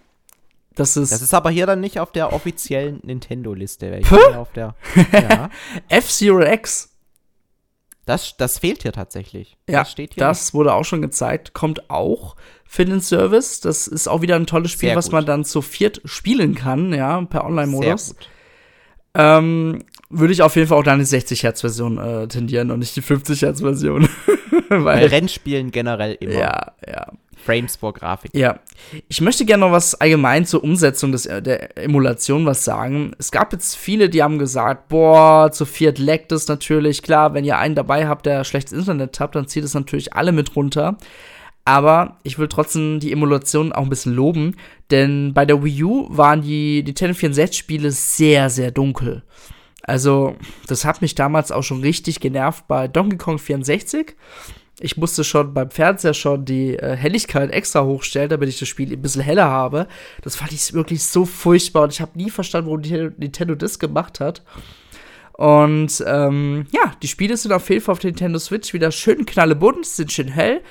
Das 0.76 0.96
ist, 0.96 1.10
das 1.10 1.22
ist 1.22 1.34
aber 1.34 1.50
hier 1.50 1.66
dann 1.66 1.80
nicht 1.80 1.98
auf 1.98 2.12
der 2.12 2.32
offiziellen 2.34 3.00
Nintendo-Liste. 3.02 4.00
auf 4.36 4.52
der 4.52 4.74
ja. 5.12 5.50
F-Zero 5.88 6.42
X. 6.42 6.92
Das, 8.04 8.36
das 8.36 8.58
fehlt 8.58 8.82
hier 8.82 8.92
tatsächlich. 8.92 9.56
Ja, 9.68 9.80
das, 9.80 9.90
steht 9.90 10.14
hier 10.14 10.20
das 10.22 10.54
wurde 10.54 10.74
auch 10.74 10.84
schon 10.84 11.02
gezeigt. 11.02 11.54
Kommt 11.54 11.90
auch 11.90 12.36
für 12.64 12.84
den 12.84 13.00
Service. 13.00 13.60
Das 13.60 13.88
ist 13.88 14.06
auch 14.06 14.20
wieder 14.20 14.36
ein 14.36 14.46
tolles 14.46 14.70
Spiel, 14.70 14.94
was 14.94 15.10
man 15.10 15.24
dann 15.24 15.44
zu 15.44 15.62
viert 15.62 16.02
spielen 16.04 16.54
kann, 16.54 16.92
ja, 16.92 17.20
per 17.22 17.44
Online-Modus. 17.44 18.14
Ähm, 19.14 19.82
würde 20.10 20.32
ich 20.32 20.42
auf 20.42 20.54
jeden 20.56 20.68
Fall 20.68 20.78
auch 20.78 20.84
deine 20.84 21.06
60 21.06 21.42
Hertz 21.42 21.62
Version 21.62 21.98
äh, 21.98 22.28
tendieren 22.28 22.70
und 22.70 22.80
nicht 22.80 22.94
die 22.94 23.02
50 23.02 23.42
Hertz 23.42 23.60
Version. 23.60 24.08
Weil 24.68 25.06
Rennspielen 25.06 25.70
generell 25.70 26.16
immer. 26.20 26.32
Ja, 26.32 26.72
ja. 26.86 27.12
Frames 27.36 27.76
vor 27.76 27.92
Grafik. 27.92 28.30
Ja. 28.34 28.58
Ich 29.08 29.20
möchte 29.20 29.44
gerne 29.44 29.66
noch 29.66 29.72
was 29.72 29.94
allgemein 29.94 30.46
zur 30.46 30.64
Umsetzung 30.64 31.12
des, 31.12 31.26
äh, 31.26 31.40
der 31.40 31.76
Emulation 31.78 32.46
was 32.46 32.64
sagen. 32.64 33.12
Es 33.18 33.30
gab 33.30 33.52
jetzt 33.52 33.76
viele, 33.76 34.08
die 34.08 34.22
haben 34.22 34.38
gesagt, 34.38 34.88
boah, 34.88 35.52
zu 35.52 35.64
viert 35.64 35.98
leckt 35.98 36.32
es 36.32 36.48
natürlich. 36.48 37.02
Klar, 37.02 37.34
wenn 37.34 37.44
ihr 37.44 37.58
einen 37.58 37.74
dabei 37.74 38.08
habt, 38.08 38.26
der 38.26 38.44
schlechtes 38.44 38.78
Internet 38.78 39.20
habt, 39.20 39.34
dann 39.36 39.46
zieht 39.46 39.64
es 39.64 39.74
natürlich 39.74 40.14
alle 40.14 40.32
mit 40.32 40.56
runter. 40.56 40.96
Aber 41.64 42.18
ich 42.22 42.38
will 42.38 42.46
trotzdem 42.46 43.00
die 43.00 43.12
Emulation 43.12 43.72
auch 43.72 43.82
ein 43.82 43.90
bisschen 43.90 44.14
loben, 44.14 44.54
denn 44.92 45.34
bei 45.34 45.44
der 45.44 45.64
Wii 45.64 45.82
U 45.82 46.06
waren 46.10 46.42
die 46.42 46.84
Nintendo 46.84 47.16
64-Spiele 47.18 47.90
sehr, 47.90 48.50
sehr 48.50 48.70
dunkel. 48.70 49.24
Also, 49.82 50.36
das 50.68 50.84
hat 50.84 51.02
mich 51.02 51.14
damals 51.16 51.50
auch 51.50 51.62
schon 51.62 51.80
richtig 51.80 52.20
genervt 52.20 52.66
bei 52.68 52.86
Donkey 52.88 53.16
Kong 53.16 53.38
64. 53.38 54.16
Ich 54.78 54.96
musste 54.96 55.24
schon 55.24 55.54
beim 55.54 55.70
Fernseher 55.70 56.12
schon 56.12 56.44
die 56.44 56.76
äh, 56.76 56.96
Helligkeit 56.96 57.50
extra 57.50 57.82
hochstellen, 57.84 58.28
damit 58.28 58.48
ich 58.50 58.58
das 58.58 58.68
Spiel 58.68 58.92
ein 58.92 59.00
bisschen 59.00 59.22
heller 59.22 59.46
habe. 59.46 59.86
Das 60.22 60.36
fand 60.36 60.52
ich 60.52 60.74
wirklich 60.74 61.02
so 61.04 61.24
furchtbar 61.24 61.84
und 61.84 61.92
ich 61.92 62.00
habe 62.00 62.18
nie 62.18 62.30
verstanden, 62.30 62.68
warum 62.68 63.12
Nintendo 63.16 63.54
das 63.54 63.78
gemacht 63.78 64.20
hat. 64.20 64.42
Und 65.32 66.02
ähm, 66.06 66.66
ja, 66.72 66.92
die 67.02 67.08
Spiele 67.08 67.36
sind 67.36 67.52
auf 67.52 67.68
jeden 67.68 67.82
Fall 67.82 67.92
auf 67.92 67.98
der 67.98 68.10
Nintendo 68.10 68.38
Switch 68.38 68.72
wieder 68.72 68.90
schön 68.90 69.26
knallebunt, 69.26 69.86
sind 69.86 70.12
schön 70.12 70.28
hell 70.28 70.62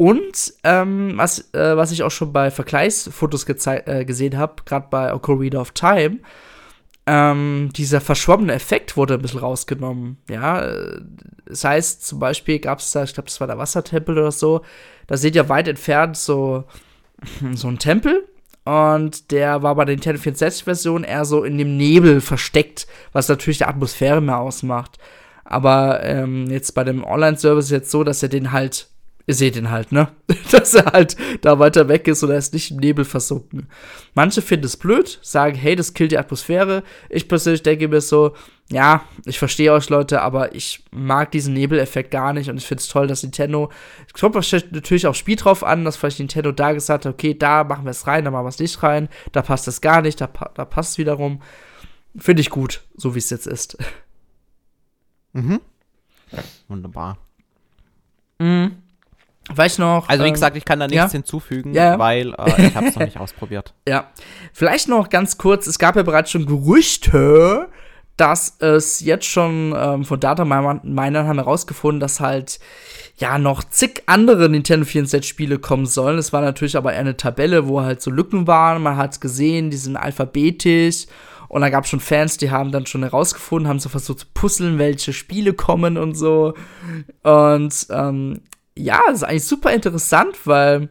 und 0.00 0.54
ähm, 0.64 1.12
was, 1.16 1.52
äh, 1.52 1.76
was 1.76 1.92
ich 1.92 2.02
auch 2.02 2.10
schon 2.10 2.32
bei 2.32 2.50
Vergleichsfotos 2.50 3.44
äh, 3.44 4.06
gesehen 4.06 4.38
habe, 4.38 4.62
gerade 4.64 4.86
bei 4.88 5.12
Ocarina 5.12 5.60
of 5.60 5.72
Time, 5.72 6.20
ähm, 7.06 7.70
dieser 7.74 8.00
verschwommene 8.00 8.52
Effekt 8.52 8.96
wurde 8.96 9.14
ein 9.14 9.22
bisschen 9.22 9.40
rausgenommen. 9.40 10.18
Ja, 10.28 10.64
das 11.46 11.64
heißt, 11.64 12.06
zum 12.06 12.18
Beispiel 12.18 12.58
gab 12.58 12.78
es 12.78 12.92
da, 12.92 13.04
ich 13.04 13.14
glaube, 13.14 13.28
das 13.28 13.40
war 13.40 13.46
der 13.46 13.58
Wassertempel 13.58 14.18
oder 14.18 14.32
so, 14.32 14.62
da 15.06 15.16
seht 15.16 15.34
ihr 15.34 15.48
weit 15.48 15.68
entfernt 15.68 16.16
so, 16.16 16.64
so 17.54 17.68
ein 17.68 17.78
Tempel. 17.78 18.26
Und 18.64 19.30
der 19.32 19.62
war 19.62 19.74
bei 19.74 19.86
der 19.86 19.96
Nintendo 19.96 20.20
64-Version 20.20 21.02
eher 21.02 21.24
so 21.24 21.44
in 21.44 21.56
dem 21.58 21.76
Nebel 21.76 22.20
versteckt, 22.20 22.86
was 23.12 23.28
natürlich 23.28 23.58
die 23.58 23.64
Atmosphäre 23.64 24.20
mehr 24.20 24.38
ausmacht. 24.38 24.98
Aber 25.44 26.04
ähm, 26.04 26.46
jetzt 26.48 26.72
bei 26.74 26.84
dem 26.84 27.02
Online-Service 27.02 27.66
ist 27.66 27.70
jetzt 27.70 27.90
so, 27.90 28.04
dass 28.04 28.22
er 28.22 28.28
den 28.28 28.52
halt 28.52 28.88
ihr 29.30 29.34
seht 29.34 29.56
ihn 29.56 29.70
halt, 29.70 29.92
ne? 29.92 30.08
Dass 30.50 30.74
er 30.74 30.86
halt 30.86 31.16
da 31.40 31.60
weiter 31.60 31.88
weg 31.88 32.08
ist 32.08 32.24
und 32.24 32.30
er 32.30 32.38
ist 32.38 32.52
nicht 32.52 32.72
im 32.72 32.78
Nebel 32.78 33.04
versunken. 33.04 33.68
Manche 34.14 34.42
finden 34.42 34.66
es 34.66 34.76
blöd, 34.76 35.20
sagen, 35.22 35.54
hey, 35.54 35.76
das 35.76 35.94
killt 35.94 36.10
die 36.10 36.18
Atmosphäre. 36.18 36.82
Ich 37.08 37.28
persönlich 37.28 37.62
denke 37.62 37.86
mir 37.86 38.00
so, 38.00 38.34
ja, 38.72 39.04
ich 39.24 39.38
verstehe 39.38 39.72
euch 39.72 39.88
Leute, 39.88 40.20
aber 40.20 40.54
ich 40.54 40.84
mag 40.90 41.30
diesen 41.30 41.54
Nebeleffekt 41.54 42.10
gar 42.10 42.32
nicht 42.32 42.50
und 42.50 42.56
ich 42.56 42.66
finde 42.66 42.80
es 42.80 42.88
toll, 42.88 43.06
dass 43.06 43.22
Nintendo, 43.22 43.70
es 44.06 44.20
kommt 44.20 44.34
natürlich 44.34 45.06
auch 45.06 45.14
Spiel 45.14 45.36
drauf 45.36 45.62
an, 45.62 45.84
dass 45.84 45.96
vielleicht 45.96 46.18
Nintendo 46.18 46.50
da 46.50 46.72
gesagt 46.72 47.04
hat, 47.04 47.14
okay, 47.14 47.34
da 47.34 47.62
machen 47.62 47.84
wir 47.84 47.90
es 47.90 48.08
rein, 48.08 48.24
da 48.24 48.32
machen 48.32 48.44
wir 48.44 48.50
es 48.50 48.58
nicht 48.58 48.82
rein, 48.82 49.08
da 49.30 49.42
passt 49.42 49.68
es 49.68 49.80
gar 49.80 50.02
nicht, 50.02 50.20
da, 50.20 50.26
da 50.26 50.64
passt 50.64 50.92
es 50.92 50.98
wiederum. 50.98 51.40
Finde 52.16 52.40
ich 52.40 52.50
gut, 52.50 52.82
so 52.96 53.14
wie 53.14 53.20
es 53.20 53.30
jetzt 53.30 53.46
ist. 53.46 53.78
Mhm. 55.32 55.60
Wunderbar. 56.66 57.18
Mhm. 58.40 58.82
Weiß 59.54 59.78
noch. 59.78 60.08
Also 60.08 60.24
wie 60.24 60.28
ähm, 60.28 60.34
gesagt, 60.34 60.56
ich 60.56 60.64
kann 60.64 60.80
da 60.80 60.86
nichts 60.86 61.04
ja? 61.04 61.10
hinzufügen, 61.10 61.74
ja, 61.74 61.98
weil 61.98 62.34
äh, 62.34 62.68
ich 62.68 62.74
habe 62.74 62.86
es 62.86 62.94
noch 62.94 63.04
nicht 63.04 63.16
ausprobiert. 63.20 63.74
Ja. 63.88 64.10
Vielleicht 64.52 64.88
noch 64.88 65.08
ganz 65.08 65.38
kurz, 65.38 65.66
es 65.66 65.78
gab 65.78 65.96
ja 65.96 66.02
bereits 66.02 66.30
schon 66.30 66.46
Gerüchte, 66.46 67.68
dass 68.16 68.56
es 68.58 69.00
jetzt 69.00 69.24
schon 69.24 69.74
ähm, 69.76 70.04
von 70.04 70.20
Data-Minern 70.20 71.26
haben 71.26 71.38
herausgefunden, 71.38 72.00
dass 72.00 72.20
halt 72.20 72.60
ja 73.16 73.38
noch 73.38 73.64
zig 73.64 74.02
andere 74.06 74.48
Nintendo 74.48 74.86
64-Spiele 74.86 75.58
kommen 75.58 75.86
sollen. 75.86 76.18
Es 76.18 76.32
war 76.32 76.42
natürlich 76.42 76.76
aber 76.76 76.92
eher 76.92 77.00
eine 77.00 77.16
Tabelle, 77.16 77.66
wo 77.66 77.80
halt 77.80 78.02
so 78.02 78.10
Lücken 78.10 78.46
waren. 78.46 78.82
Man 78.82 78.96
hat 78.96 79.20
gesehen, 79.20 79.70
die 79.70 79.78
sind 79.78 79.96
alphabetisch. 79.96 81.06
Und 81.48 81.62
da 81.62 81.70
gab 81.70 81.84
es 81.84 81.90
schon 81.90 82.00
Fans, 82.00 82.36
die 82.36 82.50
haben 82.50 82.70
dann 82.70 82.86
schon 82.86 83.02
herausgefunden, 83.02 83.68
haben 83.68 83.80
so 83.80 83.88
versucht 83.88 84.20
zu 84.20 84.26
puzzeln, 84.34 84.78
welche 84.78 85.12
Spiele 85.12 85.52
kommen 85.52 85.96
und 85.96 86.14
so. 86.14 86.54
Und 87.22 87.86
ähm, 87.90 88.40
ja, 88.76 89.00
das 89.06 89.18
ist 89.18 89.24
eigentlich 89.24 89.46
super 89.46 89.72
interessant, 89.72 90.46
weil 90.46 90.88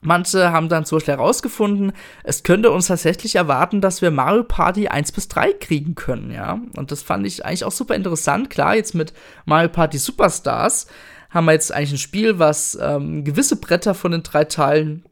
manche 0.00 0.52
haben 0.52 0.68
dann 0.68 0.84
zum 0.84 0.96
Beispiel 0.96 1.14
herausgefunden, 1.14 1.92
es 2.24 2.42
könnte 2.42 2.70
uns 2.70 2.86
tatsächlich 2.86 3.34
erwarten, 3.34 3.80
dass 3.80 4.02
wir 4.02 4.10
Mario 4.10 4.44
Party 4.44 4.88
1 4.88 5.12
bis 5.12 5.28
3 5.28 5.54
kriegen 5.54 5.94
können, 5.94 6.30
ja. 6.30 6.60
Und 6.76 6.92
das 6.92 7.02
fand 7.02 7.26
ich 7.26 7.44
eigentlich 7.44 7.64
auch 7.64 7.72
super 7.72 7.94
interessant. 7.94 8.50
Klar, 8.50 8.76
jetzt 8.76 8.94
mit 8.94 9.12
Mario 9.44 9.68
Party 9.68 9.98
Superstars 9.98 10.86
haben 11.30 11.44
wir 11.46 11.52
jetzt 11.52 11.72
eigentlich 11.72 11.92
ein 11.92 11.98
Spiel, 11.98 12.38
was 12.38 12.78
ähm, 12.80 13.24
gewisse 13.24 13.56
Bretter 13.56 13.94
von 13.94 14.12
den 14.12 14.22
drei 14.22 14.44
Teilen 14.44 15.04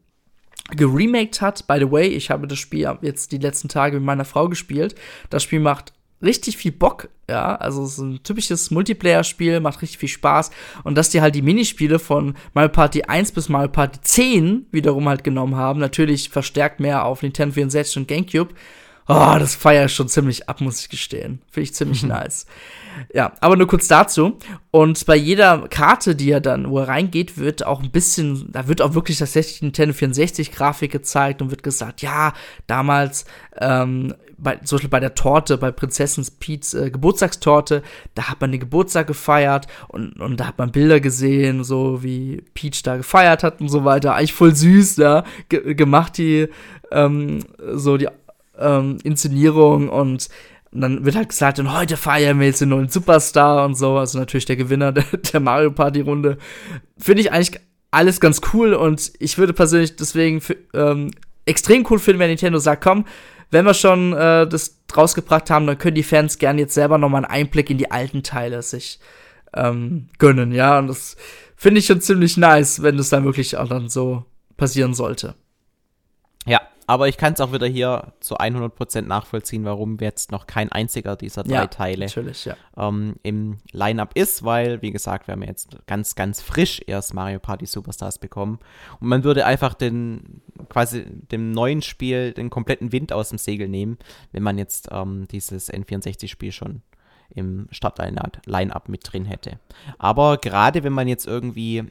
geremaked 0.71 1.41
hat. 1.41 1.67
By 1.67 1.77
the 1.79 1.91
way, 1.91 2.07
ich 2.07 2.31
habe 2.31 2.47
das 2.47 2.59
Spiel 2.59 2.97
jetzt 3.01 3.31
die 3.31 3.37
letzten 3.37 3.69
Tage 3.69 3.97
mit 3.97 4.05
meiner 4.05 4.25
Frau 4.25 4.49
gespielt. 4.49 4.95
Das 5.29 5.43
Spiel 5.43 5.59
macht 5.59 5.93
richtig 6.21 6.57
viel 6.57 6.71
Bock, 6.71 7.09
ja. 7.29 7.55
Also 7.55 7.83
es 7.83 7.93
ist 7.93 7.99
ein 7.99 8.23
typisches 8.23 8.71
Multiplayer-Spiel, 8.71 9.59
macht 9.59 9.81
richtig 9.81 9.99
viel 9.99 10.09
Spaß. 10.09 10.51
Und 10.83 10.95
dass 10.95 11.09
die 11.09 11.21
halt 11.21 11.35
die 11.35 11.41
Minispiele 11.41 11.99
von 11.99 12.35
Mario 12.53 12.71
Party 12.71 13.03
1 13.03 13.31
bis 13.31 13.49
Mario 13.49 13.69
Party 13.69 13.99
10 14.01 14.67
wiederum 14.71 15.07
halt 15.07 15.23
genommen 15.23 15.55
haben, 15.55 15.79
natürlich 15.79 16.29
verstärkt 16.29 16.79
mehr 16.79 17.05
auf 17.05 17.21
Nintendo 17.21 17.53
64 17.53 17.97
und 17.97 18.07
GameCube. 18.07 18.53
Oh, 19.09 19.35
das 19.39 19.55
feiere 19.55 19.85
ich 19.85 19.93
schon 19.93 20.09
ziemlich 20.09 20.49
ab, 20.49 20.59
muss 20.59 20.81
ich 20.81 20.89
gestehen. 20.89 21.41
Finde 21.49 21.63
ich 21.63 21.73
ziemlich 21.73 22.03
nice. 22.03 22.45
Ja, 23.13 23.31
aber 23.39 23.55
nur 23.55 23.67
kurz 23.67 23.87
dazu. 23.87 24.37
Und 24.69 25.05
bei 25.05 25.15
jeder 25.15 25.69
Karte, 25.69 26.13
die 26.13 26.29
er 26.29 26.41
dann, 26.41 26.69
wo 26.69 26.79
er 26.79 26.89
reingeht, 26.89 27.37
wird 27.37 27.65
auch 27.65 27.81
ein 27.81 27.91
bisschen, 27.91 28.51
da 28.51 28.67
wird 28.67 28.81
auch 28.81 28.95
wirklich 28.95 29.17
tatsächlich 29.17 29.61
Nintendo 29.61 29.93
64 29.93 30.51
Grafik 30.51 30.91
gezeigt 30.91 31.41
und 31.41 31.51
wird 31.51 31.63
gesagt, 31.63 32.01
ja, 32.01 32.33
damals, 32.65 33.25
ähm, 33.61 34.13
bei, 34.37 34.55
zum 34.57 34.77
Beispiel 34.77 34.89
bei 34.89 34.99
der 34.99 35.15
Torte, 35.15 35.57
bei 35.57 35.71
Prinzessin 35.71 36.25
Pete's 36.39 36.73
äh, 36.73 36.89
Geburtstagstorte, 36.91 37.83
da 38.15 38.29
hat 38.29 38.41
man 38.41 38.51
den 38.51 38.59
Geburtstag 38.59 39.07
gefeiert 39.07 39.67
und, 39.87 40.19
und 40.19 40.39
da 40.39 40.47
hat 40.47 40.57
man 40.57 40.71
Bilder 40.71 40.99
gesehen, 40.99 41.63
so 41.63 42.03
wie 42.03 42.43
Peach 42.53 42.83
da 42.83 42.97
gefeiert 42.97 43.43
hat 43.43 43.61
und 43.61 43.69
so 43.69 43.85
weiter. 43.85 44.15
Eigentlich 44.15 44.33
voll 44.33 44.55
süß, 44.55 44.97
ja, 44.97 45.23
Ge 45.49 45.73
gemacht 45.73 46.17
die, 46.17 46.47
ähm, 46.91 47.39
so 47.73 47.97
die 47.97 48.07
ähm, 48.57 48.97
Inszenierung 49.03 49.89
und 49.89 50.29
und 50.71 50.81
dann 50.81 51.05
wird 51.05 51.15
halt 51.15 51.29
gesagt, 51.29 51.59
und 51.59 51.73
heute 51.73 51.95
feiern 51.95 52.39
wir 52.39 52.47
jetzt 52.47 52.61
den 52.61 52.69
neuen 52.69 52.89
Superstar 52.89 53.65
und 53.65 53.75
so. 53.75 53.97
Also 53.97 54.19
natürlich 54.19 54.45
der 54.45 54.57
Gewinner 54.57 54.91
der, 54.91 55.05
der 55.05 55.39
Mario 55.39 55.71
Party 55.71 56.01
Runde. 56.01 56.37
Finde 56.97 57.21
ich 57.21 57.31
eigentlich 57.31 57.59
alles 57.89 58.19
ganz 58.19 58.41
cool 58.53 58.73
und 58.73 59.13
ich 59.19 59.37
würde 59.37 59.53
persönlich 59.53 59.95
deswegen 59.95 60.41
ähm, 60.73 61.11
extrem 61.45 61.87
cool 61.89 61.99
finden, 61.99 62.19
wenn 62.19 62.29
Nintendo 62.29 62.59
sagt, 62.59 62.83
komm, 62.83 63.05
wenn 63.51 63.65
wir 63.65 63.73
schon 63.73 64.13
äh, 64.13 64.47
das 64.47 64.81
rausgebracht 64.95 65.49
haben, 65.49 65.67
dann 65.67 65.77
können 65.77 65.95
die 65.95 66.03
Fans 66.03 66.37
gerne 66.37 66.61
jetzt 66.61 66.73
selber 66.73 66.97
nochmal 66.97 67.25
einen 67.25 67.31
Einblick 67.31 67.69
in 67.69 67.77
die 67.77 67.91
alten 67.91 68.23
Teile 68.23 68.61
sich 68.61 68.99
ähm, 69.53 70.09
gönnen, 70.17 70.51
ja. 70.51 70.77
Und 70.79 70.87
das 70.87 71.17
finde 71.55 71.79
ich 71.79 71.85
schon 71.85 72.01
ziemlich 72.01 72.37
nice, 72.37 72.81
wenn 72.83 72.97
das 72.97 73.09
dann 73.09 73.25
wirklich 73.25 73.57
auch 73.57 73.67
dann 73.67 73.89
so 73.89 74.25
passieren 74.57 74.93
sollte. 74.93 75.35
Aber 76.89 77.09
ich 77.09 77.17
kann 77.17 77.33
es 77.33 77.41
auch 77.41 77.51
wieder 77.51 77.67
hier 77.67 78.13
zu 78.21 78.37
100% 78.37 79.01
nachvollziehen, 79.01 79.65
warum 79.65 79.97
jetzt 79.99 80.31
noch 80.31 80.47
kein 80.47 80.71
einziger 80.71 81.17
dieser 81.17 81.43
drei 81.43 81.53
Ja, 81.53 81.67
Teile 81.67 82.05
ja. 82.07 82.55
ähm, 82.77 83.17
im 83.23 83.57
Line-Up 83.73 84.11
ist, 84.15 84.45
weil, 84.45 84.81
wie 84.81 84.91
gesagt, 84.91 85.27
wir 85.27 85.33
haben 85.33 85.43
jetzt 85.43 85.77
ganz, 85.85 86.15
ganz 86.15 86.41
frisch 86.41 86.81
erst 86.87 87.13
Mario 87.13 87.39
Party 87.39 87.65
Superstars 87.65 88.19
bekommen. 88.19 88.59
Und 89.01 89.09
man 89.09 89.25
würde 89.25 89.45
einfach 89.45 89.73
den, 89.73 90.41
quasi 90.69 91.03
dem 91.05 91.51
neuen 91.51 91.81
Spiel 91.81 92.31
den 92.31 92.49
kompletten 92.49 92.93
Wind 92.93 93.11
aus 93.11 93.29
dem 93.29 93.37
Segel 93.37 93.67
nehmen, 93.67 93.97
wenn 94.31 94.43
man 94.43 94.57
jetzt 94.57 94.87
ähm, 94.89 95.27
dieses 95.27 95.69
N64-Spiel 95.69 96.53
schon 96.53 96.83
im 97.35 97.67
Start-Line-Up 97.71 98.87
mit 98.87 99.11
drin 99.11 99.25
hätte. 99.25 99.59
Aber 99.97 100.37
gerade 100.37 100.85
wenn 100.85 100.93
man 100.93 101.09
jetzt 101.09 101.27
irgendwie 101.27 101.83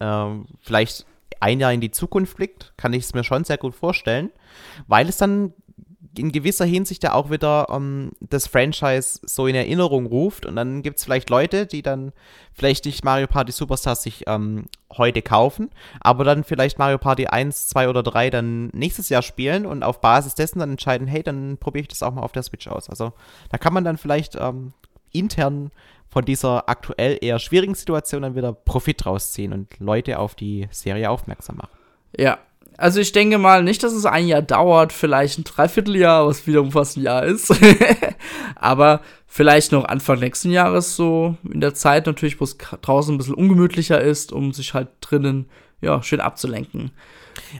ähm, 0.00 0.46
vielleicht 0.60 1.04
ein 1.42 1.60
Jahr 1.60 1.72
in 1.72 1.80
die 1.80 1.90
Zukunft 1.90 2.36
blickt, 2.36 2.72
kann 2.76 2.92
ich 2.92 3.04
es 3.04 3.14
mir 3.14 3.24
schon 3.24 3.44
sehr 3.44 3.58
gut 3.58 3.74
vorstellen, 3.74 4.30
weil 4.86 5.08
es 5.08 5.16
dann 5.16 5.52
in 6.18 6.30
gewisser 6.30 6.64
Hinsicht 6.64 7.02
ja 7.04 7.14
auch 7.14 7.30
wieder 7.30 7.68
ähm, 7.70 8.12
das 8.20 8.46
Franchise 8.46 9.20
so 9.24 9.46
in 9.46 9.54
Erinnerung 9.54 10.06
ruft 10.06 10.46
und 10.46 10.56
dann 10.56 10.82
gibt 10.82 10.98
es 10.98 11.04
vielleicht 11.04 11.30
Leute, 11.30 11.66
die 11.66 11.82
dann 11.82 12.12
vielleicht 12.52 12.84
nicht 12.84 13.04
Mario 13.04 13.26
Party 13.26 13.50
Superstars 13.50 14.02
sich 14.02 14.24
ähm, 14.26 14.66
heute 14.92 15.22
kaufen, 15.22 15.70
aber 16.00 16.24
dann 16.24 16.44
vielleicht 16.44 16.78
Mario 16.78 16.98
Party 16.98 17.26
1, 17.26 17.68
2 17.68 17.88
oder 17.88 18.02
3 18.02 18.30
dann 18.30 18.66
nächstes 18.68 19.08
Jahr 19.08 19.22
spielen 19.22 19.64
und 19.64 19.82
auf 19.82 20.00
Basis 20.00 20.34
dessen 20.34 20.58
dann 20.58 20.72
entscheiden, 20.72 21.06
hey, 21.06 21.22
dann 21.22 21.56
probiere 21.58 21.82
ich 21.82 21.88
das 21.88 22.02
auch 22.02 22.12
mal 22.12 22.22
auf 22.22 22.32
der 22.32 22.42
Switch 22.42 22.68
aus. 22.68 22.90
Also 22.90 23.12
da 23.50 23.58
kann 23.58 23.72
man 23.72 23.84
dann 23.84 23.96
vielleicht 23.96 24.36
ähm, 24.36 24.74
intern 25.12 25.70
von 26.08 26.24
dieser 26.24 26.68
aktuell 26.68 27.18
eher 27.20 27.38
schwierigen 27.38 27.74
Situation 27.74 28.22
dann 28.22 28.34
wieder 28.34 28.52
Profit 28.52 29.06
rausziehen 29.06 29.52
und 29.52 29.68
Leute 29.78 30.18
auf 30.18 30.34
die 30.34 30.68
Serie 30.70 31.10
aufmerksam 31.10 31.56
machen. 31.56 31.70
Ja. 32.16 32.38
Also 32.78 33.00
ich 33.00 33.12
denke 33.12 33.38
mal 33.38 33.62
nicht, 33.62 33.82
dass 33.82 33.92
es 33.92 34.06
ein 34.06 34.26
Jahr 34.26 34.42
dauert, 34.42 34.92
vielleicht 34.92 35.38
ein 35.38 35.44
Dreivierteljahr, 35.44 36.26
was 36.26 36.46
wiederum 36.46 36.72
fast 36.72 36.96
ein 36.96 37.02
Jahr 37.02 37.24
ist. 37.24 37.54
Aber 38.56 39.02
vielleicht 39.26 39.72
noch 39.72 39.84
Anfang 39.84 40.18
nächsten 40.18 40.50
Jahres 40.50 40.96
so 40.96 41.36
in 41.50 41.60
der 41.60 41.74
Zeit 41.74 42.06
natürlich, 42.06 42.40
wo 42.40 42.44
es 42.44 42.56
draußen 42.58 43.14
ein 43.14 43.18
bisschen 43.18 43.34
ungemütlicher 43.34 44.00
ist, 44.00 44.32
um 44.32 44.52
sich 44.52 44.74
halt 44.74 44.88
drinnen 45.00 45.48
ja 45.80 46.02
schön 46.02 46.20
abzulenken. 46.20 46.92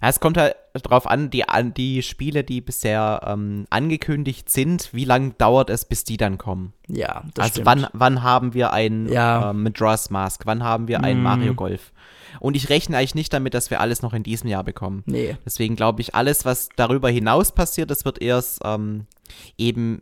Ja, 0.00 0.08
es 0.08 0.20
kommt 0.20 0.36
halt 0.36 0.56
drauf 0.74 1.06
an, 1.06 1.30
die, 1.30 1.48
an 1.48 1.74
die 1.74 2.02
Spiele, 2.02 2.44
die 2.44 2.60
bisher 2.60 3.20
ähm, 3.26 3.66
angekündigt 3.70 4.50
sind, 4.50 4.88
wie 4.92 5.04
lange 5.04 5.30
dauert 5.38 5.70
es, 5.70 5.84
bis 5.84 6.04
die 6.04 6.16
dann 6.16 6.38
kommen? 6.38 6.72
Ja, 6.88 7.24
das 7.34 7.42
also 7.44 7.52
stimmt. 7.62 7.66
wann, 7.66 7.86
wann 7.92 8.22
haben 8.22 8.54
wir 8.54 8.72
ein 8.72 9.08
Ja. 9.08 9.50
ähm, 9.50 9.62
Majora's 9.64 10.10
Mask? 10.10 10.42
Wann 10.46 10.62
haben 10.62 10.88
wir 10.88 11.02
ein 11.04 11.20
Mm. 11.20 11.22
Mario 11.22 11.54
Golf? 11.54 11.92
Und 12.40 12.56
ich 12.56 12.70
rechne 12.70 12.96
eigentlich 12.96 13.14
nicht 13.14 13.32
damit, 13.32 13.52
dass 13.54 13.70
wir 13.70 13.80
alles 13.80 14.00
noch 14.02 14.14
in 14.14 14.22
diesem 14.22 14.48
Jahr 14.48 14.64
bekommen. 14.64 15.02
Nee. 15.06 15.36
Deswegen 15.44 15.76
glaube 15.76 16.00
ich, 16.00 16.14
alles, 16.14 16.44
was 16.46 16.70
darüber 16.76 17.10
hinaus 17.10 17.52
passiert, 17.52 17.90
das 17.90 18.04
wird 18.06 18.22
erst 18.22 18.60
ähm, 18.64 19.06
eben 19.58 20.00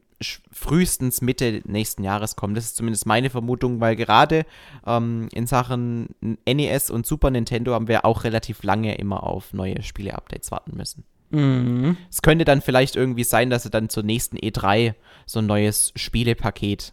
frühestens 0.53 1.23
Mitte 1.23 1.63
nächsten 1.65 2.05
Jahres 2.05 2.37
kommen. 2.37 2.55
Das 2.55 2.65
ist 2.65 2.77
zumindest 2.77 3.07
meine 3.07 3.31
Vermutung, 3.31 3.81
weil 3.81 3.97
gerade 3.97 4.45
ähm, 4.87 5.29
in 5.33 5.47
Sachen 5.47 6.09
NES 6.21 6.91
und 6.91 7.07
Super 7.07 7.31
Nintendo 7.31 7.75
haben 7.75 7.89
wir 7.89 8.05
auch 8.05 8.25
relativ 8.25 8.63
lange 8.63 8.95
immer 8.97 9.23
auf 9.23 9.53
neue 9.53 9.83
Spiele-Updates 9.83 10.51
warten 10.51 10.77
müssen. 10.77 11.05
Mhm. 11.31 11.97
Es 12.11 12.23
könnte 12.23 12.45
dann 12.45 12.61
vielleicht 12.61 12.97
irgendwie 12.97 13.25
sein, 13.25 13.51
dass 13.51 13.63
sie 13.63 13.71
dann 13.71 13.89
zur 13.89 14.03
nächsten 14.03 14.37
E3 14.37 14.95
so 15.27 15.39
ein 15.39 15.47
neues 15.47 15.93
Spielepaket 15.97 16.93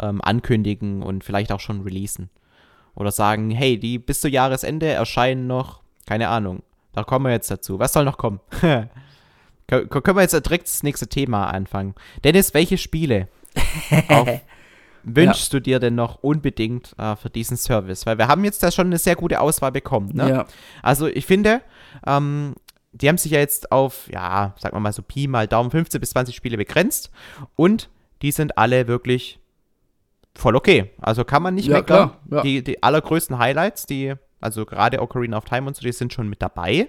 ähm, 0.00 0.20
ankündigen 0.22 1.02
und 1.02 1.24
vielleicht 1.24 1.52
auch 1.52 1.60
schon 1.60 1.80
releasen. 1.80 2.30
Oder 2.94 3.12
sagen, 3.12 3.50
hey, 3.50 3.78
die 3.78 3.98
bis 3.98 4.20
zu 4.20 4.28
Jahresende 4.28 4.86
erscheinen 4.86 5.46
noch, 5.46 5.82
keine 6.06 6.28
Ahnung, 6.28 6.62
da 6.92 7.04
kommen 7.04 7.26
wir 7.26 7.32
jetzt 7.32 7.50
dazu. 7.50 7.78
Was 7.78 7.92
soll 7.92 8.04
noch 8.04 8.18
kommen? 8.18 8.40
Kö- 9.70 9.86
Können 9.86 10.16
wir 10.16 10.22
jetzt 10.22 10.32
direkt 10.46 10.66
das 10.66 10.82
nächste 10.82 11.08
Thema 11.08 11.48
anfangen? 11.50 11.94
Dennis, 12.24 12.54
welche 12.54 12.78
Spiele 12.78 13.28
auf, 14.08 14.28
wünschst 15.02 15.52
du 15.52 15.60
dir 15.60 15.78
denn 15.78 15.94
noch 15.94 16.22
unbedingt 16.22 16.94
äh, 16.98 17.16
für 17.16 17.30
diesen 17.30 17.56
Service? 17.56 18.06
Weil 18.06 18.18
wir 18.18 18.28
haben 18.28 18.44
jetzt 18.44 18.62
da 18.62 18.70
schon 18.70 18.86
eine 18.86 18.98
sehr 18.98 19.16
gute 19.16 19.40
Auswahl 19.40 19.72
bekommen. 19.72 20.10
Ne? 20.14 20.28
Ja. 20.30 20.46
Also 20.82 21.06
ich 21.06 21.26
finde, 21.26 21.60
ähm, 22.06 22.54
die 22.92 23.08
haben 23.08 23.18
sich 23.18 23.32
ja 23.32 23.38
jetzt 23.40 23.70
auf, 23.70 24.08
ja, 24.10 24.54
sagen 24.58 24.74
wir 24.76 24.80
mal 24.80 24.92
so 24.92 25.02
Pi 25.02 25.28
mal 25.28 25.46
Daumen 25.46 25.70
15 25.70 26.00
bis 26.00 26.10
20 26.10 26.34
Spiele 26.34 26.56
begrenzt 26.56 27.10
und 27.54 27.90
die 28.22 28.32
sind 28.32 28.56
alle 28.58 28.88
wirklich 28.88 29.38
voll 30.34 30.56
okay. 30.56 30.90
Also 31.00 31.24
kann 31.24 31.42
man 31.42 31.54
nicht 31.54 31.68
Ja, 31.68 31.76
meckern. 31.76 32.12
ja. 32.30 32.42
Die, 32.42 32.64
die 32.64 32.82
allergrößten 32.82 33.38
Highlights, 33.38 33.84
die, 33.86 34.14
also 34.40 34.64
gerade 34.64 35.02
Ocarina 35.02 35.36
of 35.36 35.44
Time 35.44 35.66
und 35.66 35.76
so, 35.76 35.82
die 35.82 35.92
sind 35.92 36.12
schon 36.12 36.28
mit 36.28 36.40
dabei. 36.40 36.88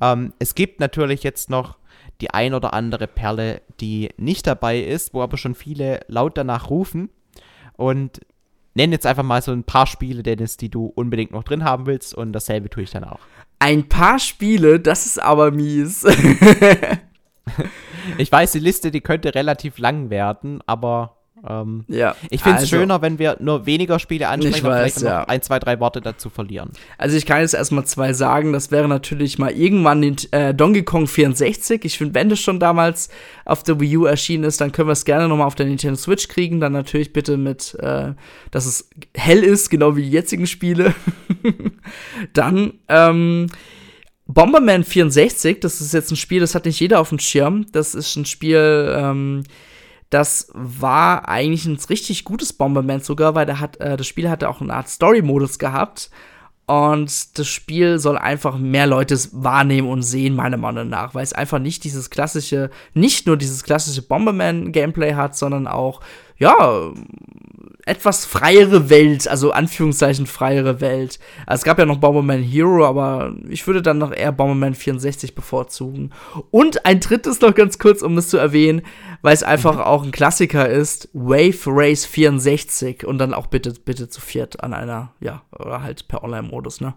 Ähm, 0.00 0.32
es 0.38 0.54
gibt 0.54 0.78
natürlich 0.78 1.22
jetzt 1.24 1.50
noch 1.50 1.76
die 2.22 2.30
ein 2.30 2.54
oder 2.54 2.72
andere 2.72 3.06
Perle, 3.06 3.60
die 3.80 4.10
nicht 4.16 4.46
dabei 4.46 4.80
ist, 4.80 5.12
wo 5.12 5.22
aber 5.22 5.36
schon 5.36 5.54
viele 5.54 6.00
laut 6.06 6.38
danach 6.38 6.70
rufen. 6.70 7.10
Und 7.74 8.20
nenn 8.74 8.92
jetzt 8.92 9.06
einfach 9.06 9.24
mal 9.24 9.42
so 9.42 9.52
ein 9.52 9.64
paar 9.64 9.86
Spiele, 9.86 10.22
Dennis, 10.22 10.56
die 10.56 10.70
du 10.70 10.86
unbedingt 10.86 11.32
noch 11.32 11.42
drin 11.42 11.64
haben 11.64 11.86
willst 11.86 12.14
und 12.14 12.32
dasselbe 12.32 12.70
tue 12.70 12.84
ich 12.84 12.90
dann 12.90 13.04
auch. 13.04 13.20
Ein 13.58 13.88
paar 13.88 14.18
Spiele, 14.18 14.80
das 14.80 15.04
ist 15.04 15.20
aber 15.20 15.50
mies. 15.50 16.06
Ich 18.18 18.32
weiß, 18.32 18.52
die 18.52 18.58
Liste, 18.58 18.90
die 18.90 19.00
könnte 19.00 19.34
relativ 19.34 19.78
lang 19.78 20.10
werden, 20.10 20.60
aber 20.66 21.21
ähm, 21.48 21.84
ja. 21.88 22.14
ich 22.30 22.42
finde 22.42 22.58
es 22.58 22.62
also, 22.64 22.76
schöner, 22.76 23.02
wenn 23.02 23.18
wir 23.18 23.36
nur 23.40 23.66
weniger 23.66 23.98
Spiele 23.98 24.28
ansprechen 24.28 24.66
und 24.66 24.72
vielleicht 24.72 25.00
noch 25.00 25.10
ja. 25.10 25.24
ein, 25.24 25.42
zwei, 25.42 25.58
drei 25.58 25.80
Worte 25.80 26.00
dazu 26.00 26.30
verlieren. 26.30 26.70
Also 26.98 27.16
ich 27.16 27.26
kann 27.26 27.40
jetzt 27.40 27.54
erstmal 27.54 27.84
zwei 27.84 28.12
sagen. 28.12 28.52
Das 28.52 28.70
wäre 28.70 28.88
natürlich 28.88 29.38
mal 29.38 29.50
irgendwann 29.50 30.02
den, 30.02 30.16
äh, 30.30 30.54
Donkey 30.54 30.82
Kong 30.84 31.06
64. 31.06 31.84
Ich 31.84 31.98
finde, 31.98 32.14
wenn 32.14 32.28
das 32.28 32.40
schon 32.40 32.60
damals 32.60 33.08
auf 33.44 33.62
der 33.62 33.80
Wii 33.80 33.96
U 33.96 34.04
erschienen 34.04 34.44
ist, 34.44 34.60
dann 34.60 34.72
können 34.72 34.88
wir 34.88 34.92
es 34.92 35.04
gerne 35.04 35.28
nochmal 35.28 35.46
auf 35.46 35.54
der 35.54 35.66
Nintendo 35.66 35.96
Switch 35.96 36.28
kriegen. 36.28 36.60
Dann 36.60 36.72
natürlich 36.72 37.12
bitte 37.12 37.36
mit, 37.36 37.74
äh, 37.80 38.12
dass 38.50 38.66
es 38.66 38.88
hell 39.14 39.42
ist, 39.42 39.68
genau 39.68 39.96
wie 39.96 40.02
die 40.02 40.10
jetzigen 40.10 40.46
Spiele. 40.46 40.94
dann, 42.32 42.74
ähm, 42.88 43.48
Bomberman 44.26 44.84
64, 44.84 45.60
das 45.60 45.80
ist 45.80 45.92
jetzt 45.92 46.10
ein 46.10 46.16
Spiel, 46.16 46.40
das 46.40 46.54
hat 46.54 46.64
nicht 46.64 46.80
jeder 46.80 47.00
auf 47.00 47.08
dem 47.08 47.18
Schirm. 47.18 47.66
Das 47.72 47.94
ist 47.94 48.16
ein 48.16 48.24
Spiel, 48.24 48.94
ähm, 48.96 49.42
das 50.12 50.48
war 50.52 51.26
eigentlich 51.28 51.64
ein 51.64 51.78
richtig 51.88 52.24
gutes 52.24 52.52
Bomberman 52.52 53.00
sogar, 53.00 53.34
weil 53.34 53.46
der 53.46 53.60
hat, 53.60 53.80
äh, 53.80 53.96
das 53.96 54.06
Spiel 54.06 54.28
hatte 54.28 54.50
auch 54.50 54.60
eine 54.60 54.74
Art 54.74 54.88
Story-Modus 54.88 55.58
gehabt. 55.58 56.10
Und 56.66 57.38
das 57.38 57.48
Spiel 57.48 57.98
soll 57.98 58.16
einfach 58.18 58.56
mehr 58.58 58.86
Leute 58.86 59.18
wahrnehmen 59.32 59.88
und 59.88 60.02
sehen, 60.02 60.36
meiner 60.36 60.58
Meinung 60.58 60.88
nach, 60.88 61.14
weil 61.14 61.24
es 61.24 61.32
einfach 61.32 61.58
nicht 61.58 61.82
dieses 61.84 62.10
klassische, 62.10 62.70
nicht 62.94 63.26
nur 63.26 63.36
dieses 63.36 63.64
klassische 63.64 64.02
Bomberman-Gameplay 64.02 65.14
hat, 65.14 65.36
sondern 65.36 65.66
auch, 65.66 66.00
ja, 66.38 66.92
etwas 67.84 68.24
freiere 68.24 68.90
Welt, 68.90 69.26
also 69.28 69.50
Anführungszeichen 69.50 70.26
freiere 70.26 70.80
Welt. 70.80 71.18
Also 71.46 71.60
es 71.60 71.64
gab 71.64 71.78
ja 71.78 71.86
noch 71.86 71.98
Bomberman 71.98 72.42
Hero, 72.42 72.86
aber 72.86 73.34
ich 73.48 73.66
würde 73.66 73.82
dann 73.82 73.98
noch 73.98 74.12
eher 74.12 74.32
Bomberman 74.32 74.74
64 74.74 75.34
bevorzugen. 75.34 76.10
Und 76.50 76.86
ein 76.86 77.00
drittes 77.00 77.40
noch 77.40 77.54
ganz 77.54 77.78
kurz, 77.78 78.02
um 78.02 78.16
es 78.16 78.28
zu 78.28 78.36
erwähnen, 78.36 78.82
weil 79.22 79.34
es 79.34 79.42
einfach 79.42 79.76
mhm. 79.76 79.82
auch 79.82 80.04
ein 80.04 80.12
Klassiker 80.12 80.68
ist, 80.68 81.08
Wave 81.12 81.58
Race 81.66 82.06
64 82.06 83.04
und 83.04 83.18
dann 83.18 83.34
auch 83.34 83.46
bitte, 83.46 83.72
bitte 83.84 84.08
zu 84.08 84.20
viert 84.20 84.62
an 84.62 84.74
einer, 84.74 85.12
ja, 85.20 85.42
oder 85.58 85.82
halt 85.82 86.06
per 86.08 86.22
Online-Modus, 86.22 86.80
ne? 86.80 86.94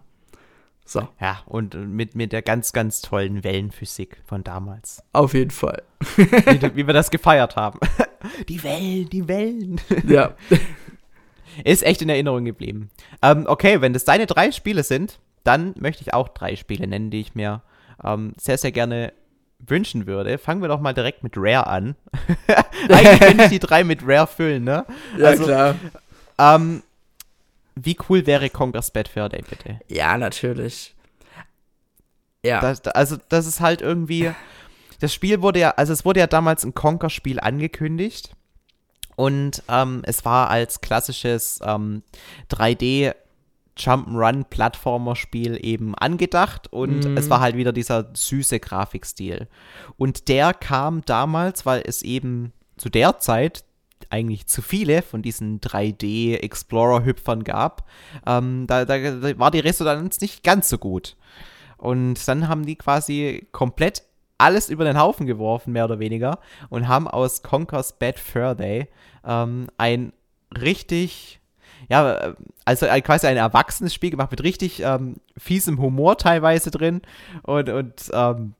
So. 0.86 1.08
Ja, 1.20 1.40
und 1.46 1.74
mit, 1.74 2.14
mit 2.14 2.32
der 2.32 2.42
ganz, 2.42 2.72
ganz 2.72 3.02
tollen 3.02 3.42
Wellenphysik 3.42 4.22
von 4.24 4.44
damals. 4.44 5.02
Auf 5.12 5.34
jeden 5.34 5.50
Fall. 5.50 5.82
wie, 6.16 6.76
wie 6.76 6.86
wir 6.86 6.94
das 6.94 7.10
gefeiert 7.10 7.56
haben. 7.56 7.80
Die 8.48 8.62
Wellen, 8.64 9.08
die 9.08 9.28
Wellen. 9.28 9.80
Ja. 10.06 10.34
Ist 11.64 11.84
echt 11.84 12.02
in 12.02 12.08
Erinnerung 12.08 12.44
geblieben. 12.44 12.90
Ähm, 13.22 13.44
okay, 13.46 13.80
wenn 13.80 13.92
das 13.92 14.04
deine 14.04 14.26
drei 14.26 14.50
Spiele 14.50 14.82
sind, 14.82 15.20
dann 15.44 15.74
möchte 15.78 16.02
ich 16.02 16.12
auch 16.12 16.28
drei 16.28 16.56
Spiele 16.56 16.86
nennen, 16.86 17.10
die 17.10 17.20
ich 17.20 17.34
mir 17.34 17.62
ähm, 18.02 18.32
sehr, 18.36 18.58
sehr 18.58 18.72
gerne 18.72 19.12
wünschen 19.58 20.06
würde. 20.06 20.38
Fangen 20.38 20.60
wir 20.60 20.68
doch 20.68 20.80
mal 20.80 20.92
direkt 20.92 21.22
mit 21.22 21.34
Rare 21.36 21.66
an. 21.66 21.94
Eigentlich 22.88 23.20
könnte 23.20 23.44
ich 23.44 23.50
die 23.50 23.58
drei 23.58 23.84
mit 23.84 24.00
Rare 24.04 24.26
füllen, 24.26 24.64
ne? 24.64 24.84
Ja, 25.18 25.26
also, 25.26 25.44
klar. 25.44 25.76
Ähm, 26.38 26.82
wie 27.76 27.96
cool 28.08 28.26
wäre 28.26 28.50
Conker's 28.50 28.90
Bad 28.90 29.08
Fur 29.08 29.28
Day, 29.28 29.42
bitte? 29.48 29.78
Ja, 29.88 30.16
natürlich. 30.18 30.94
Ja. 32.44 32.60
Das, 32.60 32.84
also, 32.88 33.16
das 33.28 33.46
ist 33.46 33.60
halt 33.60 33.82
irgendwie. 33.82 34.32
Das 34.98 35.12
Spiel 35.12 35.42
wurde 35.42 35.60
ja, 35.60 35.70
also 35.72 35.92
es 35.92 36.06
wurde 36.06 36.20
ja 36.20 36.26
damals 36.26 36.64
ein 36.64 36.74
Conker-Spiel 36.74 37.38
angekündigt. 37.38 38.34
Und 39.14 39.62
ähm, 39.68 40.02
es 40.04 40.24
war 40.24 40.50
als 40.50 40.80
klassisches 40.80 41.60
ähm, 41.62 42.02
3D 42.50 43.14
Jump'n'Run-Plattformer-Spiel 43.78 45.58
eben 45.62 45.94
angedacht 45.94 46.72
und 46.72 47.04
mhm. 47.04 47.16
es 47.16 47.28
war 47.28 47.40
halt 47.40 47.56
wieder 47.56 47.72
dieser 47.72 48.10
süße 48.14 48.58
Grafikstil. 48.58 49.48
Und 49.96 50.28
der 50.28 50.54
kam 50.54 51.02
damals, 51.04 51.66
weil 51.66 51.82
es 51.86 52.02
eben 52.02 52.52
zu 52.78 52.88
der 52.88 53.18
Zeit 53.18 53.64
eigentlich 54.10 54.46
zu 54.46 54.62
viele 54.62 55.02
von 55.02 55.22
diesen 55.22 55.60
3D-Explorer-Hüpfern 55.60 57.44
gab, 57.44 57.88
ähm, 58.26 58.66
da, 58.66 58.84
da, 58.84 58.98
da, 58.98 59.38
war 59.38 59.50
die 59.50 59.60
Resonanz 59.60 60.20
nicht 60.20 60.44
ganz 60.44 60.68
so 60.68 60.78
gut. 60.78 61.16
Und 61.76 62.26
dann 62.28 62.48
haben 62.48 62.64
die 62.64 62.76
quasi 62.76 63.46
komplett 63.52 64.02
alles 64.38 64.68
über 64.68 64.84
den 64.84 64.98
Haufen 64.98 65.26
geworfen, 65.26 65.72
mehr 65.72 65.84
oder 65.84 65.98
weniger, 65.98 66.38
und 66.68 66.88
haben 66.88 67.08
aus 67.08 67.42
Conker's 67.42 67.98
Bad 67.98 68.18
Fur 68.18 68.54
Day 68.54 68.88
ähm, 69.24 69.68
ein 69.78 70.12
richtig, 70.56 71.40
ja, 71.88 72.34
also 72.64 72.86
quasi 73.02 73.26
ein 73.26 73.36
erwachsenes 73.36 73.94
Spiel 73.94 74.10
gemacht 74.10 74.30
mit 74.30 74.42
richtig 74.42 74.80
ähm, 74.82 75.16
fiesem 75.36 75.80
Humor 75.80 76.18
teilweise 76.18 76.70
drin 76.70 77.02
und, 77.42 77.68
und 77.68 78.10
ähm, 78.12 78.54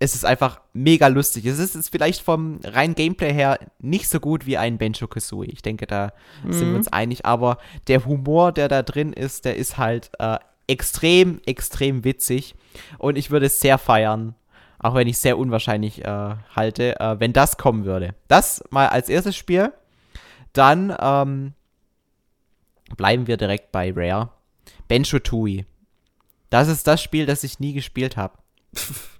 es 0.00 0.14
ist 0.14 0.24
einfach 0.24 0.60
mega 0.72 1.06
lustig. 1.06 1.46
Es 1.46 1.58
ist, 1.58 1.74
ist 1.74 1.90
vielleicht 1.90 2.22
vom 2.22 2.60
reinen 2.64 2.94
Gameplay 2.94 3.32
her 3.32 3.58
nicht 3.78 4.08
so 4.08 4.20
gut 4.20 4.46
wie 4.46 4.56
ein 4.56 4.78
Benjo 4.78 5.06
Kazooie. 5.06 5.48
Ich 5.48 5.62
denke, 5.62 5.86
da 5.86 6.12
mhm. 6.42 6.52
sind 6.52 6.62
wir 6.62 6.70
mhm. 6.70 6.76
uns 6.76 6.88
einig. 6.88 7.26
Aber 7.26 7.58
der 7.86 8.04
Humor, 8.04 8.52
der 8.52 8.68
da 8.68 8.82
drin 8.82 9.12
ist, 9.12 9.44
der 9.44 9.56
ist 9.56 9.78
halt 9.78 10.10
äh, 10.18 10.38
extrem, 10.66 11.40
extrem 11.46 12.04
witzig. 12.04 12.54
Und 12.98 13.16
ich 13.16 13.30
würde 13.30 13.46
es 13.46 13.60
sehr 13.60 13.78
feiern, 13.78 14.34
auch 14.78 14.94
wenn 14.94 15.06
ich 15.06 15.16
es 15.16 15.22
sehr 15.22 15.38
unwahrscheinlich 15.38 16.04
äh, 16.04 16.34
halte, 16.56 16.98
äh, 16.98 17.20
wenn 17.20 17.32
das 17.32 17.56
kommen 17.56 17.84
würde. 17.84 18.14
Das 18.28 18.64
mal 18.70 18.88
als 18.88 19.08
erstes 19.08 19.36
Spiel. 19.36 19.72
Dann 20.52 20.94
ähm, 21.00 21.52
bleiben 22.96 23.26
wir 23.26 23.36
direkt 23.36 23.72
bei 23.72 23.92
Rare. 23.94 24.30
Benjo 24.88 25.18
Tui. 25.18 25.64
Das 26.50 26.68
ist 26.68 26.86
das 26.86 27.02
Spiel, 27.02 27.24
das 27.24 27.44
ich 27.44 27.60
nie 27.60 27.72
gespielt 27.72 28.16
habe. 28.16 28.38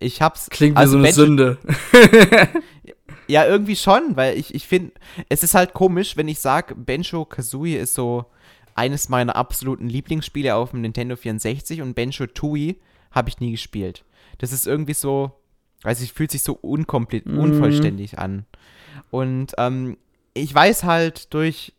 Ich 0.00 0.20
hab's. 0.22 0.48
Klingt 0.50 0.76
wie 0.76 0.80
also 0.80 0.92
so 0.92 0.98
eine 0.98 1.08
Benjo 1.08 1.24
Sünde. 1.24 1.58
ja, 3.28 3.46
irgendwie 3.46 3.76
schon, 3.76 4.16
weil 4.16 4.36
ich, 4.36 4.54
ich 4.54 4.66
finde, 4.66 4.92
es 5.28 5.42
ist 5.42 5.54
halt 5.54 5.74
komisch, 5.74 6.16
wenn 6.16 6.26
ich 6.26 6.40
sage, 6.40 6.74
Benjo 6.74 7.24
Kazooie 7.24 7.76
ist 7.76 7.94
so 7.94 8.24
eines 8.74 9.08
meiner 9.10 9.36
absoluten 9.36 9.88
Lieblingsspiele 9.88 10.54
auf 10.54 10.70
dem 10.70 10.80
Nintendo 10.80 11.16
64 11.16 11.82
und 11.82 11.94
Benjo 11.94 12.26
Tui 12.26 12.80
habe 13.12 13.28
ich 13.28 13.38
nie 13.40 13.50
gespielt. 13.52 14.04
Das 14.38 14.52
ist 14.52 14.66
irgendwie 14.66 14.94
so, 14.94 15.32
weiß 15.82 16.00
ich, 16.00 16.14
fühlt 16.14 16.30
sich 16.30 16.42
so 16.42 16.54
unkomplett, 16.54 17.26
mhm. 17.26 17.38
unvollständig 17.38 18.18
an. 18.18 18.46
Und 19.10 19.52
ähm, 19.58 19.98
ich 20.32 20.54
weiß 20.54 20.84
halt 20.84 21.34
durch 21.34 21.74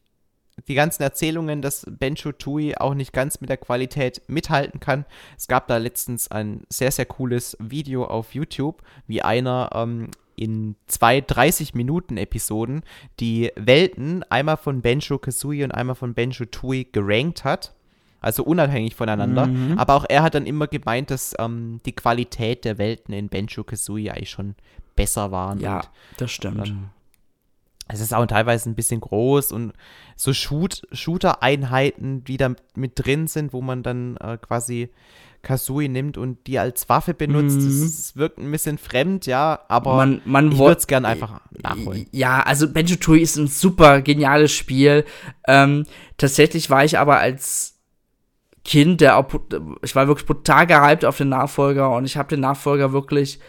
die 0.68 0.74
ganzen 0.74 1.04
Erzählungen, 1.04 1.62
dass 1.62 1.86
Benjo 1.90 2.32
Tui 2.32 2.76
auch 2.76 2.94
nicht 2.94 3.14
ganz 3.14 3.42
mit 3.42 3.50
der 3.50 3.58
Qualität 3.58 4.22
mithalten 4.28 4.80
kann. 4.80 5.06
Es 5.38 5.48
gab 5.48 5.68
da 5.68 5.78
letztens 5.78 6.30
ein 6.30 6.64
sehr, 6.70 6.92
sehr 6.92 7.06
cooles 7.06 7.58
Video 7.60 8.06
auf 8.06 8.34
YouTube, 8.34 8.82
wie 9.08 9.22
einer 9.22 9.70
ähm, 9.74 10.10
in 10.36 10.76
zwei 10.88 11.20
30-Minuten-Episoden 11.20 12.82
die 13.20 13.52
Welten 13.56 14.24
einmal 14.30 14.58
von 14.58 14.82
Benjo 14.82 15.20
Kazooie 15.20 15.64
und 15.64 15.72
einmal 15.72 15.96
von 15.96 16.14
Benjo 16.14 16.46
Tui 16.46 16.88
gerankt 16.92 17.44
hat. 17.44 17.74
Also 18.22 18.44
unabhängig 18.44 18.96
voneinander. 18.96 19.48
Mhm. 19.48 19.80
Aber 19.80 19.96
auch 19.96 20.06
er 20.08 20.22
hat 20.22 20.36
dann 20.36 20.46
immer 20.46 20.68
gemeint, 20.68 21.10
dass 21.10 21.34
ähm, 21.40 21.80
die 21.86 21.94
Qualität 21.94 22.66
der 22.66 22.78
Welten 22.78 23.14
in 23.14 23.30
Benjo 23.30 23.64
Kazooie 23.64 24.12
eigentlich 24.12 24.30
schon 24.30 24.56
besser 24.96 25.32
waren. 25.32 25.60
Ja, 25.60 25.78
und, 25.78 25.90
das 26.18 26.32
stimmt. 26.32 26.68
Ähm, 26.68 26.90
es 27.94 28.02
ist 28.02 28.14
auch 28.14 28.26
teilweise 28.26 28.70
ein 28.70 28.76
bisschen 28.76 29.02
groß 29.02 29.52
und 29.52 29.74
so 30.16 30.34
Shoot, 30.34 30.82
Shooter-Einheiten, 30.92 32.24
die 32.24 32.38
da 32.38 32.54
mit 32.76 32.94
drin 32.96 33.28
sind, 33.28 33.54
wo 33.54 33.62
man 33.62 33.84
dann 33.84 34.18
äh, 34.18 34.38
quasi 34.38 34.90
Kazooie 35.42 35.90
nimmt 35.90 36.18
und 36.18 36.46
die 36.48 36.60
als 36.60 36.88
Waffe 36.90 37.14
benutzt. 37.14 37.60
Mhm. 37.60 37.82
Das 37.82 38.16
wirkt 38.16 38.38
ein 38.38 38.52
bisschen 38.52 38.78
fremd, 38.78 39.26
ja, 39.26 39.60
aber 39.68 39.96
man, 39.96 40.22
man 40.26 40.52
ich 40.52 40.58
würde 40.60 40.78
es 40.78 40.88
gerne 40.88 41.08
einfach 41.08 41.42
nachholen. 41.64 42.06
Ja, 42.12 42.42
also 42.42 42.72
Benjo 42.72 42.96
Tui 42.96 43.22
ist 43.22 43.38
ein 43.38 43.48
super 43.48 44.02
geniales 44.02 44.52
Spiel. 44.52 45.04
Ähm, 45.48 45.86
tatsächlich 46.18 46.70
war 46.70 46.86
ich 46.86 47.00
aber 47.00 47.20
als 47.20 47.80
Kind, 48.64 49.02
der 49.02 49.18
auch, 49.18 49.26
ich 49.82 49.96
war 49.96 50.08
wirklich 50.08 50.28
brutal 50.28 50.68
gehypt 50.68 51.06
auf 51.06 51.18
den 51.18 51.30
Nachfolger 51.30 51.96
und 51.96 52.06
ich 52.06 52.18
habe 52.18 52.30
den 52.30 52.42
Nachfolger 52.42 52.94
wirklich 52.94 53.40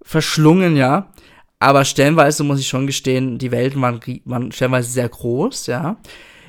verschlungen, 0.00 0.76
ja. 0.76 1.12
Aber 1.58 1.84
stellenweise 1.84 2.44
muss 2.44 2.60
ich 2.60 2.68
schon 2.68 2.86
gestehen, 2.86 3.38
die 3.38 3.50
Welten 3.50 3.80
waren, 3.80 4.00
waren 4.24 4.52
stellenweise 4.52 4.90
sehr 4.90 5.08
groß, 5.08 5.66
ja. 5.66 5.96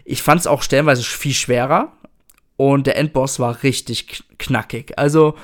Ich 0.04 0.22
fand 0.22 0.42
es 0.42 0.48
auch 0.48 0.62
stellenweise 0.62 1.04
viel 1.04 1.34
schwerer. 1.34 1.94
Und 2.58 2.88
der 2.88 2.98
Endboss 2.98 3.40
war 3.40 3.64
richtig 3.64 4.24
knackig. 4.38 4.98
Also, 4.98 5.36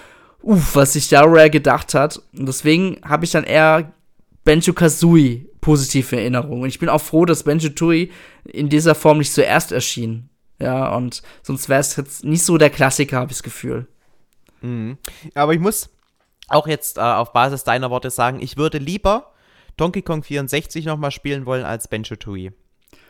uff, 0.42 0.76
was 0.76 0.94
sich 0.94 1.10
da 1.10 1.24
Rare 1.24 1.50
gedacht 1.50 1.94
hat. 1.94 2.22
Und 2.38 2.48
deswegen 2.48 3.02
habe 3.04 3.26
ich 3.26 3.32
dann 3.32 3.44
eher 3.44 3.92
Benjo 4.44 4.74
Kazooie 4.74 5.48
positive 5.62 6.18
Erinnerungen. 6.18 6.64
Und 6.64 6.70
ich 6.70 6.80
bin 6.80 6.90
auch 6.90 7.02
froh, 7.02 7.26
dass 7.26 7.44
Benjo 7.44 7.70
Tui 7.70 8.12
in 8.44 8.70
dieser 8.70 8.96
Form 8.96 9.20
nicht 9.20 9.34
zuerst 9.34 9.72
erschien. 9.72 10.30
Ja, 10.60 10.96
und 10.96 11.22
sonst 11.44 11.70
wäre 11.70 11.80
es 11.80 11.96
jetzt 11.96 12.24
nicht 12.24 12.44
so 12.44 12.58
der 12.58 12.70
Klassiker, 12.70 13.18
habe 13.18 13.32
ich 13.32 13.38
das 13.38 13.44
Gefühl. 13.44 13.88
Mhm. 14.62 14.98
Aber 15.34 15.54
ich 15.54 15.60
muss 15.60 15.90
auch 16.48 16.68
jetzt 16.68 16.98
äh, 16.98 17.02
auf 17.02 17.34
Basis 17.34 17.64
deiner 17.64 17.90
Worte 17.90 18.10
sagen, 18.10 18.42
ich 18.42 18.58
würde 18.58 18.78
lieber 18.78 19.31
Donkey 19.82 20.04
Kong 20.04 20.22
64 20.24 20.86
nochmal 20.86 21.10
spielen 21.10 21.48
wollen 21.48 21.66
als 21.66 21.88
Benjo 21.88 22.16
Tooie. 22.16 22.54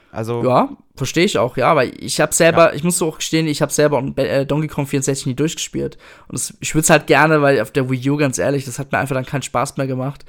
Also 0.09 0.43
ja, 0.43 0.75
verstehe 0.95 1.23
ich 1.25 1.37
auch, 1.37 1.55
ja, 1.55 1.67
aber 1.69 1.85
ich 1.85 2.19
habe 2.19 2.33
selber, 2.33 2.69
ja. 2.69 2.73
ich 2.73 2.83
muss 2.83 3.01
auch 3.01 3.17
gestehen, 3.17 3.47
ich 3.47 3.61
habe 3.61 3.71
selber 3.71 4.03
äh, 4.17 4.45
Donkey 4.45 4.67
Kong 4.67 4.85
64 4.85 5.25
nie 5.25 5.35
durchgespielt. 5.35 5.97
Und 6.27 6.33
das, 6.37 6.53
ich 6.59 6.73
würde 6.73 6.83
es 6.83 6.89
halt 6.89 7.07
gerne, 7.07 7.41
weil 7.41 7.61
auf 7.61 7.71
der 7.71 7.89
Wii 7.89 8.09
U, 8.09 8.17
ganz 8.17 8.37
ehrlich, 8.37 8.65
das 8.65 8.79
hat 8.79 8.91
mir 8.91 8.99
einfach 8.99 9.15
dann 9.15 9.25
keinen 9.25 9.41
Spaß 9.41 9.77
mehr 9.77 9.87
gemacht. 9.87 10.25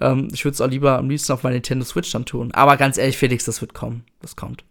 Ähm, 0.00 0.28
ich 0.32 0.44
würde 0.44 0.54
es 0.54 0.60
auch 0.60 0.68
lieber 0.68 0.98
am 0.98 1.08
liebsten 1.08 1.32
auf 1.32 1.42
meiner 1.42 1.54
Nintendo 1.54 1.84
Switch 1.84 2.10
dann 2.12 2.24
tun. 2.24 2.52
Aber 2.52 2.76
ganz 2.76 2.98
ehrlich, 2.98 3.16
Felix, 3.16 3.44
das 3.44 3.60
wird 3.60 3.74
kommen. 3.74 4.04
Das 4.20 4.36
kommt. 4.36 4.64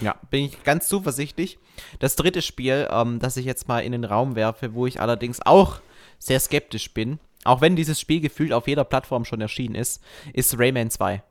Ja, 0.00 0.14
bin 0.30 0.44
ich 0.44 0.62
ganz 0.64 0.88
zuversichtlich. 0.88 1.58
Das 1.98 2.14
dritte 2.16 2.42
Spiel, 2.42 2.88
ähm, 2.90 3.18
das 3.18 3.36
ich 3.36 3.44
jetzt 3.44 3.66
mal 3.66 3.80
in 3.80 3.92
den 3.92 4.04
Raum 4.04 4.36
werfe, 4.36 4.74
wo 4.74 4.86
ich 4.86 5.00
allerdings 5.00 5.40
auch 5.44 5.80
sehr 6.20 6.38
skeptisch 6.38 6.94
bin, 6.94 7.18
auch 7.44 7.60
wenn 7.60 7.76
dieses 7.76 8.00
Spiel 8.00 8.20
gefühlt 8.20 8.52
auf 8.52 8.68
jeder 8.68 8.84
Plattform 8.84 9.24
schon 9.24 9.40
erschienen 9.40 9.74
ist, 9.74 10.02
ist 10.32 10.58
Rayman 10.58 10.90
2. 10.90 11.22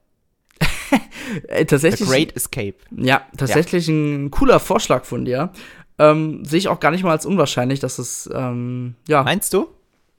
äh, 1.47 1.66
tatsächlich. 1.66 2.07
The 2.07 2.14
Great 2.14 2.36
Escape. 2.36 2.76
Ja, 2.95 3.26
tatsächlich 3.38 3.88
ja. 3.88 3.93
ein 3.93 4.32
cooler 4.32 4.59
Vorschlag 4.59 5.05
von 5.05 5.26
dir. 5.26 5.51
Ähm, 5.97 6.43
Sehe 6.45 6.59
ich 6.59 6.68
auch 6.68 6.80
gar 6.80 6.91
nicht 6.91 7.03
mal 7.03 7.12
als 7.12 7.26
unwahrscheinlich, 7.26 7.80
dass 7.80 7.99
es, 7.99 8.30
ähm, 8.34 8.95
ja. 9.07 9.24
Meinst 9.24 9.53
du? 9.53 9.68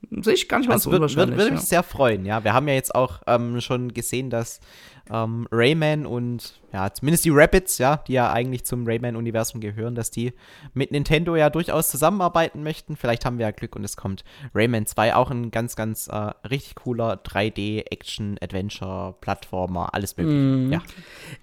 Sehe 0.09 0.33
ich 0.33 0.49
gar 0.49 0.57
nicht 0.59 0.67
mal 0.67 0.75
Das 0.75 0.83
so 0.83 0.91
würde 0.91 1.05
unwahrscheinlich. 1.05 1.37
würd 1.37 1.47
ja. 1.49 1.53
mich 1.55 1.63
sehr 1.63 1.83
freuen, 1.83 2.25
ja. 2.25 2.43
Wir 2.43 2.53
haben 2.53 2.67
ja 2.67 2.73
jetzt 2.73 2.93
auch 2.93 3.21
ähm, 3.27 3.61
schon 3.61 3.93
gesehen, 3.93 4.29
dass 4.29 4.59
ähm, 5.09 5.47
Rayman 5.51 6.05
und 6.05 6.61
ja, 6.71 6.93
zumindest 6.93 7.25
die 7.25 7.29
Rabbits, 7.29 7.77
ja, 7.77 7.97
die 8.07 8.13
ja 8.13 8.31
eigentlich 8.31 8.63
zum 8.63 8.87
Rayman-Universum 8.87 9.59
gehören, 9.59 9.95
dass 9.95 10.11
die 10.11 10.31
mit 10.73 10.91
Nintendo 10.91 11.35
ja 11.35 11.49
durchaus 11.49 11.89
zusammenarbeiten 11.89 12.63
möchten. 12.63 12.95
Vielleicht 12.95 13.25
haben 13.25 13.37
wir 13.37 13.47
ja 13.47 13.51
Glück 13.51 13.75
und 13.75 13.83
es 13.83 13.97
kommt 13.97 14.23
Rayman 14.55 14.85
2, 14.85 15.13
auch 15.15 15.29
ein 15.29 15.51
ganz, 15.51 15.75
ganz 15.75 16.07
äh, 16.07 16.31
richtig 16.47 16.75
cooler 16.75 17.21
3D-Action-Adventure-Plattformer, 17.21 19.93
alles 19.93 20.15
mögliche. 20.15 20.37
Mhm. 20.37 20.71
Ja. 20.71 20.81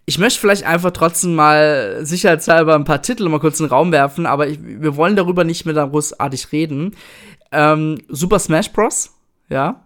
Ich 0.06 0.18
möchte 0.18 0.40
vielleicht 0.40 0.64
einfach 0.64 0.92
trotzdem 0.92 1.34
mal 1.34 1.98
sicherheitshalber 2.04 2.74
ein 2.74 2.84
paar 2.84 3.02
Titel 3.02 3.28
mal 3.28 3.40
kurz 3.40 3.60
in 3.60 3.66
den 3.66 3.72
Raum 3.72 3.92
werfen, 3.92 4.24
aber 4.24 4.48
ich, 4.48 4.58
wir 4.62 4.96
wollen 4.96 5.16
darüber 5.16 5.44
nicht 5.44 5.66
mehr 5.66 5.74
da 5.74 5.84
großartig 5.84 6.50
reden. 6.52 6.96
Ähm, 7.52 7.98
Super 8.08 8.38
Smash 8.38 8.72
Bros. 8.72 9.14
Ja. 9.48 9.84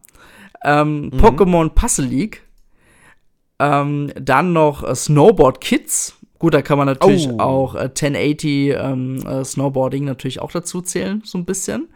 Ähm, 0.63 1.11
Pokémon 1.15 1.71
Puzzle 1.71 2.07
League. 2.07 2.43
Ähm, 3.59 4.13
dann 4.21 4.53
noch 4.53 4.83
äh, 4.83 4.95
Snowboard 4.95 5.61
Kids. 5.61 6.17
Gut, 6.39 6.55
da 6.55 6.63
kann 6.63 6.77
man 6.79 6.87
natürlich 6.87 7.29
Oh. 7.29 7.39
auch 7.39 7.75
äh, 7.75 7.89
1080 7.89 8.75
ähm, 8.77 9.27
äh, 9.27 9.45
Snowboarding 9.45 10.05
natürlich 10.05 10.41
auch 10.41 10.51
dazu 10.51 10.83
zählen, 10.83 11.23
so 11.25 11.39
ein 11.39 11.45
bisschen. 11.45 11.89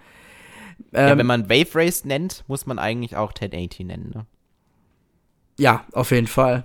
ja, 0.93 1.09
Ähm, 1.11 1.19
wenn 1.19 1.27
man 1.27 1.51
Wave 1.51 1.75
Race 1.75 2.05
nennt, 2.05 2.45
muss 2.47 2.65
man 2.67 2.79
eigentlich 2.79 3.17
auch 3.17 3.31
1080 3.33 3.87
nennen, 3.87 4.13
ne? 4.15 4.27
ja, 5.59 5.85
auf 5.93 6.13
jeden 6.13 6.29
Fall. 6.29 6.65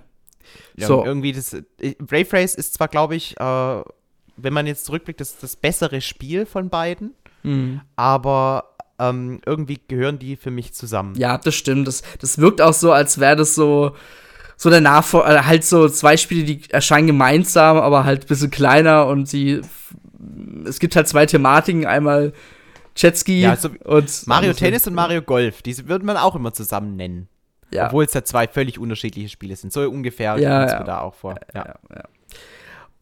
Ja, 0.78 0.88
So. 0.88 1.04
irgendwie 1.04 1.32
das. 1.32 1.54
äh, 1.54 1.64
Wave 2.00 2.32
Race 2.34 2.54
ist 2.56 2.76
zwar, 2.76 2.88
glaube 2.88 3.16
ich, 3.16 3.40
äh, 3.40 3.82
wenn 4.38 4.54
man 4.54 4.68
jetzt 4.68 4.86
zurückblickt, 4.86 5.20
das, 5.20 5.38
das 5.40 5.56
bessere 5.56 6.00
Spiel 6.02 6.46
von 6.46 6.70
beiden, 6.70 7.16
Mhm. 7.42 7.82
aber 7.96 8.73
ähm, 9.10 9.42
irgendwie 9.46 9.80
gehören 9.88 10.20
die 10.20 10.36
für 10.36 10.52
mich 10.52 10.74
zusammen. 10.74 11.16
Ja, 11.16 11.38
das 11.38 11.56
stimmt. 11.56 11.88
Das, 11.88 12.02
das 12.20 12.38
wirkt 12.38 12.62
auch 12.62 12.74
so, 12.74 12.92
als 12.92 13.20
wäre 13.20 13.36
das 13.36 13.56
so, 13.56 13.96
so 14.58 14.70
der 14.70 14.82
Nachfolger, 14.82 15.36
äh, 15.36 15.44
halt 15.44 15.64
so 15.66 15.90
zwei 15.90 16.18
Spiele, 16.18 16.44
die 16.44 16.62
erscheinen 16.70 17.08
gemeinsam, 17.08 17.78
aber 17.78 18.04
halt 18.06 18.24
ein 18.24 18.28
bisschen 18.28 18.52
kleiner 18.52 19.08
und 19.08 19.28
sie, 19.28 19.62
es 20.66 20.80
gibt 20.80 20.96
halt 20.96 21.08
zwei 21.08 21.26
Thematiken, 21.26 21.86
einmal 21.86 22.34
Jetski 22.96 23.42
Ja, 23.42 23.56
so 23.56 23.70
und 23.86 24.28
Mario 24.28 24.52
und- 24.52 24.58
Tennis 24.58 24.86
und 24.88 24.94
Mario 24.94 25.22
Golf, 25.24 25.62
die 25.64 25.88
würde 25.88 26.06
man 26.06 26.16
auch 26.18 26.36
immer 26.36 26.54
zusammen 26.54 26.96
nennen. 26.96 27.28
Ja, 27.72 27.88
Obwohl 27.88 28.06
es 28.06 28.14
ja 28.14 28.24
zwei 28.24 28.48
völlig 28.48 28.78
unterschiedliche 28.78 29.30
Spiele 29.30 29.56
sind. 29.56 29.74
So 29.74 29.82
ungefähr 29.90 30.38
Ja, 30.38 30.68
ja. 30.68 30.78
mir 30.80 30.86
da 30.86 31.00
auch 31.00 31.16
vor. 31.16 31.36
Ja, 31.56 31.74
ja. 31.90 32.04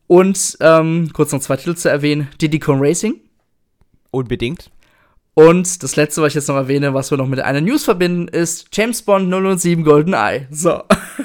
Und 0.07 0.57
ähm, 0.61 1.09
kurz 1.13 1.33
noch 1.33 1.41
zwei 1.41 1.57
Titel 1.57 1.75
zu 1.75 1.89
erwähnen: 1.89 2.29
Diddy 2.41 2.59
Kong 2.59 2.79
Racing. 2.81 3.15
Unbedingt. 4.11 4.69
Und 5.33 5.81
das 5.81 5.95
letzte, 5.95 6.21
was 6.21 6.29
ich 6.29 6.35
jetzt 6.35 6.49
noch 6.49 6.55
erwähne, 6.55 6.93
was 6.93 7.09
wir 7.09 7.17
noch 7.17 7.27
mit 7.27 7.39
einer 7.39 7.61
News 7.61 7.85
verbinden, 7.85 8.27
ist 8.27 8.67
James 8.73 9.01
Bond 9.01 9.29
007 9.59 9.83
GoldenEye. 9.83 10.47
So. 10.51 10.83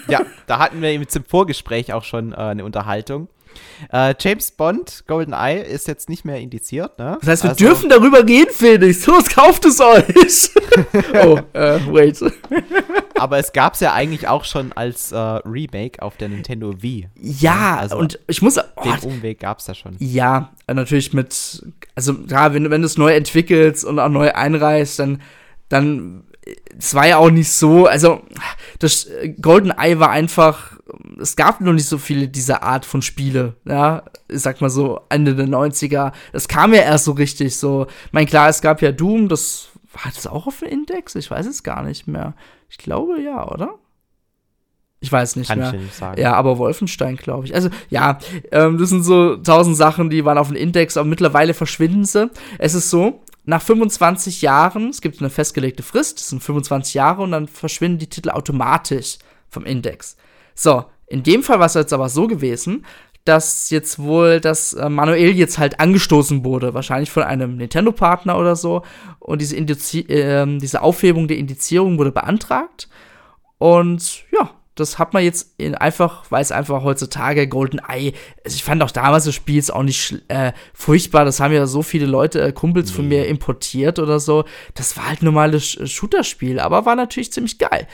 Ja, 0.09 0.21
da 0.47 0.59
hatten 0.61 0.81
wir 0.81 0.95
jetzt 0.95 1.17
im 1.17 1.25
Vorgespräch 1.25 1.93
auch 1.93 2.05
schon 2.05 2.33
äh, 2.33 2.37
eine 2.37 2.65
Unterhaltung. 2.65 3.29
Äh, 3.93 4.15
James 4.21 4.51
Bond, 4.51 5.05
GoldenEye, 5.07 5.63
ist 5.63 5.89
jetzt 5.89 6.09
nicht 6.09 6.25
mehr 6.25 6.39
indiziert, 6.41 6.99
ne? 6.99 7.19
Das 7.21 7.29
heißt, 7.29 7.43
wir 7.45 7.51
Also- 7.51 7.65
dürfen 7.65 7.89
darüber 7.89 8.27
reden, 8.27 8.51
Felix. 8.53 9.07
Los, 9.07 9.29
kauft 9.29 9.65
es 9.65 9.81
euch. 9.81 10.51
oh, 11.25 11.39
äh, 11.53 11.79
wait. 11.93 12.19
Aber 13.19 13.39
es 13.39 13.53
gab 13.53 13.75
es 13.75 13.81
ja 13.81 13.93
eigentlich 13.93 14.29
auch 14.29 14.45
schon 14.45 14.73
als 14.73 15.13
äh, 15.13 15.17
Remake 15.17 16.03
auf 16.03 16.17
der 16.17 16.29
Nintendo 16.29 16.83
Wii. 16.83 17.09
Ja, 17.21 17.77
Also, 17.79 17.97
und 17.97 18.19
ich 18.27 18.43
muss. 18.43 18.59
Oh, 18.59 18.83
Den 18.83 18.99
Umweg 19.11 19.41
gab 19.41 19.59
es 19.59 19.67
ja 19.67 19.75
schon. 19.75 19.97
ja, 19.99 20.53
natürlich 20.67 21.13
mit. 21.13 21.63
Also, 21.95 22.15
ja, 22.29 22.53
wenn, 22.53 22.71
wenn 22.71 22.83
du 22.83 22.87
es 22.87 22.99
neu 22.99 23.15
entwickelst 23.15 23.85
und 23.85 23.99
auch 23.99 24.09
neu 24.09 24.33
einreißt, 24.33 24.99
dann. 24.99 25.23
dann 25.69 26.25
es 26.78 26.94
war 26.94 27.07
ja 27.07 27.16
auch 27.18 27.30
nicht 27.30 27.51
so, 27.51 27.86
also 27.86 28.22
das 28.78 29.07
äh, 29.07 29.30
GoldenEye 29.30 29.99
war 29.99 30.11
einfach, 30.11 30.78
es 31.20 31.36
gab 31.36 31.61
noch 31.61 31.72
nicht 31.72 31.86
so 31.86 31.99
viele 31.99 32.28
dieser 32.28 32.62
Art 32.62 32.84
von 32.84 33.03
Spiele, 33.03 33.55
ja, 33.64 34.05
ich 34.28 34.40
sag 34.40 34.61
mal 34.61 34.70
so 34.70 35.01
Ende 35.09 35.34
der 35.34 35.49
90er, 35.49 36.12
das 36.32 36.49
kam 36.49 36.72
ja 36.72 36.82
erst 36.82 37.05
so 37.05 37.12
richtig 37.12 37.57
so, 37.57 37.86
mein 38.12 38.26
klar, 38.26 38.49
es 38.49 38.61
gab 38.61 38.82
ja 38.82 38.92
Doom, 38.92 39.28
das 39.28 39.68
war 39.92 40.12
das 40.14 40.26
auch 40.26 40.47
auf 40.47 40.61
dem 40.61 40.68
Index, 40.68 41.14
ich 41.14 41.30
weiß 41.30 41.47
es 41.47 41.62
gar 41.62 41.82
nicht 41.82 42.07
mehr, 42.07 42.34
ich 42.68 42.78
glaube 42.78 43.20
ja, 43.20 43.49
oder? 43.49 43.74
Ich 45.01 45.12
weiß 45.12 45.36
nicht 45.36 45.49
Kann 45.49 45.59
mehr. 45.59 45.74
ich 45.74 45.80
nicht 45.80 45.94
sagen. 45.94 46.20
Ja, 46.20 46.32
aber 46.32 46.57
Wolfenstein, 46.57 47.16
glaube 47.16 47.44
ich. 47.44 47.55
Also, 47.55 47.68
ja, 47.90 48.18
ähm, 48.51 48.78
das 48.78 48.88
sind 48.88 49.03
so 49.03 49.36
tausend 49.36 49.76
Sachen, 49.76 50.09
die 50.09 50.24
waren 50.24 50.38
auf 50.38 50.49
dem 50.49 50.57
Index, 50.57 50.97
aber 50.97 51.07
mittlerweile 51.07 51.53
verschwinden 51.53 52.05
sie. 52.05 52.30
Es 52.59 52.72
ist 52.74 52.88
so, 52.88 53.20
nach 53.47 53.62
25 53.62 54.42
Jahren, 54.42 54.90
es 54.90 55.01
gibt 55.01 55.20
eine 55.20 55.30
festgelegte 55.30 55.82
Frist, 55.82 56.18
das 56.18 56.28
sind 56.28 56.42
25 56.42 56.94
Jahre 56.94 57.22
und 57.22 57.30
dann 57.30 57.49
verschwinden 57.49 57.99
die 57.99 58.09
Titel 58.09 58.30
automatisch 58.30 59.18
vom 59.49 59.64
Index. 59.64 60.16
So, 60.55 60.84
in 61.07 61.22
dem 61.22 61.42
Fall 61.42 61.61
war 61.61 61.66
es 61.66 61.74
jetzt 61.74 61.92
aber 61.92 62.09
so 62.09 62.26
gewesen, 62.26 62.84
dass 63.24 63.70
jetzt 63.70 63.99
wohl 63.99 64.40
das 64.40 64.72
äh, 64.74 64.88
manuell 64.88 65.30
jetzt 65.30 65.59
halt 65.59 65.80
angestoßen 65.80 66.44
wurde, 66.44 66.74
wahrscheinlich 66.74 67.11
von 67.11 67.24
einem 67.24 67.57
Nintendo-Partner 67.57 68.38
oder 68.38 68.55
so. 68.57 68.82
Und 69.18 69.40
diese, 69.40 69.57
ähm, 69.57 70.59
diese 70.61 70.82
Aufhebung 70.82 71.26
der 71.26 71.38
Indizierung 71.38 71.99
wurde 71.99 72.12
beantragt. 72.12 72.88
Und 73.59 74.24
ja, 74.32 74.51
das 74.77 74.99
hat 74.99 75.12
man 75.14 75.24
jetzt 75.24 75.55
in 75.59 75.74
einfach, 75.74 76.24
weil 76.31 76.43
es 76.43 76.53
einfach 76.53 76.83
heutzutage 76.85 77.49
GoldenEye, 77.49 78.12
also 78.45 78.55
ich 78.55 78.62
fand 78.62 78.83
auch 78.83 78.91
damals 78.93 79.24
das 79.24 79.35
Spiel 79.35 79.57
jetzt 79.57 79.72
auch 79.74 79.83
nicht 79.83 80.22
äh, 80.29 80.53
furchtbar, 80.74 81.24
das 81.24 81.41
haben 81.41 81.53
ja 81.53 81.66
so 81.66 81.83
viele 81.83 82.07
Leute, 82.07 82.41
äh, 82.43 82.53
Kumpels 82.53 82.91
von 82.91 83.09
mir 83.09 83.27
importiert 83.27 83.99
oder 83.99 84.20
so. 84.20 84.45
Das 84.74 84.97
war 84.97 85.09
halt 85.09 85.22
normales 85.22 85.64
Sh- 85.64 85.87
Shooter-Spiel, 85.87 86.61
aber 86.61 86.87
war 86.87 86.95
natürlich 86.95 87.33
ziemlich 87.33 87.59
geil. 87.59 87.89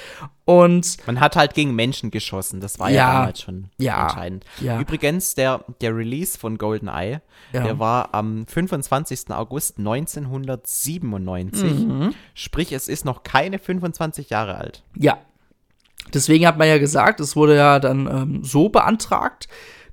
Und 0.45 0.97
Man 1.07 1.20
hat 1.20 1.37
halt 1.37 1.55
gegen 1.55 1.72
Menschen 1.76 2.11
geschossen. 2.11 2.61
Das 2.61 2.80
war 2.80 2.91
ja, 2.91 2.97
Ja. 2.97 3.12
damals 3.20 3.41
schon 3.41 3.68
Ja. 3.78 4.03
entscheidend. 4.03 4.45
Ja. 4.61 4.80
Übrigens, 4.80 5.37
der, 5.37 5.64
der 5.80 5.97
Release 5.97 6.37
von 6.37 6.59
GoldenEye, 6.59 7.20
Ja. 7.53 7.62
der 7.62 7.78
war 7.78 8.12
am 8.12 8.45
25. 8.49 9.30
August 9.30 9.78
1997. 9.78 11.62
Mhm. 11.87 12.14
Sprich, 12.35 12.72
es 12.72 12.89
ist 12.89 13.05
noch 13.05 13.22
keine 13.22 13.59
25 13.59 14.30
Jahre 14.30 14.57
alt. 14.57 14.83
Ja. 14.97 15.18
Deswegen 16.15 16.47
hat 16.47 16.59
man 16.59 16.69
ja 16.69 16.79
gesagt, 16.79 17.21
es 17.21 17.37
wurde 17.37 17.57
ja 17.57 17.79
dann 17.79 18.07
ähm, 18.07 18.45
so 18.45 18.69
beantragt, 18.69 19.49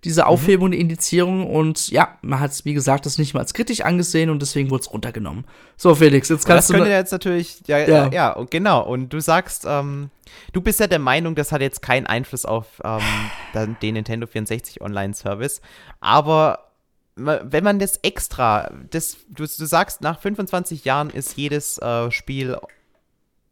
diese 0.06 0.28
Aufhebung 0.28 0.72
der 0.72 0.80
Indizierung. 0.80 1.46
Und 1.48 1.90
ja, 1.90 2.18
man 2.22 2.40
hat 2.40 2.52
es, 2.52 2.64
wie 2.66 2.74
gesagt, 2.74 3.06
das 3.06 3.18
nicht 3.18 3.34
mal 3.34 3.42
als 3.42 3.54
kritisch 3.54 3.82
angesehen 3.82 4.30
und 4.30 4.42
deswegen 4.42 4.70
wurde 4.70 4.82
es 4.82 4.94
runtergenommen. 4.94 5.46
So, 5.76 5.94
Felix, 5.96 6.30
jetzt 6.30 6.46
Und 6.46 6.50
das 6.50 6.56
kannst 6.56 6.70
du. 6.70 6.74
könnte 6.76 6.90
ne- 6.90 6.96
jetzt 6.96 7.12
natürlich, 7.12 7.62
ja, 7.68 7.80
Ja. 7.80 8.10
ja. 8.10 8.46
genau. 8.50 8.86
Und 8.86 9.10
du 9.12 9.20
sagst, 9.20 9.66
ähm, 9.68 10.10
du 10.54 10.62
bist 10.62 10.80
ja 10.80 10.88
der 10.88 11.00
Meinung, 11.00 11.36
das 11.36 11.52
hat 11.52 11.60
jetzt 11.62 11.82
keinen 11.82 12.06
Einfluss 12.08 12.46
auf 12.46 12.82
ähm, 12.84 13.76
den 13.82 13.94
Nintendo 13.96 14.26
64 14.26 14.80
Online-Service. 14.82 15.62
Aber 16.00 16.66
wenn 17.18 17.66
man 17.66 17.80
das 17.80 17.98
extra, 17.98 18.72
das, 18.92 19.18
du, 19.28 19.44
du 19.44 19.66
sagst, 19.66 20.00
nach 20.00 20.22
25 20.22 20.86
Jahren 20.86 21.10
ist 21.10 21.36
jedes 21.36 21.78
äh, 21.80 22.10
Spiel 22.12 22.56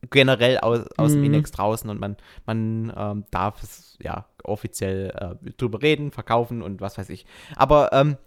generell 0.10 0.60
aus, 0.60 0.86
aus 0.98 1.12
dem 1.12 1.20
Mhm. 1.20 1.26
Index 1.26 1.52
draußen 1.52 1.90
und 1.90 2.00
man, 2.00 2.18
man 2.46 2.94
ähm, 2.96 3.26
darf 3.32 3.64
es 3.64 3.98
ja 4.02 4.26
offiziell 4.44 5.10
äh, 5.44 5.52
drüber 5.58 5.82
reden, 5.82 6.12
verkaufen 6.12 6.62
und 6.62 6.82
was 6.82 6.98
weiß 6.98 7.10
ich. 7.10 7.26
Aber 7.56 7.92
ähm, 7.94 8.18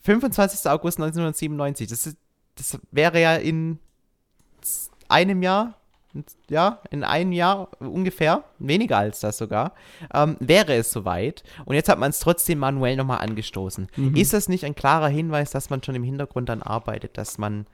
25. 0.00 0.70
August 0.70 0.98
1997, 0.98 1.88
das, 1.88 2.06
ist, 2.06 2.16
das 2.56 2.78
wäre 2.90 3.20
ja 3.20 3.36
in 3.36 3.78
einem 5.08 5.42
Jahr, 5.42 5.74
ja, 6.48 6.80
in 6.90 7.04
einem 7.04 7.32
Jahr 7.32 7.68
ungefähr, 7.80 8.44
weniger 8.58 8.98
als 8.98 9.20
das 9.20 9.38
sogar, 9.38 9.74
ähm, 10.12 10.36
wäre 10.40 10.74
es 10.74 10.90
soweit. 10.90 11.44
Und 11.64 11.74
jetzt 11.74 11.88
hat 11.88 11.98
man 11.98 12.10
es 12.10 12.18
trotzdem 12.18 12.58
manuell 12.58 12.96
nochmal 12.96 13.18
angestoßen. 13.18 13.88
Ist 14.14 14.32
das 14.32 14.48
nicht 14.48 14.64
ein 14.64 14.74
klarer 14.74 15.08
Hinweis, 15.08 15.50
dass 15.50 15.70
man 15.70 15.82
schon 15.82 15.94
im 15.94 16.02
Hintergrund 16.02 16.48
dann 16.48 16.62
arbeitet, 16.62 17.16
dass 17.18 17.38
man 17.38 17.66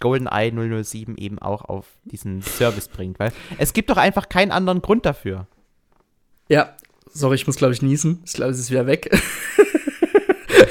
GoldenEye 0.00 0.82
007 0.82 1.16
eben 1.16 1.38
auch 1.38 1.64
auf 1.64 1.86
diesen 2.04 2.42
Service 2.42 2.88
bringt? 2.88 3.18
Weil 3.18 3.32
es 3.58 3.72
gibt 3.72 3.90
doch 3.90 3.96
einfach 3.96 4.28
keinen 4.28 4.52
anderen 4.52 4.82
Grund 4.82 5.06
dafür. 5.06 5.46
Ja, 6.48 6.76
sorry, 7.12 7.36
ich 7.36 7.46
muss, 7.46 7.56
glaube 7.56 7.74
ich, 7.74 7.82
niesen. 7.82 8.22
Ich 8.24 8.34
glaube, 8.34 8.52
es 8.52 8.58
ist 8.58 8.70
wieder 8.70 8.86
weg. 8.86 9.10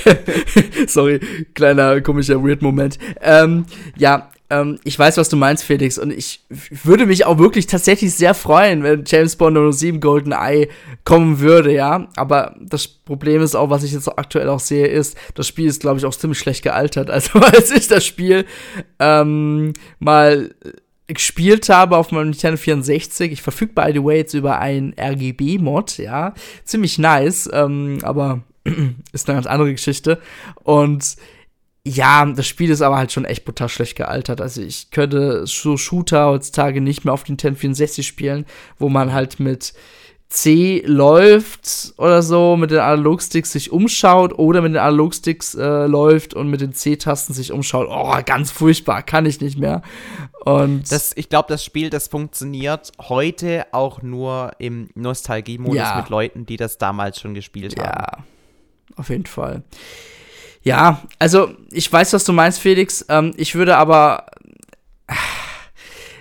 sorry, 0.87 1.19
kleiner 1.53 2.01
komischer 2.01 2.43
Weird-Moment. 2.43 2.97
Ähm, 3.21 3.65
ja, 3.97 4.29
ähm, 4.49 4.79
ich 4.83 4.97
weiß, 4.97 5.17
was 5.17 5.29
du 5.29 5.35
meinst, 5.35 5.63
Felix, 5.63 5.97
und 5.97 6.11
ich 6.11 6.41
würde 6.49 7.05
mich 7.05 7.25
auch 7.25 7.39
wirklich 7.39 7.67
tatsächlich 7.67 8.13
sehr 8.13 8.33
freuen, 8.33 8.83
wenn 8.83 9.03
James 9.05 9.35
Bond 9.35 9.75
07 9.75 9.99
GoldenEye 9.99 10.69
kommen 11.03 11.39
würde, 11.39 11.73
ja. 11.73 12.07
Aber 12.15 12.55
das 12.59 12.87
Problem 12.87 13.41
ist 13.41 13.55
auch, 13.55 13.69
was 13.69 13.83
ich 13.83 13.93
jetzt 13.93 14.07
aktuell 14.07 14.49
auch 14.49 14.59
sehe, 14.59 14.87
ist, 14.87 15.17
das 15.33 15.47
Spiel 15.47 15.67
ist, 15.67 15.81
glaube 15.81 15.97
ich, 15.97 16.05
auch 16.05 16.15
ziemlich 16.15 16.39
schlecht 16.39 16.63
gealtert. 16.63 17.09
Also, 17.15 17.39
als 17.39 17.71
ich 17.71 17.87
das 17.87 18.05
Spiel 18.05 18.45
ähm, 18.99 19.71
mal 19.99 20.53
gespielt 21.07 21.69
habe 21.69 21.97
auf 21.97 22.11
meinem 22.11 22.31
Nintendo 22.31 22.57
64. 22.57 23.31
Ich 23.31 23.41
verfüge 23.41 23.73
by 23.73 23.91
the 23.93 24.03
way 24.03 24.17
jetzt 24.17 24.33
über 24.33 24.59
einen 24.59 24.93
RGB-Mod, 24.99 25.97
ja. 25.97 26.33
Ziemlich 26.65 26.97
nice, 26.97 27.49
ähm, 27.53 27.99
aber 28.03 28.41
ist 29.13 29.29
eine 29.29 29.37
ganz 29.37 29.47
andere 29.47 29.71
Geschichte. 29.71 30.19
Und 30.63 31.15
ja, 31.87 32.25
das 32.25 32.47
Spiel 32.47 32.71
ist 32.71 32.81
aber 32.81 32.97
halt 32.97 33.11
schon 33.11 33.25
echt 33.25 33.45
brutal 33.45 33.69
schlecht 33.69 33.95
gealtert. 33.95 34.41
Also 34.41 34.61
ich 34.61 34.89
könnte 34.89 35.45
so 35.45 35.77
Shooter 35.77 36.27
heutzutage 36.27 36.81
nicht 36.81 37.05
mehr 37.05 37.13
auf 37.13 37.23
den 37.23 37.33
1064 37.33 38.05
spielen, 38.05 38.45
wo 38.79 38.89
man 38.89 39.13
halt 39.13 39.39
mit 39.39 39.73
C 40.27 40.81
läuft 40.87 41.93
oder 41.97 42.23
so, 42.23 42.57
mit 42.57 42.71
den 42.71 42.79
Analogsticks 42.79 43.51
sich 43.51 43.71
umschaut 43.71 44.33
oder 44.37 44.61
mit 44.63 44.71
den 44.73 44.79
Analogsticks 44.79 45.53
äh, 45.53 45.85
läuft 45.85 46.33
und 46.33 46.49
mit 46.49 46.61
den 46.61 46.73
C-Tasten 46.73 47.35
sich 47.35 47.51
umschaut. 47.51 47.87
Oh, 47.89 48.15
ganz 48.25 48.49
furchtbar, 48.49 49.03
kann 49.03 49.27
ich 49.27 49.39
nicht 49.39 49.59
mehr. 49.59 49.83
Und 50.43 50.91
das, 50.91 51.13
ich 51.15 51.29
glaube, 51.29 51.45
das 51.49 51.63
Spiel, 51.63 51.91
das 51.91 52.07
funktioniert 52.07 52.91
heute 52.99 53.67
auch 53.71 54.01
nur 54.01 54.51
im 54.57 54.89
Nostalgie-Modus 54.95 55.75
Ja. 55.77 55.97
mit 55.97 56.09
Leuten, 56.09 56.47
die 56.47 56.57
das 56.57 56.79
damals 56.79 57.19
schon 57.19 57.35
gespielt 57.35 57.79
haben. 57.79 57.85
ja, 57.87 58.23
auf 58.95 59.09
jeden 59.09 59.27
Fall. 59.27 59.61
Ja, 60.65 61.03
also 61.19 61.51
ich 61.71 61.91
weiß, 61.93 62.11
was 62.13 62.23
du 62.25 62.33
meinst, 62.33 62.59
Felix. 62.59 63.05
Ähm, 63.07 63.33
ich 63.37 63.55
würde 63.55 63.77
aber. 63.77 64.25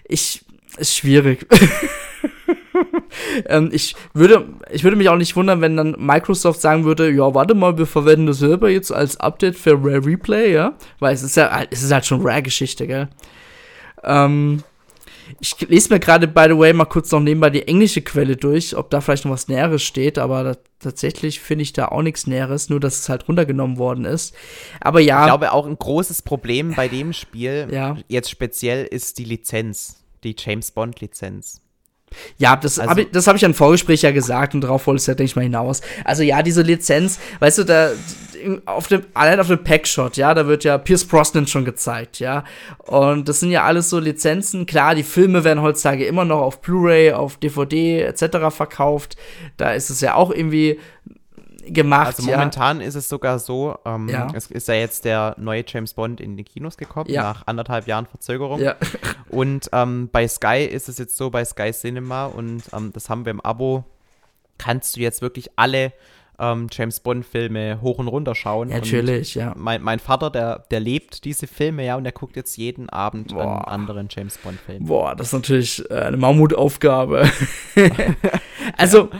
Ich. 0.07 0.45
Ist 0.76 0.97
schwierig. 0.97 1.47
ähm, 3.47 3.70
ich, 3.72 3.95
würde, 4.12 4.45
ich 4.70 4.82
würde 4.84 4.97
mich 4.97 5.09
auch 5.09 5.16
nicht 5.16 5.36
wundern, 5.36 5.61
wenn 5.61 5.76
dann 5.76 5.97
Microsoft 5.99 6.61
sagen 6.61 6.84
würde, 6.84 7.11
ja, 7.11 7.32
warte 7.32 7.55
mal, 7.55 7.78
wir 7.78 7.86
verwenden 7.86 8.26
das 8.26 8.38
selber 8.38 8.68
jetzt 8.68 8.90
als 8.90 9.16
Update 9.18 9.57
für 9.57 9.72
Rare 9.74 10.05
Replay, 10.05 10.53
ja? 10.53 10.74
Weil 10.99 11.14
es 11.14 11.22
ist 11.22 11.36
ja 11.36 11.62
es 11.70 11.82
ist 11.82 11.92
halt 11.92 12.05
schon 12.05 12.20
Rare-Geschichte, 12.22 12.86
gell? 12.86 13.09
Ähm, 14.03 14.62
ich 15.41 15.57
lese 15.68 15.93
mir 15.93 16.01
gerade, 16.01 16.26
by 16.28 16.45
the 16.49 16.59
way, 16.59 16.72
mal 16.72 16.85
kurz 16.85 17.11
noch 17.12 17.20
nebenbei 17.20 17.51
die 17.51 17.66
englische 17.68 18.03
Quelle 18.03 18.37
durch, 18.37 18.76
ob 18.76 18.91
da 18.91 19.01
vielleicht 19.01 19.24
noch 19.24 19.32
was 19.32 19.49
Näheres 19.49 19.82
steht, 19.82 20.18
aber 20.18 20.45
da, 20.45 20.57
tatsächlich 20.80 21.41
finde 21.41 21.62
ich 21.62 21.72
da 21.72 21.89
auch 21.89 22.03
nichts 22.03 22.26
Näheres, 22.26 22.68
nur 22.68 22.80
dass 22.80 23.01
es 23.01 23.09
halt 23.09 23.28
runtergenommen 23.28 23.78
worden 23.78 24.05
ist. 24.05 24.35
Aber 24.80 25.01
ja, 25.01 25.22
Ich 25.22 25.26
glaube, 25.28 25.53
auch 25.53 25.66
ein 25.66 25.78
großes 25.78 26.22
Problem 26.22 26.74
bei 26.74 26.89
dem 26.89 27.12
Spiel, 27.12 27.68
Ja. 27.70 27.97
jetzt 28.09 28.30
speziell, 28.30 28.85
ist 28.87 29.18
die 29.18 29.24
Lizenz, 29.24 30.05
die 30.22 30.35
James 30.39 30.70
Bond-Lizenz. 30.70 31.61
Ja, 32.39 32.55
das 32.55 32.78
Also- 32.78 32.91
habe 32.91 33.03
ich, 33.03 33.11
das 33.11 33.26
hab 33.26 33.35
ich 33.37 33.43
im 33.43 33.55
Vorgespräch 33.55 34.03
ja 34.03 34.12
gesagt 34.12 34.55
und 34.55 34.61
darauf 34.61 34.87
wollte 34.87 34.99
es 34.99 35.07
ja, 35.07 35.14
denke 35.14 35.30
ich 35.30 35.37
mal, 35.37 35.43
hinaus. 35.43 35.80
Also 36.05 36.22
ja, 36.22 36.43
diese 36.43 36.62
Lizenz, 36.62 37.18
weißt 37.41 37.59
du, 37.59 37.64
da 37.64 37.91
auf 38.66 38.88
dem, 38.88 39.05
allein 39.14 39.40
auf 39.40 39.49
dem 39.49 39.62
Packshot, 39.64 40.16
ja, 40.16 40.34
da 40.34 40.47
wird 40.47 40.64
ja 40.64 40.78
Pierce 40.78 41.05
Brosnan 41.05 41.47
schon 41.47 41.64
gezeigt, 41.64 42.18
ja. 42.20 42.45
Und 42.78 43.28
das 43.28 43.40
sind 43.40 43.51
ja 43.51 43.64
alles 43.64 43.90
so 43.90 43.99
Lizenzen. 43.99 44.66
Klar, 44.66 44.95
die 44.95 45.03
Filme 45.03 45.45
werden 45.45 45.62
heutzutage 45.62 46.05
immer 46.07 46.24
noch 46.24 46.40
auf 46.40 46.61
Blu-ray, 46.61 47.12
auf 47.12 47.36
DVD 47.36 48.03
etc. 48.03 48.51
verkauft. 48.51 49.16
Da 49.57 49.72
ist 49.72 49.90
es 49.90 50.01
ja 50.01 50.14
auch 50.14 50.30
irgendwie 50.30 50.78
gemacht, 51.66 52.18
Also 52.18 52.28
ja. 52.30 52.36
momentan 52.36 52.80
ist 52.82 52.95
es 52.95 53.09
sogar 53.09 53.38
so, 53.38 53.78
ähm, 53.86 54.09
Ja. 54.09 54.28
es 54.34 54.49
ist 54.51 54.68
ja 54.68 54.74
jetzt 54.74 55.07
der 55.07 55.34
neue 55.38 55.64
James 55.66 55.95
Bond 55.95 56.20
in 56.20 56.36
die 56.36 56.45
Kinos 56.45 56.76
gekommen, 56.76 57.09
Ja. 57.11 57.22
nach 57.22 57.47
anderthalb 57.47 57.86
Jahren 57.86 58.05
Verzögerung. 58.07 58.61
Ja. 58.61 58.76
Und 59.30 59.70
ähm, 59.72 60.11
bei 60.12 60.28
Sky 60.28 60.64
ist 60.70 60.88
es 60.90 60.99
jetzt 60.99 61.16
so, 61.16 61.30
bei 61.30 61.42
Sky 61.45 61.72
Cinema, 61.72 62.26
und 62.26 62.62
ähm, 62.74 62.92
das 62.92 63.09
haben 63.09 63.24
wir 63.24 63.30
im 63.30 63.40
Abo, 63.40 63.84
kannst 64.59 64.97
du 64.97 65.01
jetzt 65.01 65.22
wirklich 65.22 65.51
alle 65.57 65.92
ähm, 66.39 66.68
James 66.70 67.01
Bond-Filme 67.01 67.80
hoch 67.80 67.99
und 67.99 68.09
runter 68.09 68.35
schauen. 68.35 68.68
Natürlich, 68.68 69.35
ja. 69.35 69.55
Mein, 69.57 69.82
mein 69.82 69.99
Vater, 69.99 70.30
der, 70.30 70.64
der 70.70 70.80
lebt 70.80 71.24
diese 71.24 71.47
Filme, 71.47 71.85
ja, 71.85 71.97
und 71.97 72.05
der 72.05 72.12
guckt 72.12 72.37
jetzt 72.37 72.57
jeden 72.57 72.89
Abend 72.89 73.30
einen 73.30 73.41
Boah. 73.41 73.68
anderen 73.68 74.09
James 74.11 74.39
Bond-Film. 74.39 74.87
Boah, 74.87 75.14
das 75.14 75.28
ist 75.28 75.32
natürlich 75.32 75.91
äh, 75.91 75.95
eine 75.95 76.16
Mammutaufgabe. 76.16 77.28
also, 78.76 79.11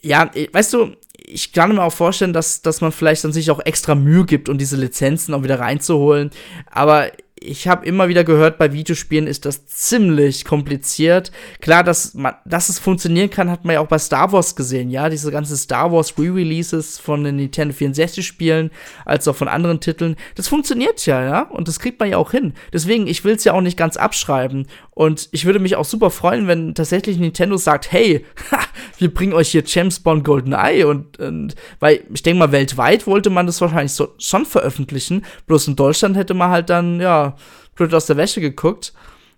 ja, 0.00 0.30
eh, 0.34 0.48
weißt 0.52 0.72
du, 0.74 0.96
ich 1.26 1.52
kann 1.52 1.74
mir 1.74 1.82
auch 1.82 1.92
vorstellen, 1.92 2.32
dass, 2.32 2.62
dass 2.62 2.80
man 2.80 2.92
vielleicht 2.92 3.24
dann 3.24 3.32
sich 3.32 3.50
auch 3.50 3.60
extra 3.60 3.94
Mühe 3.94 4.24
gibt, 4.24 4.48
um 4.48 4.58
diese 4.58 4.76
Lizenzen 4.76 5.34
auch 5.34 5.42
wieder 5.42 5.58
reinzuholen. 5.58 6.30
Aber 6.70 7.10
ich 7.44 7.68
habe 7.68 7.86
immer 7.86 8.08
wieder 8.08 8.24
gehört, 8.24 8.58
bei 8.58 8.72
Videospielen 8.72 9.26
ist 9.26 9.44
das 9.44 9.66
ziemlich 9.66 10.44
kompliziert. 10.44 11.30
Klar, 11.60 11.84
dass, 11.84 12.14
man, 12.14 12.34
dass 12.44 12.68
es 12.68 12.78
funktionieren 12.78 13.30
kann, 13.30 13.50
hat 13.50 13.64
man 13.64 13.74
ja 13.74 13.80
auch 13.80 13.86
bei 13.86 13.98
Star 13.98 14.32
Wars 14.32 14.56
gesehen, 14.56 14.90
ja. 14.90 15.08
Diese 15.08 15.30
ganzen 15.30 15.56
Star 15.56 15.92
Wars 15.92 16.14
Re-Releases 16.18 16.98
von 16.98 17.24
den 17.24 17.36
Nintendo 17.36 17.74
64-Spielen, 17.74 18.70
als 19.04 19.28
auch 19.28 19.36
von 19.36 19.48
anderen 19.48 19.80
Titeln. 19.80 20.16
Das 20.34 20.48
funktioniert 20.48 21.04
ja, 21.06 21.22
ja. 21.22 21.42
Und 21.42 21.68
das 21.68 21.78
kriegt 21.78 22.00
man 22.00 22.10
ja 22.10 22.16
auch 22.16 22.30
hin. 22.30 22.54
Deswegen, 22.72 23.06
ich 23.06 23.24
will 23.24 23.34
es 23.34 23.44
ja 23.44 23.52
auch 23.52 23.60
nicht 23.60 23.76
ganz 23.76 23.96
abschreiben. 23.96 24.66
Und 24.90 25.28
ich 25.32 25.44
würde 25.44 25.58
mich 25.58 25.76
auch 25.76 25.84
super 25.84 26.10
freuen, 26.10 26.46
wenn 26.46 26.74
tatsächlich 26.74 27.18
Nintendo 27.18 27.56
sagt, 27.56 27.90
hey, 27.90 28.24
ha, 28.52 28.60
wir 28.98 29.12
bringen 29.12 29.32
euch 29.32 29.50
hier 29.50 29.64
James 29.66 30.00
Bond 30.00 30.24
Golden 30.24 30.52
Eye 30.52 30.84
und, 30.84 31.18
und 31.18 31.56
weil 31.80 32.04
ich 32.12 32.22
denke 32.22 32.38
mal, 32.38 32.52
weltweit 32.52 33.06
wollte 33.06 33.30
man 33.30 33.46
das 33.46 33.60
wahrscheinlich 33.60 33.92
so, 33.92 34.14
schon 34.18 34.46
veröffentlichen. 34.46 35.24
Bloß 35.46 35.68
in 35.68 35.76
Deutschland 35.76 36.16
hätte 36.16 36.34
man 36.34 36.50
halt 36.50 36.70
dann, 36.70 37.00
ja, 37.00 37.33
blöd 37.74 37.94
aus 37.94 38.06
der 38.06 38.16
Wäsche 38.16 38.40
geguckt. 38.40 38.92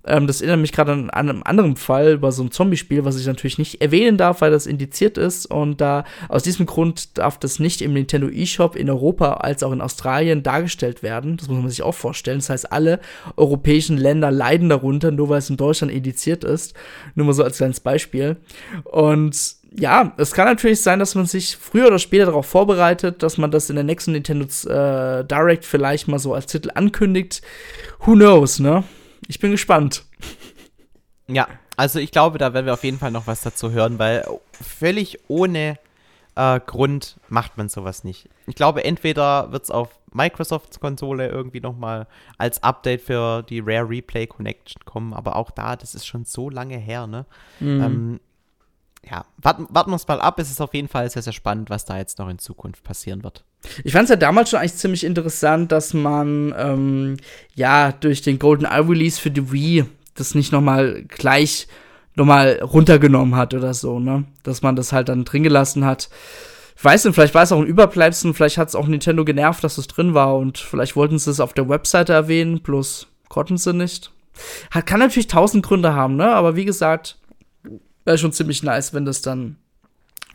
Ähm, 0.06 0.26
das 0.26 0.40
erinnert 0.40 0.60
mich 0.60 0.72
gerade 0.72 0.92
an, 0.92 1.10
einem 1.10 1.42
anderen 1.44 1.76
Fall 1.76 2.12
über 2.12 2.30
so 2.32 2.42
ein 2.42 2.50
Zombie-Spiel, 2.50 3.04
was 3.04 3.18
ich 3.18 3.26
natürlich 3.26 3.58
nicht 3.58 3.80
erwähnen 3.80 4.16
darf, 4.16 4.40
weil 4.40 4.50
das 4.50 4.66
indiziert 4.66 5.18
ist. 5.18 5.46
Und 5.46 5.80
da 5.80 6.04
aus 6.28 6.44
diesem 6.44 6.64
Grund 6.66 7.18
darf 7.18 7.38
das 7.38 7.58
nicht 7.58 7.82
im 7.82 7.92
Nintendo 7.92 8.28
eShop 8.28 8.76
in 8.76 8.88
Europa 8.88 9.34
als 9.34 9.62
auch 9.62 9.72
in 9.72 9.80
Australien 9.80 10.42
dargestellt 10.42 11.02
werden. 11.02 11.36
Das 11.36 11.48
muss 11.48 11.58
man 11.58 11.70
sich 11.70 11.82
auch 11.82 11.94
vorstellen. 11.94 12.38
Das 12.38 12.50
heißt, 12.50 12.72
alle 12.72 13.00
europäischen 13.36 13.96
Länder 13.96 14.30
leiden 14.30 14.68
darunter, 14.68 15.10
nur 15.10 15.28
weil 15.28 15.38
es 15.38 15.50
in 15.50 15.56
Deutschland 15.56 15.92
indiziert 15.92 16.44
ist. 16.44 16.74
Nur 17.14 17.26
mal 17.26 17.32
so 17.32 17.42
als 17.42 17.56
kleines 17.56 17.80
Beispiel. 17.80 18.36
Und 18.84 19.56
ja, 19.78 20.12
es 20.16 20.32
kann 20.32 20.46
natürlich 20.46 20.80
sein, 20.80 20.98
dass 20.98 21.14
man 21.14 21.26
sich 21.26 21.56
früher 21.56 21.88
oder 21.88 21.98
später 21.98 22.26
darauf 22.26 22.46
vorbereitet, 22.46 23.22
dass 23.22 23.36
man 23.36 23.50
das 23.50 23.68
in 23.68 23.76
der 23.76 23.84
nächsten 23.84 24.12
Nintendo 24.12 24.46
äh, 24.68 25.24
Direct 25.24 25.64
vielleicht 25.64 26.08
mal 26.08 26.18
so 26.18 26.34
als 26.34 26.46
Titel 26.46 26.70
ankündigt. 26.74 27.42
Who 28.00 28.12
knows, 28.12 28.58
ne? 28.58 28.84
Ich 29.28 29.38
bin 29.38 29.50
gespannt. 29.50 30.04
Ja, 31.28 31.48
also 31.76 31.98
ich 31.98 32.10
glaube, 32.10 32.38
da 32.38 32.54
werden 32.54 32.66
wir 32.66 32.72
auf 32.72 32.84
jeden 32.84 32.98
Fall 32.98 33.10
noch 33.10 33.26
was 33.26 33.42
dazu 33.42 33.70
hören, 33.70 33.98
weil 33.98 34.26
völlig 34.52 35.18
ohne 35.28 35.78
äh, 36.36 36.60
Grund 36.60 37.16
macht 37.28 37.58
man 37.58 37.68
sowas 37.68 38.04
nicht. 38.04 38.28
Ich 38.46 38.54
glaube, 38.54 38.84
entweder 38.84 39.52
wird 39.52 39.64
es 39.64 39.70
auf 39.70 39.90
Microsofts 40.12 40.80
Konsole 40.80 41.28
irgendwie 41.28 41.60
nochmal 41.60 42.06
als 42.38 42.62
Update 42.62 43.02
für 43.02 43.42
die 43.42 43.60
Rare 43.60 43.90
Replay 43.90 44.26
Connection 44.26 44.84
kommen, 44.86 45.12
aber 45.12 45.36
auch 45.36 45.50
da, 45.50 45.76
das 45.76 45.94
ist 45.94 46.06
schon 46.06 46.24
so 46.24 46.48
lange 46.48 46.78
her, 46.78 47.06
ne? 47.06 47.26
Ähm, 47.60 48.20
ja, 49.08 49.24
warten, 49.38 49.66
warten 49.70 49.90
wir 49.90 49.96
es 49.96 50.08
mal 50.08 50.20
ab. 50.20 50.38
Es 50.38 50.50
ist 50.50 50.60
auf 50.60 50.74
jeden 50.74 50.88
Fall 50.88 51.08
sehr, 51.10 51.22
sehr 51.22 51.32
spannend, 51.32 51.70
was 51.70 51.84
da 51.84 51.96
jetzt 51.96 52.18
noch 52.18 52.28
in 52.28 52.38
Zukunft 52.38 52.82
passieren 52.82 53.22
wird. 53.22 53.44
Ich 53.84 53.92
fand 53.92 54.04
es 54.04 54.10
ja 54.10 54.16
damals 54.16 54.50
schon 54.50 54.60
eigentlich 54.60 54.76
ziemlich 54.76 55.04
interessant, 55.04 55.72
dass 55.72 55.94
man 55.94 56.54
ähm, 56.56 57.16
ja 57.54 57.92
durch 57.92 58.22
den 58.22 58.38
Golden 58.38 58.64
Eye 58.64 58.88
Release 58.88 59.20
für 59.20 59.30
die 59.30 59.52
Wii 59.52 59.84
das 60.14 60.34
nicht 60.34 60.52
noch 60.52 60.60
mal 60.60 61.04
gleich 61.08 61.68
noch 62.14 62.24
mal 62.24 62.58
runtergenommen 62.62 63.36
hat 63.36 63.54
oder 63.54 63.74
so, 63.74 64.00
ne? 64.00 64.24
Dass 64.42 64.62
man 64.62 64.74
das 64.74 64.92
halt 64.92 65.08
dann 65.08 65.24
drin 65.24 65.42
gelassen 65.42 65.84
hat. 65.84 66.08
Ich 66.76 66.84
weiß 66.84 67.04
nicht, 67.04 67.14
vielleicht 67.14 67.34
war 67.34 67.42
es 67.42 67.52
auch 67.52 67.60
ein 67.60 67.66
Überbleibsel, 67.66 68.34
vielleicht 68.34 68.58
hat 68.58 68.68
es 68.68 68.74
auch 68.74 68.86
Nintendo 68.86 69.24
genervt, 69.24 69.62
dass 69.62 69.78
es 69.78 69.86
drin 69.86 70.14
war 70.14 70.36
und 70.36 70.58
vielleicht 70.58 70.96
wollten 70.96 71.18
sie 71.18 71.30
es 71.30 71.40
auf 71.40 71.52
der 71.52 71.68
Webseite 71.68 72.12
erwähnen, 72.12 72.60
bloß 72.60 73.06
konnten 73.28 73.56
sie 73.56 73.72
nicht. 73.72 74.12
Hat, 74.70 74.86
kann 74.86 75.00
natürlich 75.00 75.26
tausend 75.26 75.64
Gründe 75.64 75.94
haben, 75.94 76.16
ne? 76.16 76.28
Aber 76.28 76.56
wie 76.56 76.64
gesagt, 76.64 77.18
wäre 78.06 78.18
schon 78.18 78.32
ziemlich 78.32 78.62
nice, 78.62 78.94
wenn 78.94 79.04
das 79.04 79.20
dann 79.20 79.56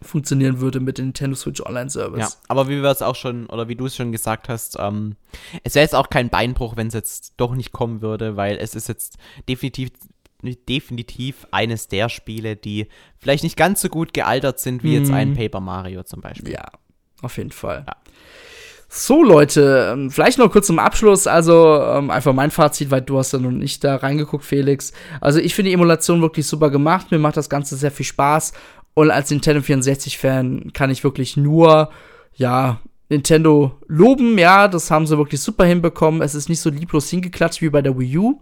funktionieren 0.01 0.59
würde 0.59 0.80
mit 0.80 0.97
dem 0.97 1.05
Nintendo 1.05 1.36
Switch 1.36 1.61
Online 1.61 1.89
Service. 1.89 2.19
Ja, 2.19 2.30
aber 2.47 2.67
wie 2.67 2.82
wir 2.82 2.89
es 2.89 3.01
auch 3.01 3.15
schon, 3.15 3.45
oder 3.47 3.67
wie 3.67 3.76
du 3.76 3.86
es 3.86 3.95
schon 3.95 4.11
gesagt 4.11 4.49
hast, 4.49 4.78
ähm, 4.80 5.15
es 5.63 5.76
wäre 5.76 5.84
jetzt 5.84 5.95
auch 5.95 6.09
kein 6.09 6.30
Beinbruch, 6.30 6.76
wenn 6.76 6.88
es 6.88 6.93
jetzt 6.93 7.34
doch 7.38 7.53
nicht 7.53 7.72
kommen 7.72 8.01
würde, 8.01 8.36
weil 8.36 8.57
es 8.57 8.74
ist 8.76 8.88
jetzt 8.88 9.17
definitiv, 9.47 9.91
definitiv 10.67 11.47
eines 11.51 11.88
der 11.88 12.09
Spiele, 12.09 12.55
die 12.55 12.88
vielleicht 13.19 13.43
nicht 13.43 13.57
ganz 13.57 13.82
so 13.82 13.89
gut 13.89 14.13
gealtert 14.13 14.59
sind 14.59 14.84
wie 14.84 14.95
jetzt 14.95 15.11
ein 15.11 15.36
Paper 15.36 15.59
Mario 15.59 16.03
zum 16.03 16.22
Beispiel. 16.22 16.53
Ja, 16.53 16.72
auf 17.22 17.38
jeden 17.38 17.51
Fall. 17.51 17.86
Ja. 17.88 17.95
So, 18.93 19.23
Leute, 19.23 19.91
ähm, 19.93 20.11
vielleicht 20.11 20.37
noch 20.37 20.51
kurz 20.51 20.67
zum 20.67 20.77
Abschluss. 20.77 21.25
Also, 21.25 21.81
ähm, 21.81 22.09
einfach 22.09 22.33
mein 22.33 22.51
Fazit, 22.51 22.91
weil 22.91 22.99
du 22.99 23.19
hast 23.19 23.31
ja 23.31 23.39
noch 23.39 23.49
nicht 23.49 23.85
da 23.85 23.95
reingeguckt, 23.95 24.43
Felix. 24.43 24.91
Also, 25.21 25.39
ich 25.39 25.55
finde 25.55 25.69
die 25.69 25.75
Emulation 25.75 26.21
wirklich 26.21 26.45
super 26.45 26.69
gemacht. 26.69 27.09
Mir 27.09 27.17
macht 27.17 27.37
das 27.37 27.49
Ganze 27.49 27.77
sehr 27.77 27.91
viel 27.91 28.05
Spaß. 28.05 28.51
Und 28.93 29.09
als 29.09 29.31
Nintendo 29.31 29.61
64-Fan 29.61 30.73
kann 30.73 30.89
ich 30.89 31.05
wirklich 31.05 31.37
nur, 31.37 31.89
ja, 32.35 32.81
Nintendo 33.07 33.77
loben. 33.87 34.37
Ja, 34.37 34.67
das 34.67 34.91
haben 34.91 35.07
sie 35.07 35.17
wirklich 35.17 35.39
super 35.39 35.63
hinbekommen. 35.63 36.21
Es 36.21 36.35
ist 36.35 36.49
nicht 36.49 36.59
so 36.59 36.69
lieblos 36.69 37.09
hingeklatscht 37.09 37.61
wie 37.61 37.69
bei 37.69 37.81
der 37.81 37.97
Wii 37.97 38.17
U. 38.17 38.39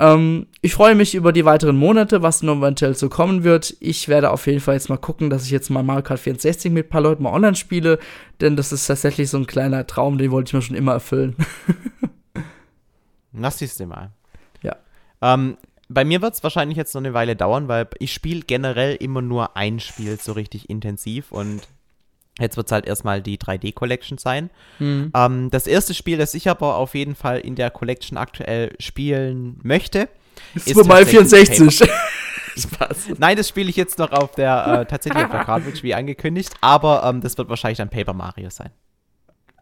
Ähm, 0.00 0.46
ich 0.62 0.72
freue 0.72 0.94
mich 0.94 1.14
über 1.14 1.30
die 1.32 1.44
weiteren 1.44 1.76
Monate, 1.76 2.22
was 2.22 2.42
noch 2.42 2.56
eventuell 2.56 2.94
so 2.94 3.10
kommen 3.10 3.44
wird. 3.44 3.76
Ich 3.80 4.08
werde 4.08 4.30
auf 4.30 4.46
jeden 4.46 4.60
Fall 4.60 4.74
jetzt 4.74 4.88
mal 4.88 4.96
gucken, 4.96 5.28
dass 5.28 5.44
ich 5.44 5.50
jetzt 5.50 5.68
mal 5.68 5.82
Mario 5.82 6.02
Kart 6.02 6.20
64 6.20 6.72
mit 6.72 6.86
ein 6.86 6.88
paar 6.88 7.02
Leuten 7.02 7.22
mal 7.22 7.34
online 7.34 7.54
spiele, 7.54 7.98
denn 8.40 8.56
das 8.56 8.72
ist 8.72 8.86
tatsächlich 8.86 9.28
so 9.28 9.36
ein 9.36 9.46
kleiner 9.46 9.86
Traum, 9.86 10.16
den 10.16 10.30
wollte 10.30 10.48
ich 10.48 10.54
mir 10.54 10.62
schon 10.62 10.76
immer 10.76 10.92
erfüllen. 10.92 11.36
Das 13.32 13.58
siehst 13.58 13.78
du 13.78 13.86
mal. 13.86 14.10
Ja. 14.62 14.74
Ähm, 15.22 15.56
bei 15.88 16.04
mir 16.04 16.20
wird 16.20 16.34
es 16.34 16.42
wahrscheinlich 16.42 16.76
jetzt 16.76 16.94
noch 16.94 17.00
eine 17.00 17.14
Weile 17.14 17.36
dauern, 17.36 17.68
weil 17.68 17.88
ich 17.98 18.12
spiele 18.12 18.40
generell 18.40 18.96
immer 18.96 19.22
nur 19.22 19.56
ein 19.56 19.80
Spiel 19.80 20.18
so 20.18 20.32
richtig 20.32 20.68
intensiv 20.68 21.30
und 21.30 21.68
Jetzt 22.40 22.56
wird 22.56 22.66
es 22.66 22.72
halt 22.72 22.86
erstmal 22.86 23.22
die 23.22 23.38
3D-Collection 23.38 24.18
sein. 24.18 24.50
Mhm. 24.78 25.12
Ähm, 25.14 25.50
das 25.50 25.66
erste 25.66 25.94
Spiel, 25.94 26.18
das 26.18 26.34
ich 26.34 26.48
aber 26.48 26.76
auf 26.76 26.94
jeden 26.94 27.14
Fall 27.14 27.38
in 27.38 27.54
der 27.54 27.70
Collection 27.70 28.16
aktuell 28.18 28.74
spielen 28.78 29.60
möchte, 29.62 30.08
ist 30.54 30.68
Super 30.68 30.86
Mario 30.86 31.06
64. 31.06 31.88
Spaß. 32.56 33.10
Nein, 33.18 33.36
das 33.36 33.48
spiele 33.48 33.70
ich 33.70 33.76
jetzt 33.76 33.98
noch 33.98 34.10
auf 34.10 34.32
der, 34.32 34.80
äh, 34.80 34.86
tatsächlich 34.86 35.24
auf 35.24 35.30
der 35.30 35.44
Cartridge, 35.44 35.82
wie 35.82 35.94
angekündigt, 35.94 36.52
aber 36.60 37.04
ähm, 37.04 37.20
das 37.20 37.38
wird 37.38 37.48
wahrscheinlich 37.48 37.78
dann 37.78 37.88
Paper 37.90 38.12
Mario 38.12 38.50
sein. 38.50 38.70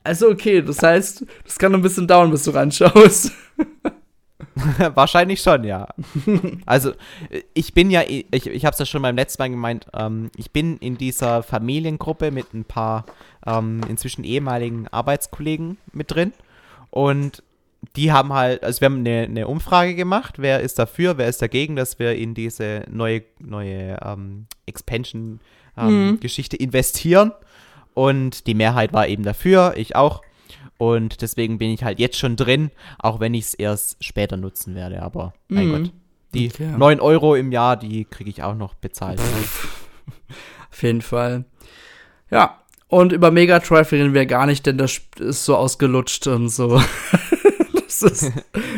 Also 0.05 0.29
okay, 0.31 0.63
das 0.63 0.83
heißt, 0.83 1.25
das 1.45 1.59
kann 1.59 1.75
ein 1.75 1.83
bisschen 1.83 2.07
dauern, 2.07 2.31
bis 2.31 2.45
du 2.45 2.51
ranschaust. 2.51 3.33
Wahrscheinlich 4.95 5.41
schon, 5.41 5.65
ja. 5.65 5.89
Also, 6.67 6.93
ich 7.55 7.75
bin 7.75 7.91
ja, 7.91 8.03
ich, 8.03 8.27
ich 8.33 8.65
habe 8.65 8.73
es 8.73 8.79
ja 8.79 8.87
schon 8.87 9.03
beim 9.03 9.17
letzten 9.17 9.43
Mal 9.43 9.51
gemeint, 9.51 9.87
ähm, 9.95 10.31
ich 10.37 10.51
bin 10.51 10.77
in 10.79 10.99
dieser 10.99 11.43
Familiengruppe 11.43 12.31
mit 12.31 12.55
ein 12.55 12.65
paar 12.65 13.05
ähm, 13.47 13.81
inzwischen 13.89 14.25
ehemaligen 14.25 14.89
Arbeitskollegen 14.89 15.79
mit 15.93 16.11
drin. 16.11 16.33
Und 16.91 17.43
die 17.97 18.13
haben 18.13 18.33
halt, 18.33 18.65
also 18.65 18.81
wir 18.81 18.87
haben 18.87 19.01
eine, 19.01 19.23
eine, 19.23 19.47
Umfrage 19.47 19.95
gemacht, 19.95 20.35
wer 20.39 20.61
ist 20.61 20.79
dafür, 20.79 21.17
wer 21.17 21.29
ist 21.29 21.41
dagegen, 21.41 21.77
dass 21.77 21.99
wir 21.99 22.17
in 22.17 22.35
diese 22.35 22.85
neue, 22.91 23.23
neue 23.39 23.99
ähm, 24.05 24.47
Expansion-Geschichte 24.67 26.57
ähm, 26.57 26.61
mhm. 26.61 26.65
investieren. 26.65 27.33
Und 27.95 28.47
die 28.47 28.55
Mehrheit 28.55 28.93
war 28.93 29.09
eben 29.09 29.23
dafür, 29.23 29.75
ich 29.77 29.97
auch. 29.97 30.23
Und 30.79 31.23
deswegen 31.23 31.59
bin 31.59 31.71
ich 31.71 31.83
halt 31.83 31.99
jetzt 31.99 32.17
schon 32.17 32.37
drin, 32.37 32.71
auch 32.99 33.21
wenn 33.21 33.35
ich 33.35 33.47
es 33.47 33.55
erst 33.55 34.03
später 34.03 34.37
nutzen 34.37 34.75
werde. 34.75 35.03
Aber 35.03 35.35
mein 35.49 35.67
mhm. 35.67 35.73
Gott, 35.73 35.93
die 36.35 36.51
okay. 36.53 36.73
9 36.77 37.01
Euro 37.01 37.35
im 37.35 37.53
Jahr, 37.53 37.77
die 37.77 38.05
kriege 38.05 38.31
ich 38.31 38.43
auch 38.43 38.55
noch 38.55 38.75
bezahlt. 38.75 39.21
Auf 40.71 40.83
jeden 40.83 41.03
Fall. 41.03 41.45
Ja, 42.31 42.59
und 42.89 43.13
über 43.13 43.31
Mega 43.31 43.59
Drive 43.59 43.93
reden 43.93 44.15
wir 44.15 44.25
gar 44.27 44.47
nicht, 44.47 44.65
denn 44.65 44.79
das 44.79 45.01
ist 45.19 45.45
so 45.45 45.57
ausgelutscht 45.57 46.27
und 46.27 46.49
so. 46.49 46.81
das, 47.75 48.03
ist, 48.03 48.33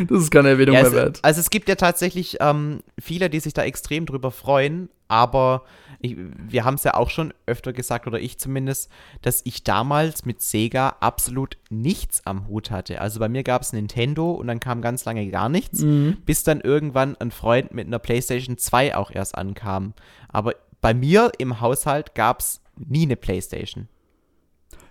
das 0.09 0.23
ist 0.23 0.31
keine 0.31 0.51
Erwähnung 0.51 0.75
ja, 0.75 0.83
mehr 0.83 0.93
wert. 0.93 1.21
Also 1.23 1.41
es 1.41 1.51
gibt 1.51 1.69
ja 1.69 1.77
tatsächlich 1.77 2.39
ähm, 2.41 2.81
viele, 2.99 3.31
die 3.31 3.41
sich 3.41 3.53
da 3.53 3.63
extrem 3.63 4.07
drüber 4.07 4.33
freuen, 4.33 4.89
aber 5.07 5.63
ich, 6.03 6.17
wir 6.17 6.65
haben 6.65 6.75
es 6.75 6.85
ja 6.85 6.95
auch 6.95 7.11
schon 7.11 7.35
öfter 7.47 7.73
gesagt, 7.73 8.07
oder 8.07 8.19
ich 8.19 8.39
zumindest, 8.39 8.91
dass 9.23 9.43
ich 9.45 9.65
damals 9.65 10.25
mit 10.25 10.41
Sega 10.41 10.97
absolut 11.01 11.59
nichts 11.69 12.27
am 12.27 12.49
Hut 12.49 12.71
hatte. 12.71 13.01
Also 13.01 13.21
bei 13.21 13.29
mir 13.29 13.43
gab 13.43 13.63
es 13.63 13.73
Nintendo 13.73 14.33
und 14.33 14.47
dann 14.47 14.61
kam 14.61 14.83
ganz 14.83 15.05
lange 15.05 15.29
gar 15.29 15.49
nichts, 15.49 15.81
mhm. 15.81 16.17
bis 16.25 16.43
dann 16.43 16.61
irgendwann 16.61 17.17
ein 17.17 17.31
Freund 17.31 17.73
mit 17.75 17.87
einer 17.87 17.99
PlayStation 17.99 18.57
2 18.57 18.97
auch 18.97 19.11
erst 19.11 19.37
ankam. 19.37 19.95
Aber 20.29 20.55
bei 20.81 20.95
mir 20.95 21.33
im 21.39 21.61
Haushalt 21.61 22.15
gab 22.15 22.41
es 22.41 22.63
nie 22.77 23.03
eine 23.03 23.17
PlayStation. 23.17 23.89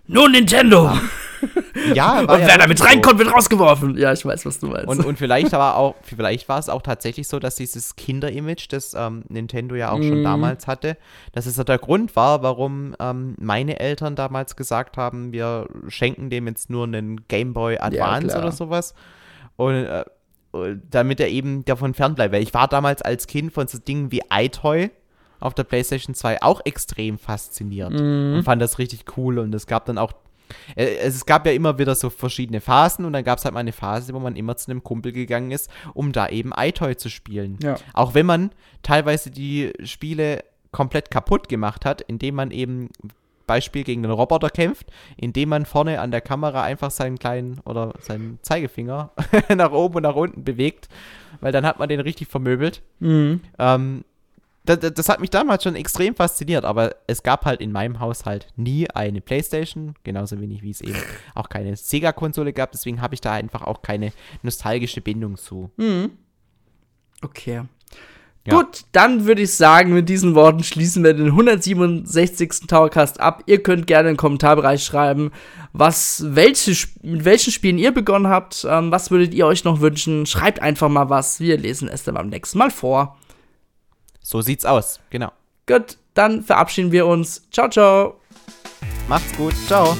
Nur 0.06 0.28
Nintendo! 0.28 0.92
Ja, 1.94 2.26
war 2.26 2.34
Und 2.34 2.40
ja 2.42 2.46
wer 2.48 2.58
damit 2.58 2.78
so. 2.78 2.84
reinkommt, 2.84 3.18
wird 3.18 3.32
rausgeworfen. 3.32 3.96
Ja, 3.96 4.12
ich 4.12 4.24
weiß, 4.24 4.44
was 4.46 4.58
du 4.58 4.68
meinst. 4.68 4.86
Und, 4.86 5.04
und 5.04 5.16
vielleicht, 5.16 5.52
war 5.52 5.76
auch, 5.76 5.94
vielleicht 6.02 6.48
war 6.48 6.58
es 6.58 6.68
auch 6.68 6.82
tatsächlich 6.82 7.28
so, 7.28 7.38
dass 7.38 7.56
dieses 7.56 7.96
Kinder-Image, 7.96 8.66
das 8.70 8.94
ähm, 8.94 9.24
Nintendo 9.28 9.74
ja 9.74 9.90
auch 9.90 9.98
mm. 9.98 10.02
schon 10.08 10.18
mhm. 10.20 10.24
damals 10.24 10.66
hatte, 10.66 10.96
dass 11.32 11.46
es 11.46 11.56
der 11.56 11.78
Grund 11.78 12.16
war, 12.16 12.42
warum 12.42 12.94
ähm, 13.00 13.34
meine 13.38 13.80
Eltern 13.80 14.16
damals 14.16 14.56
gesagt 14.56 14.96
haben, 14.96 15.32
wir 15.32 15.68
schenken 15.88 16.30
dem 16.30 16.46
jetzt 16.46 16.70
nur 16.70 16.84
einen 16.84 17.26
Game 17.28 17.52
Boy 17.52 17.78
Advance 17.78 18.34
ja, 18.34 18.38
oder 18.38 18.52
sowas. 18.52 18.94
Und 19.56 19.74
äh, 19.74 20.04
damit 20.90 21.20
er 21.20 21.28
eben 21.28 21.64
davon 21.64 21.94
fernbleibt. 21.94 22.34
Weil 22.34 22.42
ich 22.42 22.54
war 22.54 22.68
damals 22.68 23.02
als 23.02 23.26
Kind 23.26 23.52
von 23.52 23.66
so 23.66 23.78
Dingen 23.78 24.10
wie 24.12 24.22
iToy 24.32 24.90
auf 25.38 25.54
der 25.54 25.64
PlayStation 25.64 26.14
2 26.14 26.42
auch 26.42 26.60
extrem 26.64 27.18
fasziniert 27.18 27.92
mm. 27.92 28.34
und 28.34 28.42
fand 28.42 28.60
das 28.60 28.78
richtig 28.78 29.04
cool. 29.16 29.38
Und 29.38 29.54
es 29.54 29.66
gab 29.66 29.86
dann 29.86 29.98
auch 29.98 30.12
es 30.74 31.26
gab 31.26 31.46
ja 31.46 31.52
immer 31.52 31.78
wieder 31.78 31.94
so 31.94 32.10
verschiedene 32.10 32.60
Phasen 32.60 33.04
und 33.04 33.12
dann 33.12 33.24
gab 33.24 33.38
es 33.38 33.44
halt 33.44 33.54
mal 33.54 33.60
eine 33.60 33.72
Phase, 33.72 34.14
wo 34.14 34.18
man 34.18 34.36
immer 34.36 34.56
zu 34.56 34.70
einem 34.70 34.82
Kumpel 34.82 35.12
gegangen 35.12 35.50
ist, 35.50 35.70
um 35.94 36.12
da 36.12 36.28
eben 36.28 36.52
iToy 36.56 36.96
zu 36.96 37.08
spielen. 37.08 37.58
Ja. 37.62 37.76
Auch 37.94 38.14
wenn 38.14 38.26
man 38.26 38.50
teilweise 38.82 39.30
die 39.30 39.72
Spiele 39.84 40.44
komplett 40.72 41.10
kaputt 41.10 41.48
gemacht 41.48 41.84
hat, 41.84 42.00
indem 42.00 42.36
man 42.36 42.50
eben 42.50 42.90
Beispiel 43.50 43.82
gegen 43.82 44.04
einen 44.04 44.12
Roboter 44.12 44.48
kämpft, 44.48 44.86
indem 45.16 45.48
man 45.48 45.66
vorne 45.66 46.00
an 46.00 46.12
der 46.12 46.20
Kamera 46.20 46.62
einfach 46.62 46.92
seinen 46.92 47.18
kleinen 47.18 47.58
oder 47.64 47.94
seinen 47.98 48.38
Zeigefinger 48.42 49.10
nach 49.56 49.72
oben 49.72 49.96
und 49.96 50.02
nach 50.04 50.14
unten 50.14 50.44
bewegt, 50.44 50.88
weil 51.40 51.50
dann 51.50 51.66
hat 51.66 51.80
man 51.80 51.88
den 51.88 51.98
richtig 51.98 52.28
vermöbelt. 52.28 52.80
Mhm. 53.00 53.40
Ähm, 53.58 54.04
das, 54.76 54.94
das, 54.94 55.08
hat 55.08 55.20
mich 55.20 55.30
damals 55.30 55.62
schon 55.62 55.76
extrem 55.76 56.14
fasziniert, 56.14 56.64
aber 56.64 56.94
es 57.06 57.22
gab 57.22 57.44
halt 57.44 57.60
in 57.60 57.72
meinem 57.72 58.00
Haushalt 58.00 58.48
nie 58.56 58.88
eine 58.90 59.20
Playstation, 59.20 59.94
genauso 60.04 60.40
wenig 60.40 60.62
wie 60.62 60.70
es 60.70 60.80
eben 60.80 60.98
auch 61.34 61.48
keine 61.48 61.76
Sega-Konsole 61.76 62.52
gab, 62.52 62.72
deswegen 62.72 63.00
habe 63.00 63.14
ich 63.14 63.20
da 63.20 63.32
einfach 63.32 63.62
auch 63.62 63.82
keine 63.82 64.12
nostalgische 64.42 65.00
Bindung 65.00 65.36
zu. 65.36 65.70
Mhm. 65.76 66.12
Okay. 67.22 67.62
Ja. 68.46 68.54
Gut, 68.54 68.84
dann 68.92 69.26
würde 69.26 69.42
ich 69.42 69.54
sagen, 69.54 69.92
mit 69.92 70.08
diesen 70.08 70.34
Worten 70.34 70.64
schließen 70.64 71.04
wir 71.04 71.12
den 71.12 71.26
167. 71.26 72.66
Towercast 72.66 73.20
ab. 73.20 73.42
Ihr 73.44 73.62
könnt 73.62 73.86
gerne 73.86 74.08
im 74.08 74.16
Kommentarbereich 74.16 74.82
schreiben, 74.82 75.30
was, 75.74 76.24
welche, 76.26 76.74
mit 77.02 77.26
welchen 77.26 77.52
Spielen 77.52 77.76
ihr 77.76 77.92
begonnen 77.92 78.28
habt. 78.28 78.66
Ähm, 78.68 78.90
was 78.90 79.10
würdet 79.10 79.34
ihr 79.34 79.46
euch 79.46 79.64
noch 79.64 79.82
wünschen? 79.82 80.24
Schreibt 80.24 80.62
einfach 80.62 80.88
mal 80.88 81.10
was. 81.10 81.40
Wir 81.40 81.58
lesen 81.58 81.88
es 81.88 82.04
dann 82.04 82.14
beim 82.14 82.30
nächsten 82.30 82.56
Mal 82.56 82.70
vor. 82.70 83.18
So 84.22 84.40
sieht's 84.42 84.64
aus, 84.64 85.00
genau. 85.10 85.32
Gut, 85.66 85.98
dann 86.14 86.42
verabschieden 86.42 86.92
wir 86.92 87.06
uns. 87.06 87.48
Ciao, 87.50 87.68
ciao. 87.68 88.20
Macht's 89.08 89.36
gut. 89.36 89.54
Ciao. 89.66 89.96